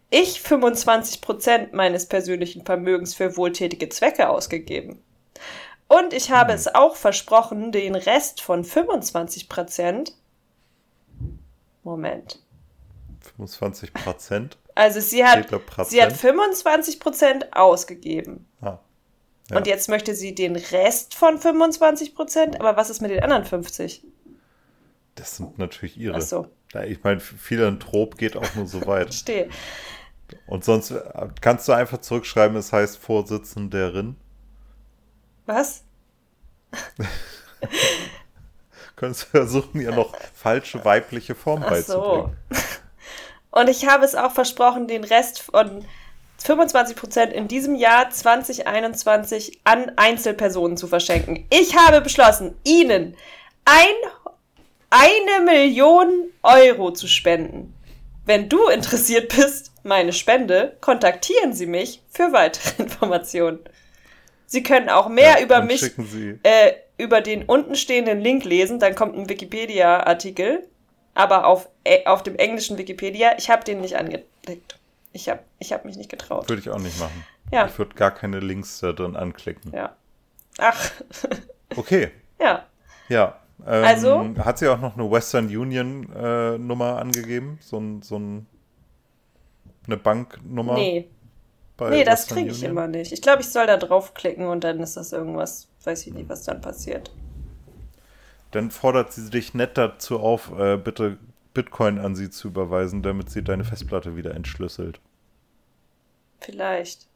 Ich 0.10 0.40
25% 0.40 1.70
meines 1.76 2.08
persönlichen 2.08 2.66
Vermögens 2.66 3.14
für 3.16 3.36
wohltätige 3.38 3.90
Zwecke 3.90 4.30
ausgegeben. 4.30 5.02
Und 5.88 6.14
ich 6.14 6.32
habe 6.32 6.54
Hm. 6.54 6.56
es 6.60 6.74
auch 6.74 6.96
versprochen, 6.96 7.72
den 7.72 7.94
Rest 7.96 8.42
von 8.42 8.64
25%. 8.64 10.14
Moment. 11.84 12.40
25 13.38 13.94
Prozent. 13.94 14.58
Also 14.76 15.00
sie 15.00 15.24
hat, 15.24 15.48
sie 15.88 16.02
hat 16.02 16.14
25% 16.14 17.52
ausgegeben. 17.54 18.48
Ja. 19.50 19.58
Und 19.58 19.68
jetzt 19.68 19.90
möchte 19.90 20.16
sie 20.16 20.34
den 20.34 20.56
Rest 20.56 21.16
von 21.16 21.38
25%. 21.38 22.60
Aber 22.60 22.78
was 22.78 22.90
ist 22.90 23.02
mit 23.02 23.12
den 23.12 23.22
anderen 23.22 23.46
50? 23.46 24.04
das 25.16 25.38
sind 25.38 25.58
natürlich 25.58 25.98
ihre. 25.98 26.18
Ach 26.18 26.22
so. 26.22 26.48
Ich 26.88 27.04
meine, 27.04 27.20
Philanthrop 27.20 28.18
geht 28.18 28.36
auch 28.36 28.56
nur 28.56 28.66
so 28.66 28.86
weit. 28.88 29.14
Stehe. 29.14 29.50
Und 30.48 30.64
sonst 30.66 30.92
äh, 30.92 31.28
kannst 31.42 31.68
du 31.68 31.74
einfach 31.74 32.00
zurückschreiben, 32.00 32.58
es 32.58 32.74
heißt 32.74 32.98
Vorsitzenderin. 32.98 34.16
Was? 35.46 35.84
Könntest 38.96 39.26
du 39.26 39.28
versuchen, 39.28 39.82
ihr 39.82 39.92
noch 39.92 40.16
falsche 40.34 40.84
weibliche 40.84 41.36
Form 41.36 41.62
Ach 41.64 41.76
so. 41.76 41.76
beizubringen. 41.76 42.38
Und 43.52 43.70
ich 43.70 43.86
habe 43.88 44.06
es 44.06 44.16
auch 44.16 44.32
versprochen, 44.32 44.88
den 44.88 45.04
Rest 45.04 45.40
von 45.40 45.86
25% 46.44 47.30
in 47.30 47.48
diesem 47.48 47.76
Jahr 47.76 48.10
2021 48.10 49.62
an 49.64 49.92
Einzelpersonen 49.96 50.78
zu 50.78 50.88
verschenken. 50.88 51.46
Ich 51.50 51.76
habe 51.78 52.02
beschlossen, 52.02 52.56
Ihnen 52.64 53.16
ein, 53.66 53.94
eine 54.90 55.46
Million 55.46 56.10
Euro 56.44 56.92
zu 56.92 57.08
spenden. 57.08 57.74
Wenn 58.26 58.50
du 58.50 58.68
interessiert 58.68 59.36
bist, 59.36 59.72
meine 59.84 60.14
Spende, 60.14 60.78
kontaktieren 60.82 61.54
Sie 61.54 61.66
mich 61.66 62.02
für 62.10 62.34
weitere 62.34 62.70
Informationen. 62.84 63.60
Sie 64.46 64.64
können 64.64 64.90
auch 64.90 65.10
mehr 65.10 65.40
Ja, 65.40 65.42
über 65.42 65.62
mich 65.62 65.84
äh, 66.44 66.74
über 66.98 67.22
den 67.22 67.44
untenstehenden 67.44 68.22
Link 68.22 68.44
lesen, 68.44 68.80
dann 68.80 68.96
kommt 68.96 69.18
ein 69.18 69.28
Wikipedia-Artikel, 69.28 70.68
aber 71.16 71.48
auf, 71.48 71.70
äh, 71.84 72.06
auf 72.06 72.22
dem 72.24 72.36
englischen 72.36 72.78
Wikipedia. 72.78 73.34
Ich 73.38 73.50
habe 73.50 73.64
den 73.64 73.82
nicht 73.82 73.98
angeklickt. 73.98 74.78
Ich 75.14 75.30
habe 75.30 75.42
ich 75.60 75.72
hab 75.72 75.86
mich 75.86 75.96
nicht 75.96 76.10
getraut. 76.10 76.50
Würde 76.50 76.62
ich 76.62 76.70
auch 76.70 76.80
nicht 76.80 77.00
machen. 77.00 77.24
Ja. 77.52 77.68
Ich 77.68 77.78
würde 77.78 77.94
gar 77.96 78.12
keine 78.12 78.40
Links 78.40 78.80
da 78.80 78.92
drin 78.94 79.16
anklicken. 79.16 79.72
Ja. 79.72 79.96
Ach, 80.58 80.92
Okay, 81.78 82.12
ja. 82.40 82.66
ja. 83.10 83.40
Ähm, 83.66 83.84
Also? 83.84 84.36
Hat 84.40 84.58
sie 84.60 84.68
auch 84.68 84.80
noch 84.80 84.98
eine 84.98 85.10
Western 85.10 85.46
Union 85.46 86.12
äh, 86.14 86.58
Nummer 86.58 87.00
angegeben? 87.00 87.58
So, 87.62 87.80
ein, 87.80 88.02
so 88.02 88.18
ein, 88.18 88.46
eine 89.88 89.98
Banknummer? 89.98 90.76
Nee, 90.76 91.10
nee, 91.80 92.04
das 92.04 92.28
kriege 92.28 92.50
ich 92.50 92.58
Union? 92.58 92.72
immer 92.72 92.88
nicht. 92.88 93.12
Ich 93.12 93.22
glaube, 93.22 93.42
ich 93.42 93.50
soll 93.50 93.68
da 93.68 93.78
draufklicken 93.78 94.48
und 94.48 94.64
dann 94.64 94.80
ist 94.80 94.98
das 94.98 95.12
irgendwas, 95.14 95.68
weiß 95.84 96.08
ich 96.08 96.14
nicht, 96.14 96.30
was 96.30 96.44
dann 96.44 96.62
passiert. 96.62 97.12
Dann 98.52 98.70
fordert 98.70 99.14
sie 99.14 99.30
dich 99.30 99.54
nett 99.54 99.78
dazu 99.78 100.20
auf, 100.20 100.52
äh, 100.58 100.78
bitte 100.78 101.18
Bitcoin 101.54 102.00
an 102.00 102.16
sie 102.16 102.30
zu 102.30 102.48
überweisen, 102.50 103.04
damit 103.04 103.30
sie 103.30 103.44
deine 103.44 103.64
Festplatte 103.64 104.16
wieder 104.16 104.34
entschlüsselt. 104.34 105.00
Vielleicht. 106.40 107.08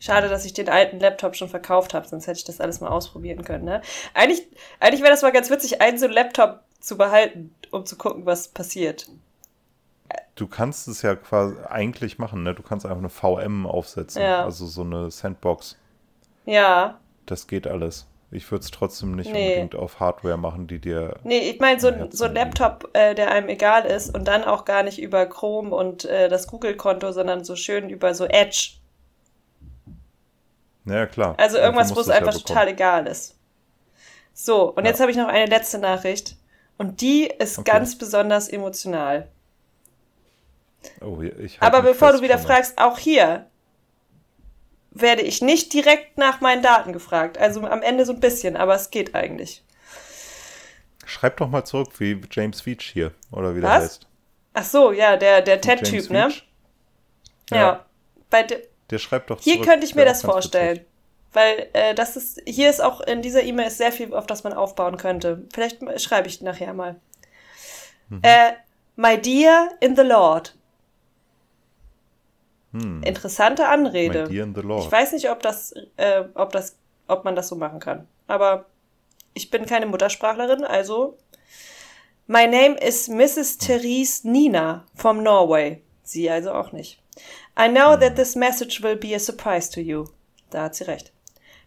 Schade, 0.00 0.28
dass 0.28 0.44
ich 0.44 0.52
den 0.52 0.68
alten 0.68 1.00
Laptop 1.00 1.34
schon 1.34 1.48
verkauft 1.48 1.94
habe, 1.94 2.06
sonst 2.06 2.26
hätte 2.26 2.38
ich 2.38 2.44
das 2.44 2.60
alles 2.60 2.80
mal 2.80 2.88
ausprobieren 2.88 3.42
können. 3.44 3.64
Ne? 3.64 3.80
Eigentlich, 4.12 4.46
eigentlich 4.80 5.00
wäre 5.00 5.10
das 5.12 5.22
mal 5.22 5.32
ganz 5.32 5.48
witzig, 5.50 5.80
einen 5.80 5.98
so 5.98 6.04
einen 6.04 6.14
Laptop 6.14 6.60
zu 6.80 6.98
behalten, 6.98 7.54
um 7.70 7.86
zu 7.86 7.96
gucken, 7.96 8.26
was 8.26 8.48
passiert. 8.48 9.06
Du 10.34 10.46
kannst 10.46 10.88
es 10.88 11.00
ja 11.02 11.14
quasi 11.14 11.56
eigentlich 11.68 12.18
machen, 12.18 12.42
ne? 12.42 12.54
Du 12.54 12.62
kannst 12.62 12.84
einfach 12.84 12.98
eine 12.98 13.08
VM 13.08 13.66
aufsetzen, 13.66 14.20
Ja. 14.20 14.44
also 14.44 14.66
so 14.66 14.82
eine 14.82 15.10
Sandbox. 15.10 15.78
Ja. 16.44 16.98
Das 17.24 17.46
geht 17.46 17.66
alles. 17.66 18.06
Ich 18.34 18.50
würde 18.50 18.64
es 18.64 18.70
trotzdem 18.70 19.14
nicht 19.14 19.30
Nee. 19.30 19.48
unbedingt 19.50 19.74
auf 19.76 20.00
Hardware 20.00 20.36
machen, 20.36 20.66
die 20.66 20.80
dir. 20.80 21.14
Nee, 21.22 21.50
ich 21.50 21.60
meine 21.60 21.78
so, 21.80 21.88
Ja, 21.88 21.94
ein- 22.04 22.10
so 22.12 22.24
ein 22.24 22.34
Laptop, 22.34 22.90
äh, 22.92 23.14
der 23.14 23.30
einem 23.30 23.48
egal 23.48 23.84
ist 23.84 24.12
und 24.14 24.26
dann 24.26 24.42
auch 24.44 24.64
gar 24.64 24.82
nicht 24.82 24.98
über 25.00 25.24
Chrome 25.26 25.74
und 25.74 26.04
äh, 26.04 26.28
das 26.28 26.46
Google-Konto, 26.48 27.12
sondern 27.12 27.44
so 27.44 27.54
schön 27.56 27.88
über 27.88 28.12
so 28.14 28.24
Edge. 28.26 28.72
Naja, 30.84 31.06
klar. 31.06 31.34
Also 31.38 31.58
irgendwas, 31.58 31.94
wo 31.94 32.00
es 32.00 32.08
ja 32.08 32.14
einfach 32.14 32.32
bekommen. 32.32 32.46
total 32.46 32.68
egal 32.68 33.06
ist. 33.06 33.36
So, 34.34 34.70
und 34.74 34.84
Ja. 34.84 34.90
jetzt 34.90 35.00
habe 35.00 35.10
ich 35.10 35.16
noch 35.16 35.28
eine 35.28 35.46
letzte 35.46 35.78
Nachricht. 35.78 36.36
Und 36.76 37.00
die 37.00 37.26
ist 37.28 37.58
Okay. 37.60 37.70
ganz 37.70 37.96
besonders 37.96 38.48
emotional. 38.48 39.28
Oh, 41.00 41.22
ich 41.22 41.62
Aber 41.62 41.82
bevor 41.82 42.12
du 42.12 42.20
wieder 42.20 42.36
fragst, 42.38 42.76
auch 42.78 42.98
hier 42.98 43.46
werde 44.94 45.22
ich 45.22 45.42
nicht 45.42 45.72
direkt 45.72 46.16
nach 46.18 46.40
meinen 46.40 46.62
Daten 46.62 46.92
gefragt. 46.92 47.36
Also 47.38 47.60
am 47.62 47.82
Ende 47.82 48.04
so 48.06 48.12
ein 48.12 48.20
bisschen, 48.20 48.56
aber 48.56 48.74
es 48.74 48.90
geht 48.90 49.14
eigentlich. 49.14 49.62
Schreib 51.04 51.36
doch 51.36 51.48
mal 51.48 51.64
zurück, 51.64 51.90
wie 51.98 52.20
James 52.30 52.64
Veach 52.64 52.80
hier, 52.92 53.12
oder 53.30 53.54
wie 53.54 53.60
der 53.60 53.70
Was? 53.70 53.82
heißt. 53.82 54.06
Ach 54.54 54.64
so, 54.64 54.92
ja, 54.92 55.16
der, 55.16 55.42
der 55.42 55.60
TED-Typ, 55.60 56.10
ne? 56.10 56.32
Ja. 57.50 57.56
Ja. 57.56 57.84
bei 58.30 58.44
de 58.44 58.66
Der 58.90 58.98
schreibt 58.98 59.28
doch 59.30 59.40
Hier 59.40 59.54
zurück. 59.54 59.68
könnte 59.68 59.86
ich 59.86 59.94
mir 59.94 60.04
das 60.04 60.22
vorstellen. 60.22 60.76
witzig. 60.76 60.88
Weil 61.32 61.68
äh, 61.72 61.94
das 61.96 62.16
ist, 62.16 62.40
hier 62.46 62.70
ist 62.70 62.80
auch 62.80 63.00
in 63.00 63.20
dieser 63.20 63.42
E-Mail 63.42 63.66
ist 63.66 63.78
sehr 63.78 63.90
viel, 63.90 64.14
auf 64.14 64.26
das 64.26 64.44
man 64.44 64.52
aufbauen 64.52 64.96
könnte. 64.96 65.42
Vielleicht 65.52 65.78
schreibe 66.00 66.28
ich 66.28 66.40
nachher 66.40 66.72
mal. 66.72 66.94
Mhm. 68.08 68.20
Äh, 68.22 68.52
my 68.94 69.20
dear 69.20 69.70
in 69.80 69.96
the 69.96 70.02
Lord. 70.02 70.54
Hm. 72.74 73.02
Interessante 73.04 73.68
Anrede. 73.68 74.26
Ich 74.28 74.92
weiß 74.92 75.12
nicht, 75.12 75.30
ob 75.30 75.40
das, 75.40 75.72
äh, 75.96 76.24
ob 76.34 76.50
das, 76.50 76.76
ob 77.06 77.24
man 77.24 77.36
das 77.36 77.48
so 77.48 77.54
machen 77.54 77.78
kann. 77.78 78.08
Aber 78.26 78.66
ich 79.32 79.50
bin 79.50 79.64
keine 79.64 79.86
Muttersprachlerin, 79.86 80.64
also. 80.64 81.16
My 82.26 82.46
name 82.46 82.76
is 82.76 83.08
Mrs. 83.08 83.58
Therese 83.58 84.28
Nina 84.28 84.84
from 84.94 85.22
Norway. 85.22 85.82
Sie 86.02 86.28
also 86.28 86.52
auch 86.52 86.72
nicht. 86.72 87.00
I 87.56 87.68
know 87.68 87.96
that 87.96 88.16
this 88.16 88.34
message 88.34 88.82
will 88.82 88.96
be 88.96 89.14
a 89.14 89.20
surprise 89.20 89.70
to 89.70 89.80
you. 89.80 90.06
Da 90.50 90.64
hat 90.64 90.74
sie 90.74 90.84
recht. 90.84 91.12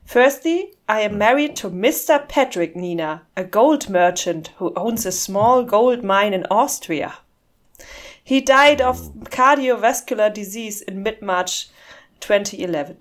Firstly, 0.03 0.73
I 0.89 1.01
am 1.01 1.17
married 1.17 1.55
to 1.57 1.69
Mr. 1.69 2.19
Patrick 2.27 2.75
Nina, 2.75 3.21
a 3.35 3.43
gold 3.43 3.89
merchant 3.89 4.51
who 4.57 4.73
owns 4.75 5.05
a 5.05 5.11
small 5.11 5.63
gold 5.63 6.03
mine 6.03 6.33
in 6.33 6.45
Austria. 6.47 7.13
He 8.27 8.41
died 8.41 8.81
of 8.81 8.99
cardiovascular 9.29 10.29
disease 10.29 10.81
in 10.81 11.01
mid-March 11.01 11.69
2011. 12.19 12.97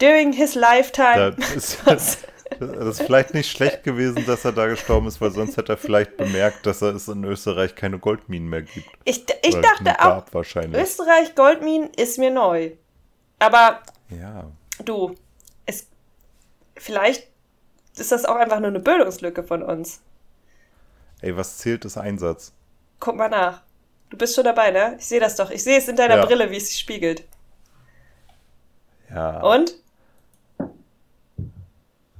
During 0.00 0.32
his 0.32 0.56
lifetime. 0.56 1.36
das 1.86 2.18
ist 2.58 3.02
vielleicht 3.02 3.34
nicht 3.34 3.48
schlecht 3.48 3.84
gewesen, 3.84 4.26
dass 4.26 4.44
er 4.44 4.50
da 4.50 4.66
gestorben 4.66 5.06
ist, 5.06 5.20
weil 5.20 5.30
sonst 5.30 5.56
hätte 5.56 5.74
er 5.74 5.76
vielleicht 5.76 6.16
bemerkt, 6.16 6.66
dass 6.66 6.82
es 6.82 7.06
in 7.06 7.22
Österreich 7.22 7.76
keine 7.76 8.00
Goldminen 8.00 8.48
mehr 8.48 8.62
gibt. 8.62 8.88
Ich, 9.04 9.24
ich 9.44 9.54
Oder 9.54 9.62
dachte 9.62 10.00
auch. 10.00 10.24
Österreich 10.74 11.36
Goldminen 11.36 11.90
ist 11.90 12.18
mir 12.18 12.32
neu. 12.32 12.72
Aber 13.38 13.80
Ja. 14.10 14.50
du, 14.84 15.14
es, 15.66 15.86
vielleicht 16.76 17.28
ist 17.96 18.10
das 18.10 18.24
auch 18.24 18.34
einfach 18.34 18.58
nur 18.58 18.70
eine 18.70 18.80
Bildungslücke 18.80 19.44
von 19.44 19.62
uns. 19.62 20.00
Ey, 21.20 21.36
was 21.36 21.58
zählt 21.58 21.84
ist 21.84 21.96
Einsatz? 21.96 22.52
Guck 22.98 23.14
mal 23.14 23.28
nach. 23.28 23.62
Du 24.10 24.16
bist 24.16 24.34
schon 24.34 24.44
dabei, 24.44 24.70
ne? 24.70 24.96
Ich 24.98 25.06
sehe 25.06 25.20
das 25.20 25.36
doch. 25.36 25.50
Ich 25.50 25.62
sehe 25.64 25.78
es 25.78 25.88
in 25.88 25.96
deiner 25.96 26.16
Ja. 26.16 26.24
Brille, 26.24 26.50
wie 26.50 26.56
es 26.56 26.68
sich 26.68 26.78
spiegelt. 26.78 27.24
Ja. 29.10 29.40
Und? 29.42 29.74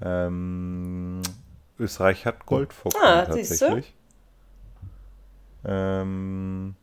Ähm, 0.03 1.22
Österreich 1.78 2.26
hat 2.26 2.47
Goldvorkommen 2.47 3.07
Ah, 3.07 3.26
siehst 3.32 3.51
du? 3.62 3.66
tatsächlich. 3.66 3.95
Ähm, 5.64 6.74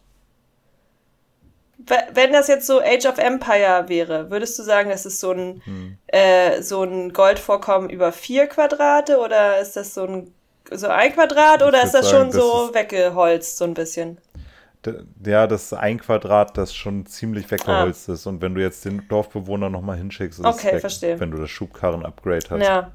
We- 1.86 2.08
Wenn 2.14 2.32
das 2.32 2.48
jetzt 2.48 2.66
so 2.66 2.80
Age 2.82 3.06
of 3.08 3.18
Empire 3.18 3.86
wäre, 3.88 4.30
würdest 4.32 4.58
du 4.58 4.64
sagen, 4.64 4.90
das 4.90 5.06
ist 5.06 5.20
so 5.20 5.32
ein, 5.32 5.62
Hm. 5.66 5.98
äh, 6.08 6.62
so 6.62 6.84
ein 6.84 7.12
Goldvorkommen 7.12 7.90
über 7.90 8.12
vier 8.14 8.48
Quadrate 8.48 9.18
oder 9.20 9.60
ist 9.60 9.76
das 9.76 9.94
so 9.94 10.06
ein, 10.06 10.34
so 10.72 10.88
ein 10.88 11.14
Quadrat 11.14 11.62
Ich 11.62 11.68
oder 11.68 11.84
ist 11.84 11.94
das 11.94 12.10
sagen, 12.10 12.32
schon 12.32 12.32
so 12.32 12.68
das 12.68 12.76
weggeholzt, 12.76 13.58
so 13.58 13.66
ein 13.66 13.74
bisschen? 13.74 14.18
Ja, 15.26 15.48
das 15.48 15.74
ein 15.74 16.00
Quadrat, 16.00 16.58
das 16.58 16.74
schon 16.76 17.06
ziemlich 17.06 17.50
weggeholzt 17.52 18.10
Ah. 18.10 18.14
ist. 18.14 18.26
Und 18.26 18.42
wenn 18.42 18.56
du 18.56 18.62
jetzt 18.62 18.84
den 18.86 19.08
Dorfbewohner 19.08 19.70
nochmal 19.70 19.98
hinschickst, 19.98 20.40
ist 20.40 20.46
Okay, 20.46 20.80
es 20.84 21.02
weg, 21.02 21.20
wenn 21.20 21.32
du 21.32 21.38
das 21.38 21.50
Schubkarren-Upgrade 21.50 22.50
hast. 22.50 22.64
Ja. 22.66 22.92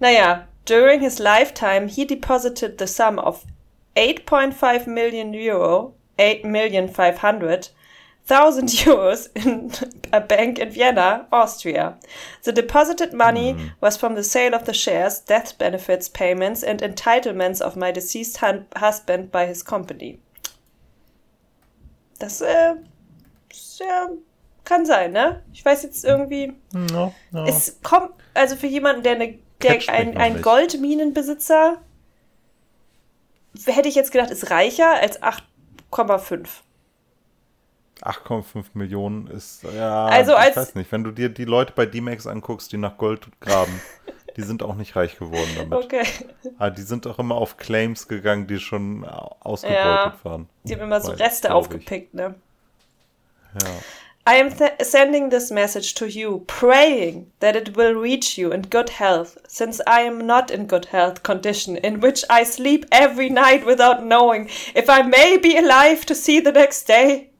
Naja, 0.00 0.46
during 0.68 1.00
his 1.00 1.18
lifetime, 1.18 1.86
he 1.88 2.06
deposited 2.06 2.78
the 2.78 2.86
sum 2.86 3.18
of 3.18 3.44
8.5 3.96 4.86
million 4.86 5.34
euro, 5.34 5.94
8 6.18 6.44
million 6.44 6.88
500 6.88 7.70
thousand 8.24 8.68
euros 8.86 9.28
in 9.34 9.72
a 10.12 10.20
bank 10.20 10.58
in 10.60 10.70
Vienna, 10.70 11.26
Austria. 11.32 11.98
The 12.44 12.52
deposited 12.52 13.12
money 13.12 13.56
was 13.80 13.96
from 13.96 14.14
the 14.14 14.22
sale 14.22 14.54
of 14.54 14.64
the 14.64 14.72
shares, 14.72 15.18
death 15.18 15.58
benefits 15.58 16.08
payments 16.08 16.62
and 16.62 16.80
entitlements 16.80 17.60
of 17.60 17.76
my 17.76 17.90
deceased 17.90 18.38
husband 18.76 19.32
by 19.32 19.46
his 19.46 19.64
company. 19.64 20.20
Das, 22.22 22.40
äh, 22.40 22.74
ja, 23.78 24.08
kann 24.64 24.86
sein, 24.86 25.10
ne? 25.12 25.42
Ich 25.52 25.64
weiß 25.64 25.82
jetzt 25.82 26.04
irgendwie, 26.04 26.52
Ja, 26.92 27.12
ja. 27.32 27.46
es 27.46 27.80
kommt, 27.82 28.10
also 28.32 28.54
für 28.56 28.68
jemanden, 28.68 29.02
der, 29.02 29.12
eine, 29.16 29.38
der 29.60 29.80
ein, 29.88 30.16
ein. 30.16 30.40
Goldminenbesitzer, 30.40 31.78
hätte 33.66 33.88
ich 33.88 33.94
jetzt 33.96 34.12
gedacht, 34.12 34.30
ist 34.30 34.50
reicher 34.50 34.92
als 35.00 35.20
8,5. 35.20 36.48
8,5 38.02 38.64
Millionen 38.74 39.26
ist, 39.28 39.62
ja, 39.64 40.06
Also 40.06 40.32
ich 40.32 40.38
als- 40.38 40.56
weiß 40.56 40.74
nicht, 40.76 40.90
wenn 40.92 41.04
du 41.04 41.10
dir 41.12 41.28
die 41.28 41.44
Leute 41.44 41.72
bei 41.74 41.86
D-Max 41.86 42.26
anguckst, 42.26 42.72
die 42.72 42.78
nach 42.78 42.96
Gold 42.98 43.26
graben, 43.40 43.80
die 44.36 44.42
sind 44.42 44.62
auch 44.62 44.74
nicht 44.74 44.96
reich 44.96 45.18
geworden 45.18 45.50
damit. 45.56 45.72
Okay. 45.72 46.04
Ah, 46.58 46.70
die 46.70 46.82
sind 46.82 47.06
auch 47.06 47.18
immer 47.18 47.36
auf 47.36 47.56
Claims 47.56 48.08
gegangen, 48.08 48.46
die 48.46 48.58
schon 48.58 49.04
ausgebeutet 49.04 49.84
Ja. 49.84 50.14
waren. 50.22 50.48
Die 50.64 50.74
haben 50.74 50.82
immer 50.82 51.00
so 51.00 51.12
Reste 51.12 51.54
aufgepickt, 51.54 52.14
ne? 52.14 52.34
Ja. 53.60 53.68
I 54.24 54.40
am 54.40 54.56
th 54.56 54.70
sending 54.80 55.30
this 55.30 55.50
message 55.50 55.94
to 55.94 56.06
you, 56.06 56.44
praying 56.46 57.32
that 57.40 57.56
it 57.56 57.76
will 57.76 57.92
reach 57.98 58.38
you 58.38 58.52
in 58.52 58.70
good 58.70 59.00
health, 59.00 59.36
since 59.48 59.82
I 59.84 60.06
am 60.06 60.24
not 60.24 60.48
in 60.48 60.68
good 60.68 60.92
health 60.92 61.24
condition, 61.24 61.74
in 61.76 62.00
which 62.00 62.24
I 62.30 62.44
sleep 62.44 62.86
every 62.92 63.28
night 63.30 63.66
without 63.66 64.04
knowing 64.04 64.48
if 64.76 64.88
I 64.88 65.02
may 65.02 65.38
be 65.38 65.58
alive 65.58 66.06
to 66.06 66.14
see 66.14 66.38
the 66.40 66.52
next 66.52 66.86
day. 66.86 67.30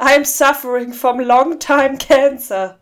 I 0.00 0.14
am 0.14 0.24
suffering 0.24 0.92
from 0.92 1.20
long 1.20 1.56
time 1.60 1.96
cancer. 1.98 2.78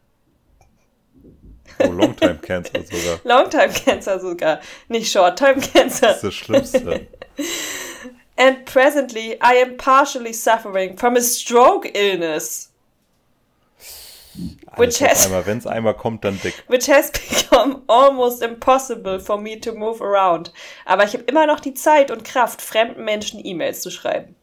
Oh, 1.79 1.87
Longtime 1.91 2.39
Cancer 2.39 2.83
sogar. 2.85 3.21
Long 3.25 3.51
time 3.51 3.69
cancer 3.73 4.19
sogar, 4.21 4.61
nicht 4.89 5.11
short 5.13 5.39
time 5.39 5.61
cancer. 5.61 6.09
Das 6.09 6.17
ist 6.17 6.25
das 6.25 6.35
Schlimmste. 6.35 7.07
And 8.37 8.65
presently 8.65 9.35
I 9.43 9.63
am 9.63 9.77
partially 9.77 10.33
suffering 10.33 10.97
from 10.97 11.17
a 11.17 11.21
stroke 11.21 11.89
illness. 11.95 12.71
Which 14.77 15.03
Alles 15.03 15.03
auf 15.03 15.09
has- 15.11 15.27
einmal, 15.27 15.47
wenn 15.47 15.59
es 15.59 15.67
einmal 15.67 15.95
kommt, 15.95 16.25
dann 16.25 16.41
dick. 16.41 16.55
which 16.69 16.89
has 16.89 17.11
become 17.51 17.83
almost 17.89 18.43
impossible 18.43 19.21
for 19.21 19.39
me 19.39 19.61
to 19.61 19.75
move 19.75 20.03
around. 20.03 20.51
Aber 20.87 21.05
ich 21.05 21.13
habe 21.13 21.25
immer 21.25 21.47
noch 21.47 21.61
die 21.61 21.75
Zeit 21.75 22.11
und 22.11 22.25
Kraft, 22.25 22.63
fremden 22.63 23.05
Menschen 23.05 23.45
E-Mails 23.45 23.83
zu 23.83 23.91
schreiben. 23.91 24.35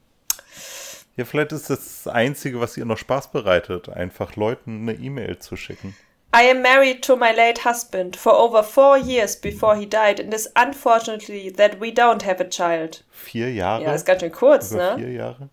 Ja, 1.17 1.25
vielleicht 1.25 1.51
ist 1.51 1.69
das 1.71 2.03
das 2.03 2.13
Einzige, 2.13 2.61
was 2.61 2.77
ihr 2.77 2.85
noch 2.85 2.97
Spaß 2.99 3.31
bereitet, 3.31 3.89
einfach 3.89 4.35
Leuten 4.35 4.87
eine 4.87 4.93
E-Mail 4.93 5.39
zu 5.39 5.55
schicken. 5.57 5.95
I 6.31 6.43
am 6.43 6.61
married 6.61 7.01
to 7.03 7.15
my 7.15 7.31
late 7.31 7.59
husband 7.65 8.15
for 8.15 8.33
over 8.33 8.61
four 8.63 8.97
years 8.97 9.35
before 9.35 9.75
he 9.75 9.85
died, 9.87 10.19
and 10.19 10.31
it's 10.31 10.47
unfortunately 10.55 11.51
that 11.53 11.79
we 11.79 11.91
don't 11.91 12.21
have 12.21 12.39
a 12.39 12.47
child. 12.47 13.03
Vier 13.09 13.51
Jahre? 13.51 13.83
Ja, 13.83 13.93
ist 13.93 14.05
ganz 14.05 14.21
schön 14.21 14.31
kurz, 14.31 14.71
Über 14.71 14.91
ne? 14.91 14.97
vier 14.97 15.11
Jahre? 15.11 15.49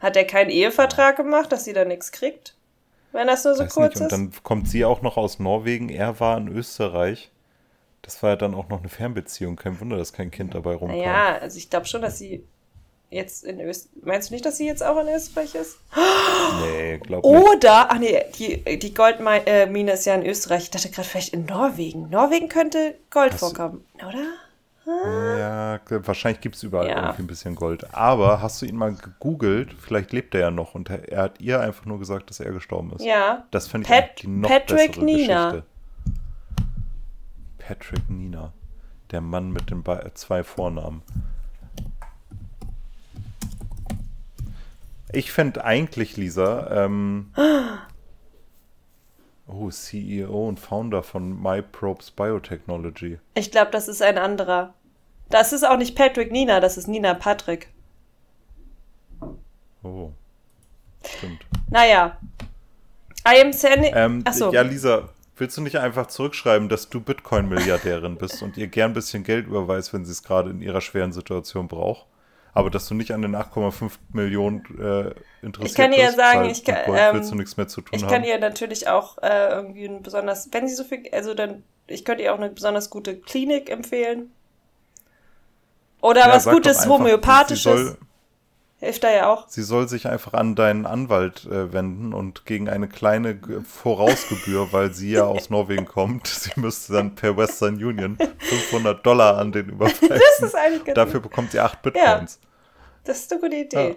Hat 0.00 0.16
er 0.16 0.24
keinen 0.24 0.50
Ehevertrag 0.50 1.16
gemacht, 1.16 1.52
dass 1.52 1.64
sie 1.64 1.72
da 1.72 1.84
nichts 1.84 2.10
kriegt? 2.10 2.56
Wenn 3.12 3.26
das 3.28 3.44
nur 3.44 3.54
so 3.54 3.64
Weiß 3.64 3.74
kurz 3.74 4.00
nicht. 4.00 4.00
Und 4.00 4.06
ist? 4.06 4.12
dann 4.12 4.42
kommt 4.42 4.68
sie 4.68 4.84
auch 4.84 5.02
noch 5.02 5.16
aus 5.16 5.38
Norwegen, 5.38 5.88
er 5.88 6.18
war 6.18 6.36
in 6.36 6.48
Österreich. 6.48 7.30
Das 8.02 8.22
war 8.22 8.30
ja 8.30 8.36
dann 8.36 8.54
auch 8.54 8.68
noch 8.68 8.80
eine 8.80 8.88
Fernbeziehung. 8.88 9.56
Kein 9.56 9.78
Wunder, 9.80 9.96
dass 9.96 10.12
kein 10.12 10.30
Kind 10.30 10.54
dabei 10.54 10.74
rumkam. 10.74 10.98
Naja, 10.98 11.38
also 11.38 11.58
ich 11.58 11.70
glaube 11.70 11.86
schon, 11.86 12.02
dass 12.02 12.18
sie 12.18 12.44
jetzt 13.10 13.44
in 13.44 13.60
Österreich. 13.60 14.02
Meinst 14.04 14.30
du 14.30 14.34
nicht, 14.34 14.46
dass 14.46 14.56
sie 14.56 14.66
jetzt 14.66 14.82
auch 14.82 14.98
in 15.00 15.08
Österreich 15.08 15.54
ist? 15.54 15.78
Nee, 16.62 16.98
glaub 16.98 17.24
nicht. 17.24 17.34
Oder, 17.34 17.90
ach 17.90 17.98
nee, 17.98 18.22
die, 18.38 18.78
die 18.78 18.94
Goldmine 18.94 19.92
ist 19.92 20.06
ja 20.06 20.14
in 20.14 20.24
Österreich. 20.24 20.64
Ich 20.64 20.70
dachte 20.70 20.90
gerade 20.90 21.08
vielleicht 21.08 21.32
in 21.34 21.44
Norwegen. 21.46 22.08
Norwegen 22.10 22.48
könnte 22.48 22.94
Gold 23.10 23.32
Hast 23.32 23.40
vorkommen, 23.40 23.84
oder? 23.96 24.24
Ja, 25.38 25.78
wahrscheinlich 25.88 26.40
gibt 26.40 26.56
es 26.56 26.62
überall 26.64 26.88
Ja. 26.88 26.96
irgendwie 27.02 27.22
ein 27.22 27.26
bisschen 27.28 27.54
Gold. 27.54 27.94
Aber 27.94 28.42
hast 28.42 28.60
du 28.60 28.66
ihn 28.66 28.74
mal 28.76 28.92
gegoogelt? 28.94 29.72
Vielleicht 29.78 30.12
lebt 30.12 30.34
er 30.34 30.40
ja 30.40 30.50
noch 30.50 30.74
und 30.74 30.90
er, 30.90 31.22
hat 31.22 31.40
ihr 31.40 31.60
einfach 31.60 31.84
nur 31.84 31.98
gesagt, 32.00 32.28
dass 32.30 32.40
er 32.40 32.50
gestorben 32.52 32.92
ist. 32.96 33.04
Ja. 33.04 33.44
Das 33.52 33.68
finde 33.68 33.84
ich 33.84 33.90
Pat- 33.92 34.22
die 34.22 34.26
noch 34.26 34.48
Patrick 34.48 34.88
bessere 34.92 35.04
Nina. 35.04 35.50
Geschichte. 35.50 35.66
Patrick 37.58 38.10
Nina. 38.10 38.52
Der 39.12 39.20
Mann 39.20 39.52
mit 39.52 39.70
den 39.70 39.82
Be 39.82 40.10
zwei 40.14 40.42
Vornamen. 40.42 41.02
Ich 45.12 45.32
fände 45.32 45.64
eigentlich, 45.64 46.16
Lisa, 46.16 46.84
ähm, 46.84 47.32
oh, 49.46 49.70
CEO 49.70 50.48
und 50.48 50.60
Founder 50.60 51.02
von 51.02 51.40
MyProbes 51.40 52.10
Biotechnology. 52.12 53.18
Ich 53.34 53.50
glaube, 53.50 53.70
das 53.70 53.88
ist 53.88 54.02
ein 54.02 54.18
anderer. 54.18 54.74
Das 55.28 55.52
ist 55.52 55.64
auch 55.64 55.76
nicht 55.76 55.96
Patrick 55.96 56.32
Nina, 56.32 56.60
das 56.60 56.76
ist 56.76 56.88
Nina 56.88 57.14
Patrick. 57.14 57.68
Oh, 59.82 60.10
stimmt. 61.04 61.40
Naja. 61.70 62.18
I 63.26 63.40
am 63.40 63.52
sending. 63.52 63.92
Ähm, 63.94 64.22
Achso. 64.24 64.52
Ja, 64.52 64.62
Lisa, 64.62 65.08
willst 65.36 65.56
du 65.56 65.62
nicht 65.62 65.78
einfach 65.78 66.06
zurückschreiben, 66.06 66.68
dass 66.68 66.88
du 66.88 67.00
Bitcoin-Milliardärin 67.00 68.16
bist 68.16 68.42
und 68.42 68.56
ihr 68.56 68.66
gern 68.66 68.90
ein 68.90 68.94
bisschen 68.94 69.24
Geld 69.24 69.46
überweist, 69.46 69.92
wenn 69.92 70.04
sie 70.04 70.12
es 70.12 70.22
gerade 70.22 70.50
in 70.50 70.62
ihrer 70.62 70.80
schweren 70.80 71.12
Situation 71.12 71.68
braucht? 71.68 72.06
Aber 72.52 72.70
dass 72.70 72.88
du 72.88 72.94
nicht 72.94 73.12
an 73.12 73.22
den 73.22 73.36
8,5 73.36 73.92
Millionen 74.12 74.64
äh, 74.78 75.14
interessiert 75.42 75.70
Ich 75.70 75.74
kann 75.74 75.92
ihr 75.92 76.06
bist, 76.06 76.16
sagen, 76.16 76.40
weil 76.40 76.50
ich 76.50 76.64
kann, 76.64 76.76
mit 76.76 76.86
Gold 76.86 77.00
ähm, 77.00 77.14
willst 77.14 77.30
du 77.30 77.34
nichts 77.36 77.56
mehr 77.56 77.68
zu 77.68 77.80
tun 77.80 77.96
Ich 77.96 78.02
haben. 78.02 78.10
kann 78.10 78.24
ihr 78.24 78.38
natürlich 78.38 78.88
auch 78.88 79.18
äh, 79.18 79.50
irgendwie 79.50 79.86
ein 79.86 80.02
besonders, 80.02 80.48
wenn 80.52 80.66
sie 80.68 80.74
so 80.74 80.84
viel, 80.84 81.04
also 81.12 81.34
dann, 81.34 81.62
ich 81.86 82.04
könnte 82.04 82.24
ihr 82.24 82.34
auch 82.34 82.38
eine 82.38 82.50
besonders 82.50 82.90
gute 82.90 83.16
Klinik 83.16 83.70
empfehlen. 83.70 84.32
Oder 86.00 86.22
Ja, 86.22 86.32
was 86.34 86.44
Gutes 86.46 86.78
einfach, 86.78 86.98
Homöopathisches. 86.98 87.96
Sie 88.80 88.86
soll, 88.86 88.88
Hilft 88.88 89.04
da 89.04 89.10
ja 89.12 89.28
auch. 89.30 89.46
sie 89.48 89.62
soll 89.62 89.88
sich 89.88 90.06
einfach 90.06 90.32
an 90.32 90.54
deinen 90.54 90.86
Anwalt 90.86 91.44
äh, 91.46 91.72
wenden 91.72 92.14
und 92.14 92.46
gegen 92.46 92.68
eine 92.68 92.88
kleine 92.88 93.34
G- 93.36 93.60
Vorausgebühr, 93.62 94.72
weil 94.72 94.92
sie 94.94 95.10
ja 95.12 95.24
aus 95.24 95.50
Norwegen 95.50 95.84
kommt, 95.86 96.26
sie 96.28 96.52
müsste 96.56 96.94
dann 96.94 97.14
per 97.14 97.36
Western 97.36 97.74
Union 97.74 98.16
500 98.38 99.04
Dollar 99.04 99.36
an 99.38 99.52
den 99.52 99.68
überweisen. 99.70 100.08
Das 100.08 100.40
ist 100.40 100.54
eigentlich 100.54 100.84
ganz 100.84 100.94
Dafür 100.96 101.20
bekommt 101.20 101.52
sie 101.52 101.60
8 101.60 101.82
Bitcoins. 101.82 102.40
Das 103.04 103.18
ist 103.18 103.32
eine 103.32 103.40
gute 103.42 103.56
Idee. 103.56 103.88
Ja. 103.90 103.94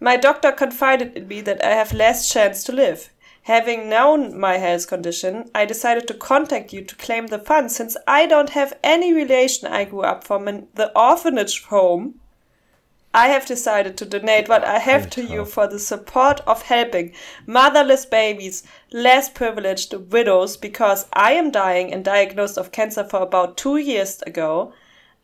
My 0.00 0.18
doctor 0.18 0.52
confided 0.52 1.14
in 1.16 1.28
me 1.28 1.42
that 1.44 1.62
I 1.62 1.74
have 1.78 1.94
less 1.94 2.28
chance 2.28 2.64
to 2.64 2.72
live. 2.72 3.10
Having 3.44 3.88
known 3.88 4.38
my 4.38 4.56
health 4.58 4.86
condition, 4.88 5.50
I 5.54 5.66
decided 5.66 6.06
to 6.08 6.14
contact 6.14 6.72
you 6.72 6.82
to 6.84 6.94
claim 6.96 7.26
the 7.28 7.38
funds 7.38 7.74
since 7.76 7.96
I 8.06 8.26
don't 8.26 8.50
have 8.54 8.76
any 8.82 9.12
relation 9.12 9.66
I 9.70 9.84
grew 9.84 10.02
up 10.02 10.24
from 10.24 10.48
in 10.48 10.68
the 10.74 10.90
orphanage 10.96 11.64
home. 11.68 12.14
I 13.14 13.28
have 13.28 13.44
decided 13.46 13.98
to 13.98 14.06
donate 14.06 14.48
what 14.48 14.64
I 14.64 14.78
have 14.78 15.10
to 15.10 15.22
you 15.22 15.44
for 15.44 15.66
the 15.66 15.78
support 15.78 16.40
of 16.46 16.62
helping 16.62 17.12
motherless 17.46 18.06
babies, 18.06 18.62
less 18.90 19.28
privileged 19.28 19.92
widows, 19.92 20.56
because 20.56 21.06
I 21.12 21.32
am 21.32 21.50
dying 21.50 21.92
and 21.92 22.04
diagnosed 22.04 22.56
of 22.56 22.72
cancer 22.72 23.04
for 23.04 23.20
about 23.20 23.58
two 23.58 23.76
years 23.76 24.22
ago. 24.22 24.72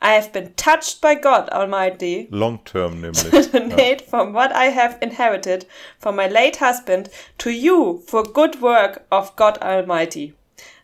I 0.00 0.12
have 0.12 0.32
been 0.32 0.52
touched 0.54 1.00
by 1.00 1.16
God 1.16 1.48
Almighty 1.48 2.28
Long 2.30 2.60
term 2.64 3.00
nämlich. 3.02 3.30
to 3.30 3.42
donate 3.58 4.02
from 4.02 4.32
what 4.32 4.52
I 4.52 4.66
have 4.66 4.96
inherited 5.02 5.66
from 5.98 6.14
my 6.14 6.28
late 6.28 6.56
husband 6.56 7.08
to 7.38 7.50
you 7.50 8.02
for 8.06 8.22
good 8.22 8.60
work 8.60 9.06
of 9.10 9.34
God 9.34 9.58
Almighty. 9.58 10.34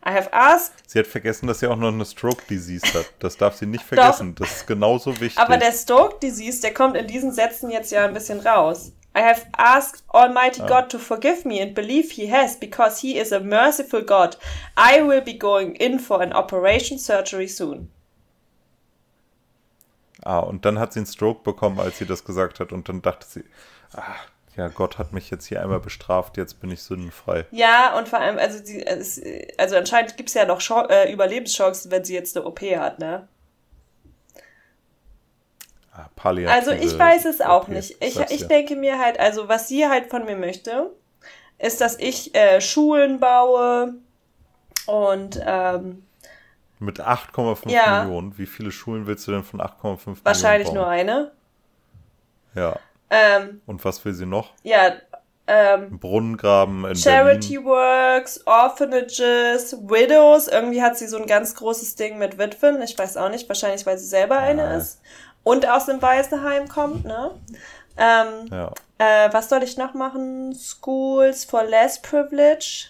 I 0.06 0.10
have 0.10 0.28
asked, 0.32 0.74
Sie 0.86 0.98
hat 0.98 1.06
vergessen, 1.06 1.46
dass 1.46 1.60
sie 1.60 1.66
auch 1.66 1.76
noch 1.76 1.88
eine 1.88 2.04
Stroke 2.04 2.42
Disease 2.48 2.86
hat. 2.92 3.10
Das 3.20 3.38
darf 3.38 3.56
sie 3.56 3.64
nicht 3.66 3.84
vergessen. 3.84 4.34
Das 4.34 4.50
ist 4.56 4.66
genauso 4.66 5.18
wichtig. 5.20 5.38
aber 5.38 5.56
der 5.56 5.72
Stoke 5.72 6.18
Disease, 6.20 6.60
der 6.60 6.74
kommt 6.74 6.96
in 6.96 7.06
diesen 7.06 7.32
Sätzen 7.32 7.70
jetzt 7.70 7.90
ja 7.90 8.04
ein 8.04 8.12
bisschen 8.12 8.40
raus. 8.40 8.92
I 9.16 9.20
have 9.22 9.46
asked 9.52 10.02
Almighty 10.08 10.60
God 10.60 10.90
to 10.90 10.98
forgive 10.98 11.46
me 11.46 11.62
and 11.62 11.72
believe 11.74 12.10
He 12.12 12.30
has, 12.30 12.58
because 12.58 13.00
He 13.00 13.16
is 13.16 13.32
a 13.32 13.40
merciful 13.40 14.02
God. 14.02 14.36
I 14.76 15.00
will 15.00 15.22
be 15.22 15.38
going 15.38 15.74
in 15.76 16.00
for 16.00 16.20
an 16.20 16.32
operation 16.32 16.98
surgery 16.98 17.48
soon. 17.48 17.90
Ah, 20.22 20.40
und 20.40 20.64
dann 20.64 20.78
hat 20.78 20.92
sie 20.92 21.00
einen 21.00 21.06
Stroke 21.06 21.42
bekommen, 21.44 21.78
als 21.78 21.98
sie 21.98 22.06
das 22.06 22.24
gesagt 22.24 22.58
hat. 22.58 22.72
Und 22.72 22.88
dann 22.88 23.02
dachte 23.02 23.26
sie, 23.28 23.44
ah, 23.94 24.16
ja, 24.56 24.68
Gott 24.68 24.98
hat 24.98 25.12
mich 25.12 25.30
jetzt 25.30 25.46
hier 25.46 25.62
einmal 25.62 25.80
bestraft, 25.80 26.36
jetzt 26.36 26.60
bin 26.60 26.70
ich 26.70 26.82
sündenfrei. 26.82 27.46
Ja, 27.50 27.98
und 27.98 28.08
vor 28.08 28.20
allem, 28.20 28.38
also, 28.38 28.58
es, 28.58 29.20
also 29.58 29.76
anscheinend 29.76 30.16
gibt 30.16 30.28
es 30.28 30.34
ja 30.34 30.44
noch 30.44 30.60
Chance, 30.60 30.90
äh, 30.90 31.12
Überlebenschancen, 31.12 31.90
wenn 31.90 32.04
sie 32.04 32.14
jetzt 32.14 32.36
eine 32.36 32.46
OP 32.46 32.60
hat, 32.60 32.98
ne? 32.98 33.28
Ah, 35.92 36.08
Also 36.48 36.72
ich 36.72 36.98
weiß 36.98 37.24
es 37.24 37.40
auch 37.40 37.64
OP, 37.64 37.68
nicht. 37.68 38.02
Ich, 38.02 38.18
ich 38.18 38.48
denke 38.48 38.74
mir 38.74 38.98
halt, 38.98 39.20
also 39.20 39.48
was 39.48 39.68
sie 39.68 39.88
halt 39.88 40.06
von 40.10 40.24
mir 40.24 40.36
möchte, 40.36 40.90
ist, 41.58 41.80
dass 41.80 41.98
ich 41.98 42.34
äh, 42.34 42.60
Schulen 42.60 43.20
baue 43.20 43.94
und 44.86 45.40
ähm, 45.44 46.04
Mit 46.78 47.00
8,5 47.00 47.70
Ja. 47.70 48.04
Millionen, 48.04 48.38
wie 48.38 48.46
viele 48.46 48.72
Schulen 48.72 49.06
willst 49.06 49.26
du 49.28 49.32
denn 49.32 49.44
von 49.44 49.60
8,5 49.60 50.18
wahrscheinlich 50.24 50.68
Millionen 50.68 50.84
nur 50.84 50.88
eine. 50.88 51.32
Ja. 52.54 52.78
Ähm, 53.16 53.60
Und 53.66 53.84
was 53.84 54.04
will 54.04 54.12
sie 54.14 54.26
noch? 54.26 54.52
ja, 54.62 54.92
ähm, 55.46 55.98
Brunnengraben 56.00 56.86
in 56.86 56.96
Charity 56.96 57.58
Berlin. 57.58 57.66
Works, 57.66 58.46
Orphanages, 58.46 59.76
Widows. 59.82 60.48
Irgendwie 60.48 60.80
hat 60.82 60.96
sie 60.96 61.06
so 61.06 61.18
ein 61.18 61.26
ganz 61.26 61.54
großes 61.54 61.96
Ding 61.96 62.16
mit 62.18 62.38
Witwen. 62.38 62.80
Ich 62.80 62.98
weiß 62.98 63.18
auch 63.18 63.28
nicht, 63.28 63.46
wahrscheinlich, 63.48 63.84
weil 63.84 63.98
sie 63.98 64.06
selber 64.06 64.38
eine 64.38 64.62
Ja. 64.62 64.76
ist. 64.78 65.00
Und 65.42 65.68
aus 65.68 65.84
dem 65.84 66.00
Waisenheim 66.00 66.66
kommt, 66.68 67.04
ne? 67.04 67.32
Ähm, 67.98 68.46
Ja. 68.50 68.72
Äh, 68.96 69.32
was 69.34 69.50
soll 69.50 69.62
ich 69.62 69.76
noch 69.76 69.92
machen? 69.92 70.54
Schools 70.54 71.44
for 71.44 71.62
less 71.64 72.00
privilege. 72.00 72.88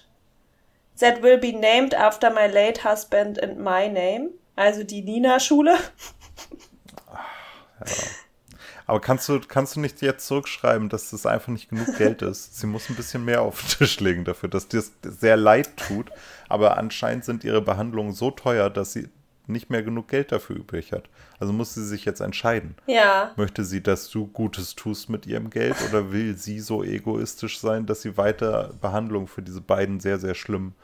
That 1.01 1.23
will 1.23 1.39
be 1.39 1.53
named 1.53 1.93
after 1.95 2.31
my 2.31 2.47
late 2.47 2.85
husband 2.89 3.43
and 3.43 3.59
my 3.59 3.89
name. 3.89 4.31
Also 4.55 4.85
die 4.85 5.03
Nina-Schule. 5.03 5.77
Aber 8.87 9.01
kannst 9.01 9.29
du, 9.29 9.41
kannst 9.41 9.77
du 9.77 9.81
nicht 9.81 10.03
jetzt 10.03 10.27
zurückschreiben, 10.27 10.89
dass 10.91 11.11
das 11.11 11.25
einfach 11.25 11.49
nicht 11.49 11.71
genug 11.71 11.97
Geld 11.97 12.21
ist? 12.23 12.59
Sie 12.59 12.67
muss 12.67 12.91
ein 12.91 12.97
bisschen 12.97 13.25
mehr 13.25 13.41
auf 13.43 13.61
den 13.61 13.69
Tisch 13.79 13.99
legen 14.01 14.25
dafür, 14.25 14.49
dass 14.51 14.69
dir 14.69 14.83
das 15.03 15.21
sehr 15.21 15.37
leid 15.37 15.77
tut. 15.77 16.11
Aber 16.49 16.77
anscheinend 16.77 17.25
sind 17.25 17.45
ihre 17.45 17.63
Behandlungen 17.63 18.13
so 18.13 18.31
teuer, 18.31 18.69
dass 18.69 18.93
sie 18.93 19.09
nicht 19.47 19.69
mehr 19.71 19.83
genug 19.83 20.09
Geld 20.09 20.33
dafür 20.33 20.57
übrig 20.57 20.93
hat. 20.93 21.05
Also 21.39 21.53
muss 21.53 21.75
sie 21.75 21.85
sich 21.85 22.05
jetzt 22.05 22.21
entscheiden. 22.21 22.77
Ja. 22.87 23.33
Möchte 23.37 23.65
sie, 23.65 23.83
dass 23.83 24.09
du 24.09 24.27
Gutes 24.27 24.75
tust 24.75 25.11
mit 25.11 25.27
ihrem 25.27 25.51
Geld 25.51 25.77
oder 25.89 26.13
will 26.13 26.37
sie 26.37 26.61
so 26.61 26.83
egoistisch 26.83 27.59
sein, 27.59 27.85
dass 27.87 28.03
sie 28.03 28.17
weiter 28.17 28.73
Behandlung 28.81 29.27
für 29.27 29.43
diese 29.43 29.61
beiden 29.61 30.01
sehr, 30.01 30.19
sehr 30.19 30.35
schlimmen 30.35 30.75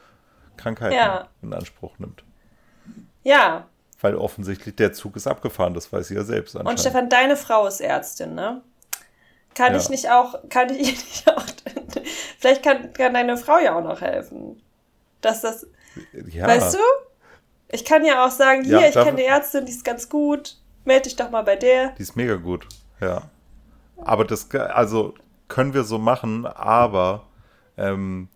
Krankheiten 0.58 0.94
Ja. 0.94 1.28
in 1.42 1.54
Anspruch 1.54 1.98
nimmt? 1.98 2.22
Ja. 3.22 3.66
Weil 4.00 4.14
offensichtlich 4.16 4.76
der 4.76 4.92
Zug 4.92 5.16
ist 5.16 5.26
abgefahren, 5.26 5.74
das 5.74 5.92
weiß 5.92 6.08
sie 6.08 6.14
ja 6.14 6.24
selbst. 6.24 6.56
Und 6.56 6.80
Stefan, 6.80 7.08
deine 7.08 7.36
Frau 7.36 7.66
ist 7.66 7.80
Ärztin, 7.80 8.34
ne? 8.34 8.62
Kann 9.54 9.72
Ja. 9.74 9.78
ich 9.78 9.90
nicht 9.90 10.10
auch, 10.10 10.38
kann 10.48 10.70
ich 10.70 10.78
ihr 10.88 10.92
nicht 10.92 11.28
auch, 11.28 11.44
vielleicht 12.38 12.62
kann, 12.62 12.92
kann 12.92 13.12
deine 13.14 13.36
Frau 13.36 13.58
ja 13.58 13.76
auch 13.76 13.82
noch 13.84 14.00
helfen. 14.00 14.62
Dass 15.20 15.42
das, 15.42 15.66
ja, 16.30 16.46
weißt 16.46 16.74
du? 16.74 16.78
Ich 17.68 17.84
kann 17.84 18.04
ja 18.04 18.24
auch 18.24 18.30
sagen, 18.30 18.64
hier, 18.64 18.80
Ja, 18.80 18.88
ich 18.88 18.94
kenne 18.94 19.16
die 19.16 19.24
Ärztin, 19.24 19.66
die 19.66 19.72
ist 19.72 19.84
ganz 19.84 20.08
gut. 20.08 20.56
Meld 20.84 21.04
dich 21.04 21.16
doch 21.16 21.30
mal 21.30 21.42
bei 21.42 21.56
der. 21.56 21.90
Die 21.90 22.02
ist 22.02 22.16
mega 22.16 22.36
gut, 22.36 22.66
ja. 23.00 23.22
Aber 23.98 24.24
das, 24.24 24.50
also 24.52 25.14
können 25.48 25.74
wir 25.74 25.84
so 25.84 25.98
machen, 25.98 26.46
aber 26.46 27.26
ähm, 27.76 28.28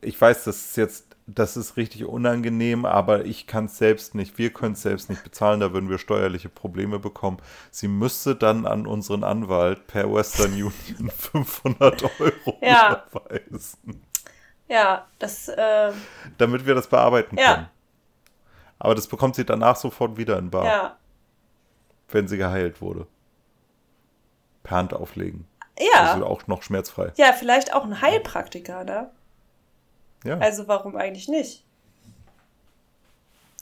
ich 0.00 0.18
weiß, 0.20 0.44
das 0.44 0.56
ist 0.56 0.76
jetzt, 0.76 1.07
das 1.30 1.58
ist 1.58 1.76
richtig 1.76 2.06
unangenehm, 2.06 2.86
aber 2.86 3.26
ich 3.26 3.46
kann 3.46 3.66
es 3.66 3.76
selbst 3.76 4.14
nicht, 4.14 4.38
wir 4.38 4.50
können 4.50 4.72
es 4.72 4.82
selbst 4.82 5.10
nicht 5.10 5.22
bezahlen, 5.22 5.60
da 5.60 5.74
würden 5.74 5.90
wir 5.90 5.98
steuerliche 5.98 6.48
Probleme 6.48 6.98
bekommen. 6.98 7.36
Sie 7.70 7.86
müsste 7.86 8.34
dann 8.34 8.64
an 8.66 8.86
unseren 8.86 9.24
Anwalt 9.24 9.86
per 9.86 10.10
Western 10.12 10.52
Union 10.52 10.72
500 11.16 12.02
Euro 12.20 12.58
Ja. 12.62 13.04
überweisen, 13.12 14.02
Ja, 14.68 15.06
das, 15.18 15.48
äh, 15.48 15.92
damit 16.38 16.64
wir 16.64 16.74
das 16.74 16.86
bearbeiten 16.86 17.36
Ja. 17.38 17.54
können. 17.54 17.68
Aber 18.78 18.94
das 18.94 19.06
bekommt 19.06 19.34
sie 19.34 19.44
danach 19.44 19.76
sofort 19.76 20.16
wieder 20.16 20.38
in 20.38 20.50
Bar, 20.50 20.64
ja. 20.64 20.96
wenn 22.08 22.26
sie 22.26 22.38
geheilt 22.38 22.80
wurde. 22.80 23.06
Per 24.62 24.76
Hand 24.78 24.94
auflegen. 24.94 25.46
Ja. 25.78 26.12
Also 26.12 26.24
auch 26.26 26.46
noch 26.46 26.62
schmerzfrei. 26.62 27.12
Ja, 27.16 27.32
vielleicht 27.34 27.74
auch 27.74 27.84
ein 27.84 28.00
Heilpraktiker, 28.00 28.84
ne? 28.84 29.10
Ja. 30.24 30.38
Also 30.38 30.66
warum 30.68 30.96
eigentlich 30.96 31.28
nicht? 31.28 31.64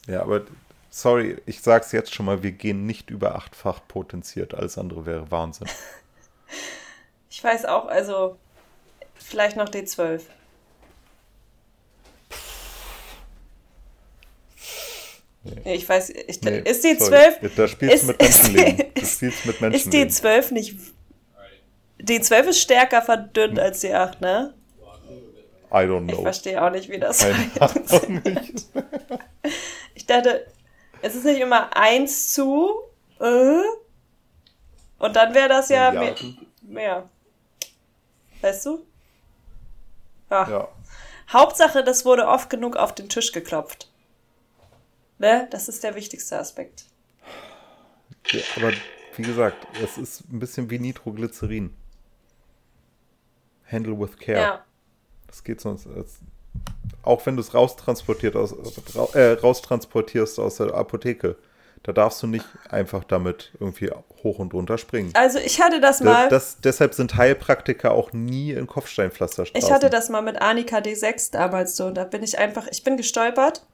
Ja, 0.07 0.23
aber 0.23 0.43
sorry, 0.91 1.37
ich 1.47 1.61
sag's 1.61 1.93
jetzt 1.93 2.15
schon 2.15 2.27
mal, 2.27 2.43
wir 2.43 2.53
gehen 2.53 2.87
nicht 2.87 3.11
über 3.11 3.35
achtfach 3.35 3.81
potenziert. 3.89 4.55
Alles 4.55 4.79
andere 4.79 5.05
wäre 5.07 5.31
Wahnsinn. 5.31 5.69
Ich 7.29 7.45
weiß 7.45 7.67
auch, 7.67 7.87
also 7.87 8.39
vielleicht 9.17 9.57
noch 9.59 9.69
D12. 9.69 10.23
Nee. 15.45 15.75
Ich 15.75 15.89
weiß, 15.89 16.11
ich, 16.11 16.41
Nee, 16.43 16.59
ist 16.61 16.85
D12, 16.85 16.99
sorry. 16.99 17.51
Da 17.55 17.69
spielst 17.69 18.03
du 18.03 18.07
mit 18.09 18.21
Menschenleben. 18.21 18.79
ist- 18.95 18.97
Du 18.97 19.07
spielst 19.07 19.47
mit 19.47 19.55
ist 19.57 19.61
Menschenleben. 19.61 20.11
D12 20.11 20.53
nicht. 20.55 20.77
D12 22.01 22.43
ist 22.49 22.61
stärker 22.61 23.03
verdünnt 23.03 23.59
als 23.59 23.83
D8, 23.85 24.21
ne? 24.21 24.55
I 25.73 25.85
don't 25.87 26.07
Ich 26.09 26.15
know. 26.15 26.23
verstehe 26.23 26.63
auch 26.63 26.71
nicht, 26.71 26.89
wie 26.89 26.99
das 26.99 27.25
nicht. 27.25 27.61
Ich 29.95 30.07
dachte, 30.07 30.47
es 31.03 31.15
ist 31.15 31.25
nicht 31.25 31.41
immer 31.41 31.77
1 31.77 32.33
zu, 32.33 32.75
äh, 33.21 33.61
und 34.99 35.17
dann 35.17 35.35
wäre 35.35 35.49
das 35.49 35.69
ja 35.69 35.91
mehr, 35.91 36.15
mehr. 36.63 37.09
Weißt 38.41 38.67
du? 38.67 38.87
Ja. 40.31 40.49
Ja. 40.49 40.69
Hauptsache, 41.33 41.83
das 41.83 42.05
wurde 42.05 42.27
oft 42.29 42.51
genug 42.51 42.77
auf 42.77 42.95
den 42.95 43.09
Tisch 43.09 43.33
geklopft. 43.33 43.91
Ne? 45.19 45.49
Das 45.51 45.69
ist 45.69 45.83
der 45.83 45.95
wichtigste 45.95 46.39
Aspekt. 46.39 46.85
ja, 48.29 48.41
aber 48.57 48.73
wie 49.17 49.23
gesagt, 49.23 49.67
es 49.83 49.99
ist 49.99 50.21
ein 50.33 50.39
bisschen 50.39 50.71
wie 50.71 50.79
Nitroglycerin. 50.79 51.75
Handle 53.71 53.99
with 53.99 54.17
care. 54.19 54.39
Ja. 54.41 54.65
Das 55.29 55.45
geht 55.45 55.61
sonst. 55.61 55.87
als- 55.87 56.19
Auch 57.03 57.25
wenn 57.27 57.37
du 57.37 57.43
es 57.43 57.55
raustransportiert 57.55 58.35
aus, 58.37 58.55
äh, 59.15 59.33
raustransportierst 59.33 60.39
aus 60.39 60.57
der 60.57 60.75
Apotheke, 60.75 61.37
Da 61.83 61.93
darfst 61.93 62.21
du 62.21 62.27
nicht 62.27 62.45
einfach 62.69 63.05
damit 63.05 63.53
irgendwie 63.61 63.93
hoch 64.25 64.41
und 64.41 64.53
runter 64.55 64.77
springen. 64.77 65.13
Also 65.15 65.39
ich 65.39 65.61
hatte 65.61 65.81
das 65.81 66.01
mal. 66.01 66.29
Das, 66.29 66.55
das, 66.55 66.61
deshalb 66.63 66.95
sind 66.95 67.15
Heilpraktiker 67.17 67.93
auch 67.93 68.13
nie 68.13 68.51
in 68.51 68.67
Kopfsteinpflasterstraßen. 68.67 69.65
Ich 69.65 69.73
hatte 69.73 69.89
das 69.89 70.09
mal 70.09 70.21
mit 70.21 70.43
Annika 70.43 70.79
D6 70.79 71.31
damals 71.31 71.77
so. 71.77 71.93
Da 71.93 72.03
bin 72.03 72.25
ich 72.25 72.41
einfach, 72.41 72.67
ich 72.73 72.83
bin 72.83 72.97
gestolpert. 72.97 73.65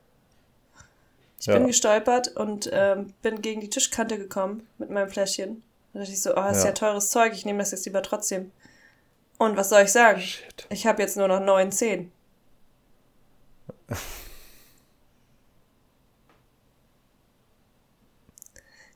Ich 1.41 1.47
ja. 1.47 1.55
bin 1.55 1.67
gestolpert 1.67 2.37
und 2.37 2.69
ähm, 2.71 3.15
bin 3.23 3.41
gegen 3.41 3.63
die 3.63 3.71
Tischkante 3.71 4.19
gekommen 4.19 4.67
mit 4.77 4.91
meinem 4.91 5.09
Fläschchen. 5.09 5.63
Da 5.95 6.01
dachte 6.01 6.13
ich 6.13 6.21
so, 6.21 6.33
oh, 6.33 6.35
das 6.35 6.59
ist 6.59 6.65
ja. 6.65 6.69
ja 6.69 6.75
teures 6.75 7.09
Zeug, 7.09 7.33
ich 7.33 7.47
nehme 7.47 7.61
das 7.61 7.71
jetzt 7.71 7.87
lieber 7.87 8.03
trotzdem. 8.03 8.53
Und 9.39 9.57
was 9.57 9.71
soll 9.71 9.83
ich 9.83 9.93
sagen? 9.93 10.21
Shit. 10.21 10.67
Ich 10.71 10.87
habe 10.87 11.03
jetzt 11.03 11.17
nur 11.17 11.29
noch 11.29 11.41
neun 11.41 11.73
Zehen. 11.73 12.13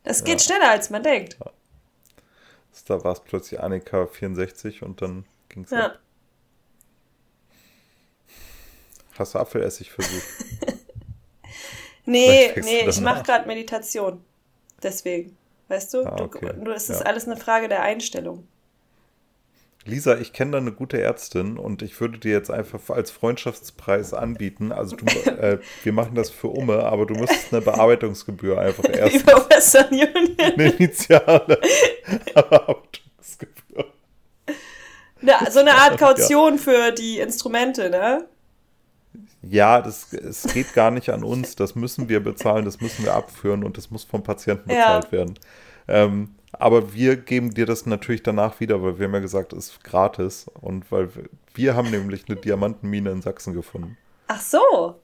Das 0.04 0.22
geht 0.22 0.40
ja. 0.40 0.46
schneller, 0.46 0.70
als 0.70 0.88
man 0.90 1.02
denkt. 1.02 1.36
Ja. 1.44 1.50
Da 2.86 3.02
war 3.02 3.12
es 3.12 3.20
plötzlich 3.20 3.58
Annika 3.58 4.06
64 4.06 4.82
und 4.82 5.02
dann 5.02 5.24
ging 5.48 5.64
es 5.64 5.70
ja. 5.70 5.86
ab. 5.86 5.98
Hast 9.18 9.34
du 9.34 9.38
Apfelessig 9.38 9.90
versucht? 9.90 10.22
nee, 12.04 12.52
nee, 12.62 12.88
ich 12.88 13.00
mache 13.00 13.24
gerade 13.24 13.46
Meditation. 13.46 14.22
Deswegen. 14.82 15.36
Weißt 15.68 15.94
du? 15.94 16.04
Ah, 16.04 16.20
okay. 16.20 16.52
du, 16.54 16.64
du 16.64 16.70
es 16.72 16.88
ist 16.88 17.04
alles 17.04 17.26
eine 17.26 17.36
Frage 17.36 17.68
der 17.68 17.82
Einstellung. 17.82 18.46
Lisa, 19.86 20.16
ich 20.16 20.32
kenne 20.32 20.52
da 20.52 20.58
eine 20.58 20.72
gute 20.72 21.00
Ärztin 21.00 21.58
und 21.58 21.82
ich 21.82 22.00
würde 22.00 22.18
dir 22.18 22.32
jetzt 22.32 22.50
einfach 22.50 22.80
als 22.90 23.10
Freundschaftspreis 23.10 24.14
anbieten. 24.14 24.72
Also 24.72 24.96
du, 24.96 25.06
äh, 25.30 25.60
wir 25.84 25.92
machen 25.92 26.14
das 26.14 26.30
für 26.30 26.48
Umme, 26.48 26.84
aber 26.84 27.06
du 27.06 27.14
müsstest 27.14 27.52
eine 27.52 27.62
Bearbeitungsgebühr 27.62 28.60
einfach 28.60 28.84
erst. 28.88 29.14
Über 29.22 29.48
Western 29.48 29.88
Union. 29.88 30.36
Eine 30.38 30.70
initiale 30.70 31.60
Bearbeitungsgebühr. 32.34 33.84
Na, 35.20 35.50
so 35.50 35.60
eine 35.60 35.74
Art 35.74 35.98
Kaution 35.98 36.56
ja. 36.56 36.60
für 36.60 36.92
die 36.92 37.20
Instrumente, 37.20 37.88
ne? 37.88 38.26
Ja, 39.42 39.80
das, 39.80 40.12
es 40.12 40.42
geht 40.52 40.74
gar 40.74 40.90
nicht 40.90 41.08
an 41.10 41.24
uns. 41.24 41.56
Das 41.56 41.74
müssen 41.74 42.08
wir 42.08 42.20
bezahlen, 42.20 42.64
das 42.64 42.80
müssen 42.80 43.04
wir 43.04 43.14
abführen 43.14 43.64
und 43.64 43.76
das 43.76 43.90
muss 43.90 44.04
vom 44.04 44.22
Patienten 44.22 44.68
bezahlt 44.68 45.04
ja. 45.06 45.12
werden. 45.12 45.38
Ähm, 45.88 46.35
aber 46.58 46.92
wir 46.92 47.16
geben 47.16 47.52
dir 47.52 47.66
das 47.66 47.86
natürlich 47.86 48.22
danach 48.22 48.60
wieder, 48.60 48.82
weil 48.82 48.98
wir 48.98 49.06
haben 49.06 49.14
ja 49.14 49.20
gesagt, 49.20 49.52
es 49.52 49.70
ist 49.70 49.84
gratis. 49.84 50.46
Und 50.60 50.90
weil 50.90 51.14
wir, 51.14 51.24
wir 51.54 51.74
haben 51.74 51.90
nämlich 51.90 52.24
eine 52.28 52.36
Diamantenmine 52.36 53.10
in 53.10 53.22
Sachsen 53.22 53.54
gefunden. 53.54 53.96
Ach 54.28 54.40
so. 54.40 54.96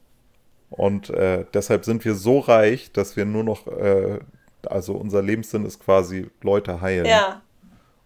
Und 0.71 1.11
äh, 1.11 1.45
deshalb 1.53 1.85
sind 1.85 2.05
wir 2.05 2.15
so 2.15 2.39
reich, 2.39 2.93
dass 2.93 3.17
wir 3.17 3.25
nur 3.25 3.45
noch, 3.45 3.67
äh, 3.67 4.21
also 4.67 4.95
unser 4.95 5.23
Lebenssinn 5.23 5.65
ist 5.67 5.81
quasi 5.81 6.31
Leute 6.43 6.81
heilen. 6.81 7.07
Ja. 7.07 7.43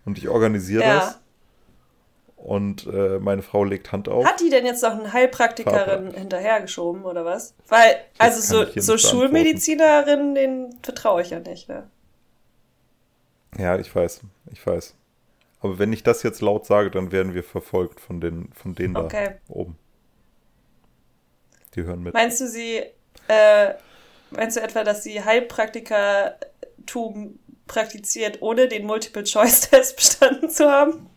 Und 0.04 0.18
ich 0.18 0.28
organisiere 0.28 0.82
ja. 0.82 0.96
das. 0.96 1.20
Und 2.36 2.86
äh, 2.86 3.18
meine 3.18 3.42
Frau 3.42 3.64
legt 3.64 3.90
Hand 3.92 4.08
auf. 4.08 4.24
Hat 4.24 4.40
die 4.40 4.50
denn 4.50 4.66
jetzt 4.66 4.82
noch 4.82 4.92
eine 4.92 5.12
Heilpraktikerin 5.12 6.12
hinterhergeschoben 6.12 7.04
oder 7.04 7.24
was? 7.24 7.54
Weil, 7.68 7.96
also 8.18 8.40
so, 8.40 8.80
so 8.80 8.98
Schulmedizinerinnen, 8.98 10.34
denen 10.34 10.78
vertraue 10.82 11.22
ich 11.22 11.30
ja 11.30 11.40
nicht, 11.40 11.68
ne? 11.68 11.88
Ja, 13.58 13.78
ich 13.78 13.94
weiß, 13.94 14.22
ich 14.52 14.66
weiß. 14.66 14.94
Aber 15.60 15.78
wenn 15.78 15.92
ich 15.92 16.02
das 16.02 16.22
jetzt 16.22 16.40
laut 16.42 16.66
sage, 16.66 16.90
dann 16.90 17.12
werden 17.12 17.34
wir 17.34 17.42
verfolgt 17.42 18.00
von, 18.00 18.20
den, 18.20 18.52
von 18.52 18.74
denen 18.74 18.96
okay. 18.96 19.36
da 19.48 19.54
oben. 19.54 19.78
Die 21.74 21.82
hören 21.82 22.02
mit. 22.02 22.14
Meinst 22.14 22.40
du 22.40 22.48
sie, 22.48 22.82
äh, 23.28 23.74
meinst 24.30 24.56
du 24.56 24.62
etwa, 24.62 24.84
dass 24.84 25.02
sie 25.02 25.24
Heilpraktikertum 25.24 27.38
praktiziert, 27.66 28.42
ohne 28.42 28.68
den 28.68 28.86
Multiple-Choice-Test 28.86 29.96
bestanden 29.96 30.50
zu 30.50 30.70
haben? 30.70 31.08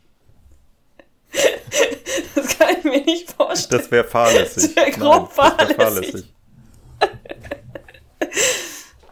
das 2.36 2.58
kann 2.58 2.76
ich 2.78 2.84
mir 2.84 3.02
nicht 3.02 3.32
vorstellen. 3.32 3.82
Das 3.82 3.92
wäre 3.92 4.04
fahrlässig. 4.04 4.74
Das 4.74 4.76
wäre 4.76 4.92
grob 4.92 5.32
Nein, 5.38 5.76
fahrlässig. 5.76 5.78
Wär 5.78 6.24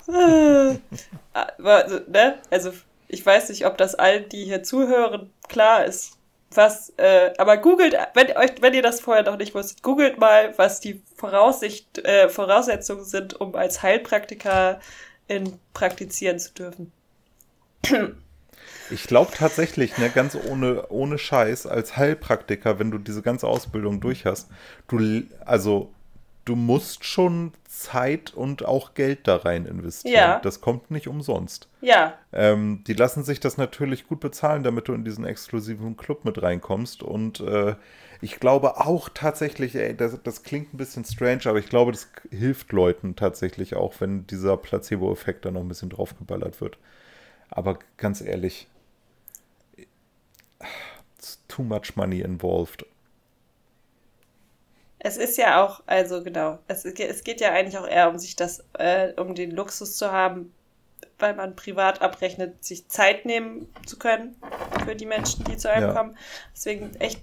fahrlässig. 0.08 0.82
also, 1.64 2.00
ne? 2.08 2.40
also 2.50 2.72
ich 3.08 3.26
weiß 3.26 3.50
nicht, 3.50 3.66
ob 3.66 3.78
das 3.78 3.96
allen, 3.96 4.30
die 4.30 4.46
hier 4.46 4.64
zuhören, 4.64 5.32
klar 5.48 5.86
ist. 5.86 6.14
Was, 6.52 6.94
äh, 6.98 7.34
aber 7.38 7.58
googelt, 7.58 7.96
wenn, 8.14 8.36
euch, 8.38 8.62
wenn 8.62 8.74
ihr 8.74 8.82
das 8.82 9.02
vorher 9.02 9.24
noch 9.24 9.38
nicht 9.38 9.54
wusstet, 9.54 9.84
googelt 9.84 10.18
mal, 10.18 10.58
was 10.58 10.80
die 10.80 11.02
Voraussicht, 11.16 11.98
äh, 12.00 12.30
Voraussetzungen 12.30 13.04
sind, 13.04 13.40
um 13.40 13.54
als 13.56 13.84
Heilpraktiker 13.84 14.80
in 15.28 15.60
praktizieren 15.74 16.40
zu 16.40 16.54
dürfen. 16.54 16.92
Ich 18.90 19.04
glaube 19.04 19.32
tatsächlich, 19.36 19.98
ne, 19.98 20.10
ganz 20.10 20.38
ohne, 20.50 20.88
ohne 20.88 21.18
Scheiß, 21.18 21.68
als 21.68 21.98
Heilpraktiker, 21.98 22.80
wenn 22.80 22.92
du 22.92 22.98
diese 22.98 23.22
ganze 23.22 23.48
Ausbildung 23.48 24.00
durch 24.00 24.26
hast, 24.26 24.50
du, 24.88 25.24
also 25.44 25.94
du 26.48 26.56
musst 26.56 27.04
schon 27.04 27.52
Zeit 27.68 28.34
und 28.34 28.66
auch 28.66 28.94
Geld 28.94 29.28
da 29.28 29.36
rein 29.36 29.66
investieren. 29.66 30.16
Ja. 30.16 30.40
Das 30.40 30.62
kommt 30.62 30.90
nicht 30.90 31.08
umsonst. 31.08 31.68
Ja. 31.82 32.14
Ähm, 32.32 32.84
die 32.88 32.94
lassen 32.94 33.24
sich 33.24 33.40
das 33.40 33.58
natürlich 33.58 34.08
gut 34.08 34.20
bezahlen, 34.20 34.64
damit 34.64 34.88
du 34.88 34.94
in 34.94 35.04
diesen 35.04 35.26
exklusiven 35.26 35.98
Club 35.98 36.24
mit 36.26 36.42
reinkommst. 36.42 37.04
Und 37.04 37.42
äh, 37.42 37.76
ich 38.22 38.40
glaube 38.40 38.78
auch 38.78 39.10
tatsächlich, 39.14 39.76
ey, 39.76 39.96
das, 39.96 40.18
das, 40.24 40.44
klingt 40.44 40.74
ein 40.74 40.78
bisschen 40.78 41.04
strange, 41.04 41.42
aber 41.46 41.60
ich 41.60 41.68
glaube, 41.68 41.92
das 41.92 42.08
hilft 42.32 42.72
Leuten 42.72 43.16
tatsächlich 43.16 43.76
auch, 43.76 43.94
wenn 44.00 44.26
dieser 44.26 44.56
Placebo-Effekt 44.58 45.46
da 45.46 45.52
noch 45.52 45.62
ein 45.62 45.68
bisschen 45.68 45.90
draufgeballert 45.90 46.62
wird. 46.62 46.78
Aber 47.50 47.78
ganz 47.98 48.22
ehrlich, 48.22 48.68
too 51.48 51.64
much 51.64 51.96
money 51.96 52.22
involved. 52.22 52.86
Es 55.00 55.18
ist 55.18 55.38
ja 55.38 55.64
auch, 55.64 55.84
also 55.86 56.24
genau, 56.24 56.60
es, 56.68 56.84
es 56.86 57.24
geht 57.24 57.40
ja 57.40 57.52
eigentlich 57.52 57.78
auch 57.78 57.88
eher 57.88 58.10
um 58.10 58.18
sich 58.18 58.36
das, 58.36 58.64
äh, 58.74 59.14
um 59.14 59.36
den 59.36 59.52
Luxus 59.52 59.96
zu 59.96 60.12
haben, 60.12 60.54
weil 61.20 61.36
man 61.36 61.56
privat 61.56 62.02
abrechnet, 62.02 62.64
sich 62.64 62.88
Zeit 62.88 63.26
nehmen 63.26 63.68
zu 63.86 63.98
können 63.98 64.36
für 64.86 64.96
die 64.96 65.06
Menschen, 65.06 65.44
die 65.46 65.58
zu 65.58 65.70
einem 65.70 65.90
ja. 65.90 65.94
kommen. 65.94 66.18
Deswegen 66.54 66.96
echt, 66.96 67.22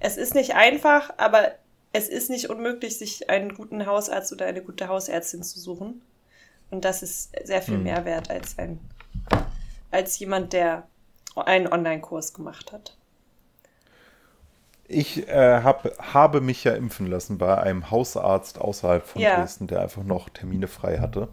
es 0.00 0.16
ist 0.16 0.34
nicht 0.34 0.54
einfach, 0.54 1.10
aber 1.16 1.52
es 1.92 2.08
ist 2.08 2.30
nicht 2.30 2.50
unmöglich, 2.50 2.98
sich 2.98 3.30
einen 3.30 3.54
guten 3.54 3.86
Hausarzt 3.86 4.32
oder 4.32 4.46
eine 4.46 4.62
gute 4.62 4.88
Hausärztin 4.88 5.42
zu 5.42 5.58
suchen. 5.58 6.02
Und 6.70 6.84
das 6.84 7.02
ist 7.02 7.32
sehr 7.44 7.62
viel 7.62 7.78
mhm. 7.78 7.84
mehr 7.84 8.04
wert 8.04 8.30
als 8.30 8.58
ein, 8.58 8.78
als 9.90 10.18
jemand, 10.18 10.52
der 10.52 10.86
einen 11.34 11.72
Online-Kurs 11.72 12.34
gemacht 12.34 12.72
hat. 12.72 12.97
Ich 14.88 15.28
äh, 15.28 15.62
hab, 15.62 15.98
habe 16.12 16.40
mich 16.40 16.64
ja 16.64 16.72
impfen 16.72 17.06
lassen 17.06 17.36
bei 17.36 17.58
einem 17.58 17.90
Hausarzt 17.90 18.58
außerhalb 18.58 19.06
von 19.06 19.20
ja. 19.20 19.36
Dresden, 19.36 19.66
der 19.66 19.82
einfach 19.82 20.02
noch 20.02 20.30
Termine 20.30 20.66
frei 20.66 20.98
hatte. 20.98 21.28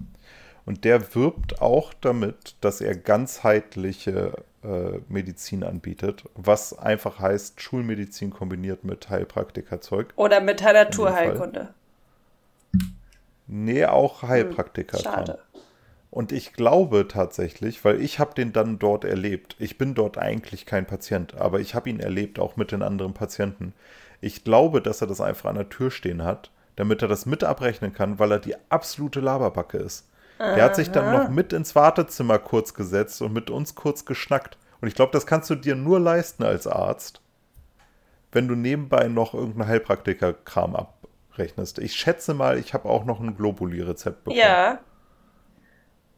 Und 0.66 0.84
der 0.84 1.16
wirbt 1.16 1.62
auch 1.62 1.94
damit, 1.94 2.56
dass 2.60 2.82
er 2.82 2.96
ganzheitliche 2.96 4.34
äh, 4.64 5.00
Medizin 5.08 5.64
anbietet, 5.64 6.24
was 6.34 6.78
einfach 6.78 7.20
heißt 7.20 7.62
Schulmedizin 7.62 8.32
kombiniert 8.32 8.84
mit 8.84 9.10
Heilpraktikerzeug. 9.10 10.12
Oder 10.16 10.42
mit 10.42 10.62
Naturheilkunde. 10.62 11.74
Nee, 13.48 13.86
auch 13.86 14.24
Heilpraktiker. 14.24 14.98
Hm, 14.98 15.04
schade. 15.04 15.40
Und 16.16 16.32
ich 16.32 16.54
glaube 16.54 17.10
tatsächlich, 17.10 17.84
weil 17.84 18.00
ich 18.00 18.20
habe 18.20 18.34
den 18.36 18.54
dann 18.54 18.80
dort 18.80 19.04
erlebt. 19.04 19.58
Ich 19.60 19.78
bin 19.78 19.96
dort 19.96 20.18
eigentlich 20.18 20.66
kein 20.66 20.86
Patient, 20.86 21.36
aber 21.36 21.60
ich 21.60 21.76
habe 21.76 21.90
ihn 21.90 22.00
erlebt, 22.00 22.40
auch 22.40 22.56
mit 22.56 22.72
den 22.72 22.84
anderen 22.84 23.14
Patienten. 23.14 23.74
Ich 24.22 24.46
glaube, 24.46 24.82
dass 24.82 25.02
er 25.02 25.08
das 25.08 25.20
einfach 25.20 25.50
an 25.50 25.58
der 25.58 25.68
Tür 25.68 25.92
stehen 25.92 26.24
hat, 26.24 26.52
damit 26.78 27.02
er 27.02 27.10
das 27.10 27.26
mit 27.26 27.44
abrechnen 27.44 27.92
kann, 27.92 28.18
weil 28.18 28.32
er 28.32 28.40
die 28.40 28.56
absolute 28.70 29.20
Laberbacke 29.20 29.78
ist. 29.78 30.08
Aha. 30.40 30.56
Der 30.56 30.64
hat 30.64 30.78
sich 30.78 30.90
dann 30.90 31.12
noch 31.12 31.28
mit 31.28 31.52
ins 31.52 31.76
Wartezimmer 31.76 32.40
kurz 32.40 32.74
gesetzt 32.74 33.22
und 33.22 33.34
mit 33.34 33.50
uns 33.50 33.76
kurz 33.76 34.06
geschnackt. 34.06 34.58
Und 34.80 34.88
ich 34.88 34.96
glaube, 34.96 35.12
das 35.12 35.26
kannst 35.26 35.50
du 35.50 35.56
dir 35.56 35.76
nur 35.76 36.00
leisten 36.00 36.46
als 36.46 36.66
Arzt, 36.66 37.20
wenn 38.32 38.48
du 38.48 38.56
nebenbei 38.56 39.10
noch 39.10 39.34
irgendeinen 39.34 39.68
Heilpraktiker-Kram 39.68 40.78
abrechnest. 40.78 41.78
Ich 41.80 41.94
schätze 41.94 42.34
mal, 42.34 42.58
ich 42.58 42.74
habe 42.74 42.88
auch 42.88 43.04
noch 43.04 43.20
ein 43.20 43.36
Globuli-Rezept 43.36 44.24
bekommen. 44.24 44.40
Ja, 44.40 44.80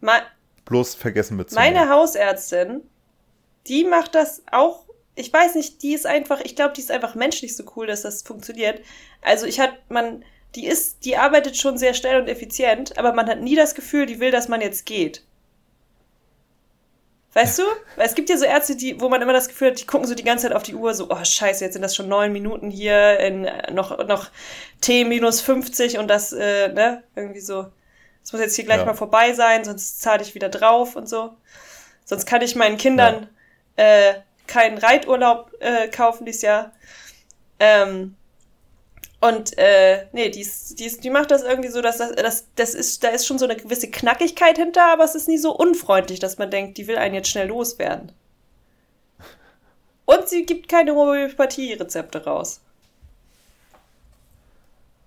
Ma 0.01 0.21
Bloß 0.65 0.95
vergessen 0.95 1.37
mitzunehmen. 1.37 1.73
Meine 1.73 1.89
Hausärztin, 1.89 2.81
die 3.67 3.85
macht 3.85 4.15
das 4.15 4.43
auch. 4.51 4.85
Ich 5.15 5.31
weiß 5.31 5.55
nicht, 5.55 5.81
die 5.81 5.93
ist 5.93 6.05
einfach, 6.05 6.41
ich 6.41 6.55
glaube, 6.55 6.73
die 6.73 6.81
ist 6.81 6.91
einfach 6.91 7.15
menschlich 7.15 7.55
so 7.55 7.63
cool, 7.75 7.87
dass 7.87 8.01
das 8.01 8.21
funktioniert. 8.21 8.81
Also 9.21 9.45
ich 9.45 9.59
hat, 9.59 9.73
man, 9.89 10.25
die 10.55 10.67
ist, 10.67 11.05
die 11.05 11.17
arbeitet 11.17 11.55
schon 11.57 11.77
sehr 11.77 11.93
schnell 11.93 12.21
und 12.21 12.27
effizient, 12.27 12.97
aber 12.97 13.13
man 13.13 13.27
hat 13.27 13.39
nie 13.39 13.55
das 13.55 13.75
Gefühl, 13.75 14.05
die 14.05 14.19
will, 14.19 14.31
dass 14.31 14.49
man 14.49 14.61
jetzt 14.61 14.85
geht. 14.85 15.23
Weißt 17.33 17.59
du? 17.59 17.63
Weil 17.95 18.07
es 18.07 18.15
gibt 18.15 18.29
ja 18.29 18.37
so 18.37 18.45
Ärzte, 18.45 18.75
die, 18.75 18.99
wo 18.99 19.09
man 19.09 19.21
immer 19.21 19.33
das 19.33 19.47
Gefühl 19.47 19.69
hat, 19.69 19.79
die 19.79 19.85
gucken 19.85 20.07
so 20.07 20.15
die 20.15 20.23
ganze 20.23 20.47
Zeit 20.47 20.55
auf 20.55 20.63
die 20.63 20.73
Uhr, 20.73 20.93
so, 20.95 21.07
oh 21.09 21.23
scheiße, 21.23 21.63
jetzt 21.63 21.73
sind 21.73 21.83
das 21.83 21.95
schon 21.95 22.07
neun 22.07 22.33
Minuten 22.33 22.71
hier, 22.71 23.19
in, 23.19 23.47
noch, 23.71 24.07
noch 24.07 24.29
T 24.81 25.03
minus 25.05 25.41
50 25.41 25.99
und 25.99 26.07
das, 26.07 26.33
äh, 26.33 26.69
ne, 26.69 27.03
irgendwie 27.15 27.39
so. 27.41 27.67
Es 28.27 28.33
muss 28.33 28.41
jetzt 28.41 28.57
hier 28.57 28.65
gleich 28.65 28.79
ja. 28.79 28.85
mal 28.85 28.93
vorbei 28.93 29.31
sein, 29.31 29.63
sonst 29.63 30.01
zahle 30.01 30.21
ich 30.21 30.35
wieder 30.35 30.49
drauf 30.49 30.97
und 30.97 31.07
so. 31.07 31.37
Sonst 32.03 32.25
kann 32.25 32.41
ich 32.41 32.57
meinen 32.57 32.75
Kindern 32.75 33.29
ja. 33.77 33.83
äh, 34.09 34.21
keinen 34.47 34.77
Reiturlaub 34.77 35.53
äh, 35.61 35.87
kaufen 35.87 36.25
dieses 36.25 36.41
Jahr. 36.41 36.73
Ähm, 37.57 38.17
und 39.21 39.57
äh, 39.57 40.07
nee, 40.11 40.27
die, 40.27 40.41
ist, 40.41 40.77
die, 40.77 40.87
ist, 40.87 41.05
die 41.05 41.09
macht 41.09 41.31
das 41.31 41.41
irgendwie 41.41 41.69
so, 41.69 41.81
dass 41.81 41.99
das, 41.99 42.11
das, 42.15 42.47
das 42.55 42.73
ist, 42.73 43.01
da 43.05 43.07
ist 43.07 43.25
schon 43.25 43.39
so 43.39 43.45
eine 43.45 43.55
gewisse 43.55 43.89
Knackigkeit 43.89 44.57
hinter, 44.57 44.91
aber 44.91 45.05
es 45.05 45.15
ist 45.15 45.29
nie 45.29 45.37
so 45.37 45.55
unfreundlich, 45.55 46.19
dass 46.19 46.37
man 46.37 46.51
denkt, 46.51 46.77
die 46.77 46.87
will 46.87 46.97
einen 46.97 47.15
jetzt 47.15 47.29
schnell 47.29 47.47
loswerden. 47.47 48.11
Und 50.03 50.27
sie 50.27 50.45
gibt 50.45 50.67
keine 50.67 50.93
Homöopathie-Rezepte 50.95 52.25
raus. 52.25 52.59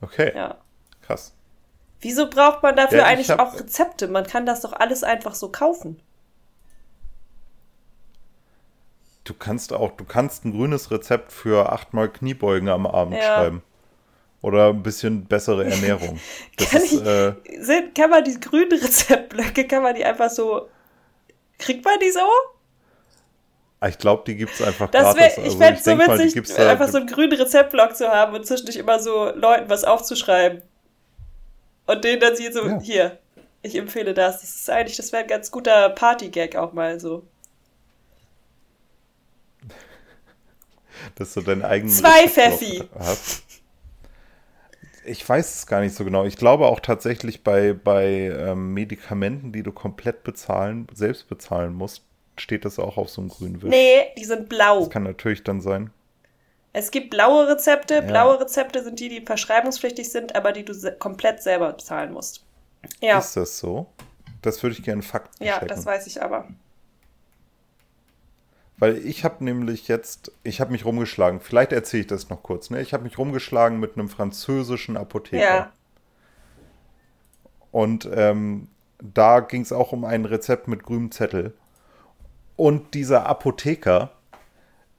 Okay. 0.00 0.32
Ja. 0.34 0.56
Krass. 1.02 1.34
Wieso 2.00 2.30
braucht 2.30 2.62
man 2.62 2.76
dafür 2.76 2.98
ja, 2.98 3.04
eigentlich 3.04 3.30
hab... 3.30 3.40
auch 3.40 3.58
Rezepte? 3.58 4.08
Man 4.08 4.26
kann 4.26 4.46
das 4.46 4.62
doch 4.62 4.72
alles 4.72 5.04
einfach 5.04 5.34
so 5.34 5.50
kaufen. 5.50 6.00
Du 9.24 9.34
kannst 9.34 9.72
auch, 9.72 9.92
du 9.92 10.04
kannst 10.04 10.44
ein 10.44 10.52
grünes 10.52 10.90
Rezept 10.90 11.30
für 11.30 11.70
achtmal 11.72 12.08
Kniebeugen 12.08 12.68
am 12.68 12.86
Abend 12.86 13.16
ja. 13.16 13.22
schreiben. 13.22 13.62
Oder 14.42 14.70
ein 14.70 14.82
bisschen 14.82 15.26
bessere 15.26 15.66
Ernährung. 15.66 16.18
kann, 16.56 16.82
ist, 16.82 16.92
ich, 16.94 17.06
äh, 17.06 17.34
sind, 17.60 17.94
kann 17.94 18.08
man 18.08 18.24
die 18.24 18.40
grünen 18.40 18.72
Rezeptblöcke, 18.72 19.66
kann 19.66 19.82
man 19.82 19.94
die 19.94 20.04
einfach 20.04 20.30
so. 20.30 20.68
Kriegt 21.58 21.84
man 21.84 21.98
die 22.00 22.10
so? 22.10 22.20
Ich 23.86 23.98
glaube, 23.98 24.24
die 24.26 24.36
gibt 24.36 24.54
es 24.54 24.62
einfach 24.62 24.90
das 24.90 25.14
gratis. 25.14 25.20
Wär, 25.20 25.38
ich 25.38 25.44
also, 25.44 25.58
fände 25.58 25.78
es 25.78 25.84
so 25.84 25.98
witzig, 25.98 26.58
mal, 26.58 26.68
einfach 26.68 26.88
so 26.88 26.98
einen 26.98 27.06
grünen 27.06 27.32
Rezeptblock 27.32 27.94
zu 27.96 28.08
haben 28.08 28.34
und 28.34 28.46
zwischendurch 28.46 28.76
immer 28.76 28.98
so 28.98 29.30
Leuten 29.34 29.68
was 29.68 29.84
aufzuschreiben. 29.84 30.62
Und 31.90 32.04
denen 32.04 32.20
dann 32.20 32.36
sie 32.36 32.52
so, 32.52 32.66
ja. 32.66 32.80
hier, 32.80 33.18
ich 33.62 33.74
empfehle 33.76 34.14
das. 34.14 34.40
Das 34.40 34.54
ist 34.54 34.70
eigentlich, 34.70 34.96
das 34.96 35.12
wäre 35.12 35.22
ein 35.22 35.28
ganz 35.28 35.50
guter 35.50 35.90
Party-Gag 35.90 36.56
auch 36.56 36.72
mal 36.72 37.00
so. 37.00 37.24
Dass 41.14 41.34
du 41.34 41.40
deinen 41.40 41.64
eigenen. 41.64 41.92
Zwei 41.92 42.28
Pfeffi! 42.28 42.84
Hast 42.98 43.42
ich 45.04 45.28
weiß 45.28 45.56
es 45.56 45.66
gar 45.66 45.80
nicht 45.80 45.94
so 45.94 46.04
genau. 46.04 46.24
Ich 46.24 46.36
glaube 46.36 46.66
auch 46.66 46.80
tatsächlich 46.80 47.42
bei, 47.42 47.72
bei 47.72 48.06
ähm, 48.06 48.74
Medikamenten, 48.74 49.52
die 49.52 49.62
du 49.62 49.72
komplett 49.72 50.22
bezahlen, 50.22 50.86
selbst 50.94 51.28
bezahlen 51.28 51.72
musst, 51.72 52.04
steht 52.36 52.64
das 52.64 52.78
auch 52.78 52.96
auf 52.96 53.08
so 53.08 53.20
einem 53.20 53.30
grünen 53.30 53.62
Wisch. 53.62 53.70
Nee, 53.70 54.12
die 54.16 54.24
sind 54.24 54.48
blau. 54.48 54.80
Das 54.80 54.90
kann 54.90 55.02
natürlich 55.02 55.42
dann 55.42 55.60
sein. 55.60 55.90
Es 56.72 56.90
gibt 56.90 57.10
blaue 57.10 57.48
Rezepte. 57.48 57.94
Ja. 57.96 58.00
Blaue 58.02 58.40
Rezepte 58.40 58.82
sind 58.84 59.00
die, 59.00 59.08
die 59.08 59.26
verschreibungspflichtig 59.26 60.10
sind, 60.10 60.34
aber 60.36 60.52
die 60.52 60.64
du 60.64 60.72
se 60.72 60.92
komplett 60.92 61.42
selber 61.42 61.72
bezahlen 61.72 62.12
musst. 62.12 62.44
Ja. 63.00 63.18
Ist 63.18 63.36
das 63.36 63.58
so? 63.58 63.86
Das 64.42 64.62
würde 64.62 64.76
ich 64.76 64.82
gerne 64.82 65.02
Fakten 65.02 65.44
Ja, 65.44 65.54
checken. 65.54 65.68
das 65.68 65.84
weiß 65.84 66.06
ich 66.06 66.22
aber. 66.22 66.48
Weil 68.78 68.96
ich 68.96 69.24
habe 69.24 69.44
nämlich 69.44 69.88
jetzt, 69.88 70.32
ich 70.42 70.60
habe 70.60 70.72
mich 70.72 70.86
rumgeschlagen, 70.86 71.40
vielleicht 71.40 71.72
erzähle 71.72 72.00
ich 72.02 72.06
das 72.06 72.30
noch 72.30 72.42
kurz, 72.42 72.70
ne? 72.70 72.80
Ich 72.80 72.94
habe 72.94 73.02
mich 73.02 73.18
rumgeschlagen 73.18 73.78
mit 73.78 73.96
einem 73.98 74.08
französischen 74.08 74.96
Apotheker. 74.96 75.42
Ja. 75.44 75.72
Und 77.72 78.08
ähm, 78.14 78.68
da 79.02 79.40
ging 79.40 79.62
es 79.62 79.72
auch 79.72 79.92
um 79.92 80.04
ein 80.06 80.24
Rezept 80.24 80.66
mit 80.66 80.82
grünem 80.82 81.10
Zettel. 81.10 81.54
Und 82.56 82.94
dieser 82.94 83.26
Apotheker, 83.26 84.12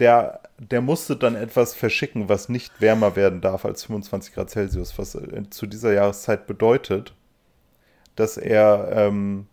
der, 0.02 0.41
der 0.58 0.82
musste 0.82 1.16
dann 1.16 1.36
etwas 1.36 1.76
verschicken, 1.76 2.28
was 2.28 2.49
nicht 2.49 2.82
wärmer 2.82 3.16
werden 3.16 3.39
darf 3.39 3.66
als 3.66 3.84
25 3.84 4.34
Grad 4.34 4.49
Celsius, 4.49 4.97
was 4.97 5.14
äh, 5.14 5.47
zu 5.52 5.68
dieser 5.68 5.93
Jahreszeit 5.93 6.47
bedeutet, 6.47 7.14
dass 8.16 8.36
er 8.36 8.91
ähm, 8.93 9.45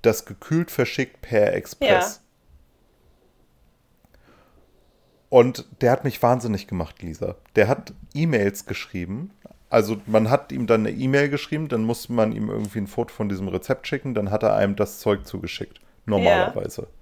das 0.00 0.24
gekühlt 0.24 0.70
verschickt 0.70 1.20
per 1.20 1.52
Express. 1.52 2.16
Ja. 2.16 2.22
Und 5.28 5.66
der 5.82 5.92
hat 5.92 6.04
mich 6.04 6.22
wahnsinnig 6.22 6.66
gemacht, 6.66 7.02
Lisa. 7.02 7.36
Der 7.54 7.68
hat 7.68 7.92
E-Mails 8.14 8.64
geschrieben. 8.64 9.32
Also 9.68 10.00
man 10.06 10.30
hat 10.30 10.50
ihm 10.50 10.66
dann 10.66 10.86
eine 10.86 10.96
E-Mail 10.96 11.28
geschrieben, 11.28 11.68
dann 11.68 11.84
musste 11.84 12.14
man 12.14 12.32
ihm 12.32 12.48
irgendwie 12.48 12.78
ein 12.78 12.86
Foto 12.86 13.12
von 13.12 13.28
diesem 13.28 13.48
Rezept 13.48 13.86
schicken, 13.86 14.14
dann 14.14 14.30
hat 14.30 14.42
er 14.42 14.54
einem 14.54 14.76
das 14.76 14.98
Zeug 14.98 15.26
zugeschickt. 15.26 15.80
Normalerweise. 16.06 16.82
Ja. 16.82 17.01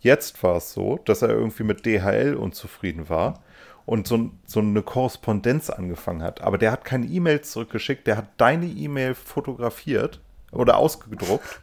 Jetzt 0.00 0.42
war 0.42 0.56
es 0.56 0.72
so, 0.72 0.98
dass 1.04 1.22
er 1.22 1.30
irgendwie 1.30 1.64
mit 1.64 1.84
DHL 1.84 2.34
unzufrieden 2.34 3.08
war 3.08 3.42
und 3.86 4.06
so, 4.06 4.30
so 4.46 4.60
eine 4.60 4.82
Korrespondenz 4.82 5.70
angefangen 5.70 6.22
hat. 6.22 6.40
Aber 6.40 6.58
der 6.58 6.72
hat 6.72 6.84
keine 6.84 7.06
E-Mail 7.06 7.40
zurückgeschickt, 7.40 8.06
der 8.06 8.16
hat 8.16 8.28
deine 8.36 8.66
E-Mail 8.66 9.14
fotografiert 9.14 10.20
oder 10.52 10.76
ausgedruckt, 10.76 11.60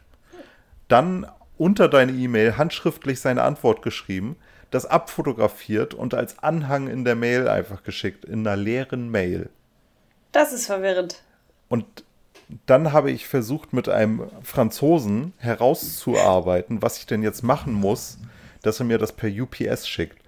dann 0.88 1.26
unter 1.56 1.88
deine 1.88 2.12
E-Mail 2.12 2.56
handschriftlich 2.58 3.20
seine 3.20 3.42
Antwort 3.42 3.82
geschrieben 3.82 4.36
das 4.70 4.86
abfotografiert 4.86 5.94
und 5.94 6.14
als 6.14 6.38
Anhang 6.40 6.88
in 6.88 7.04
der 7.04 7.14
Mail 7.14 7.48
einfach 7.48 7.82
geschickt, 7.82 8.24
in 8.24 8.46
einer 8.46 8.56
leeren 8.56 9.10
Mail. 9.10 9.48
Das 10.32 10.52
ist 10.52 10.66
verwirrend. 10.66 11.22
Und 11.68 12.04
dann 12.66 12.92
habe 12.92 13.10
ich 13.10 13.26
versucht, 13.26 13.72
mit 13.72 13.88
einem 13.88 14.22
Franzosen 14.42 15.32
herauszuarbeiten, 15.38 16.82
was 16.82 16.98
ich 16.98 17.06
denn 17.06 17.22
jetzt 17.22 17.42
machen 17.42 17.72
muss, 17.72 18.18
dass 18.62 18.80
er 18.80 18.86
mir 18.86 18.98
das 18.98 19.12
per 19.12 19.30
UPS 19.30 19.88
schickt. 19.88 20.18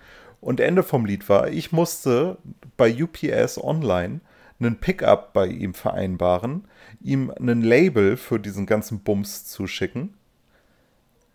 Und 0.41 0.61
Ende 0.61 0.83
vom 0.83 1.05
Lied 1.05 1.29
war, 1.29 1.49
ich 1.49 1.73
musste 1.73 2.39
bei 2.77 3.03
UPS 3.03 3.59
online 3.59 4.21
einen 4.61 4.79
Pickup 4.79 5.33
bei 5.33 5.47
ihm 5.47 5.75
vereinbaren, 5.75 6.67
ihm 7.01 7.31
einen 7.31 7.63
Label 7.63 8.17
für 8.17 8.41
diesen 8.41 8.67
ganzen 8.67 9.01
Bums 9.01 9.45
zuschicken 9.45 10.15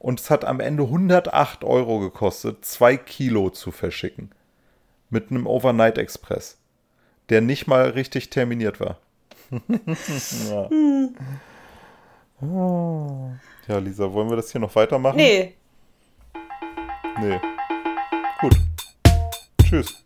und 0.03 0.19
es 0.19 0.29
hat 0.29 0.43
am 0.43 0.59
Ende 0.59 0.83
108 0.83 1.63
Euro 1.63 2.01
gekostet, 2.01 2.65
zwei 2.65 2.97
Kilo 2.97 3.49
zu 3.49 3.71
verschicken. 3.71 4.31
Mit 5.09 5.31
einem 5.31 5.47
Overnight 5.47 5.97
Express, 5.97 6.57
der 7.29 7.39
nicht 7.39 7.67
mal 7.67 7.91
richtig 7.91 8.29
terminiert 8.29 8.81
war. 8.81 8.99
ja. 10.49 10.69
Hm. 10.69 11.15
Oh. 12.41 13.31
ja, 13.67 13.77
Lisa, 13.77 14.11
wollen 14.11 14.29
wir 14.29 14.35
das 14.35 14.51
hier 14.51 14.59
noch 14.59 14.75
weitermachen? 14.75 15.17
Nee. 15.17 15.55
Nee. 17.19 17.39
Gut. 18.41 18.55
Tschüss. 19.63 20.02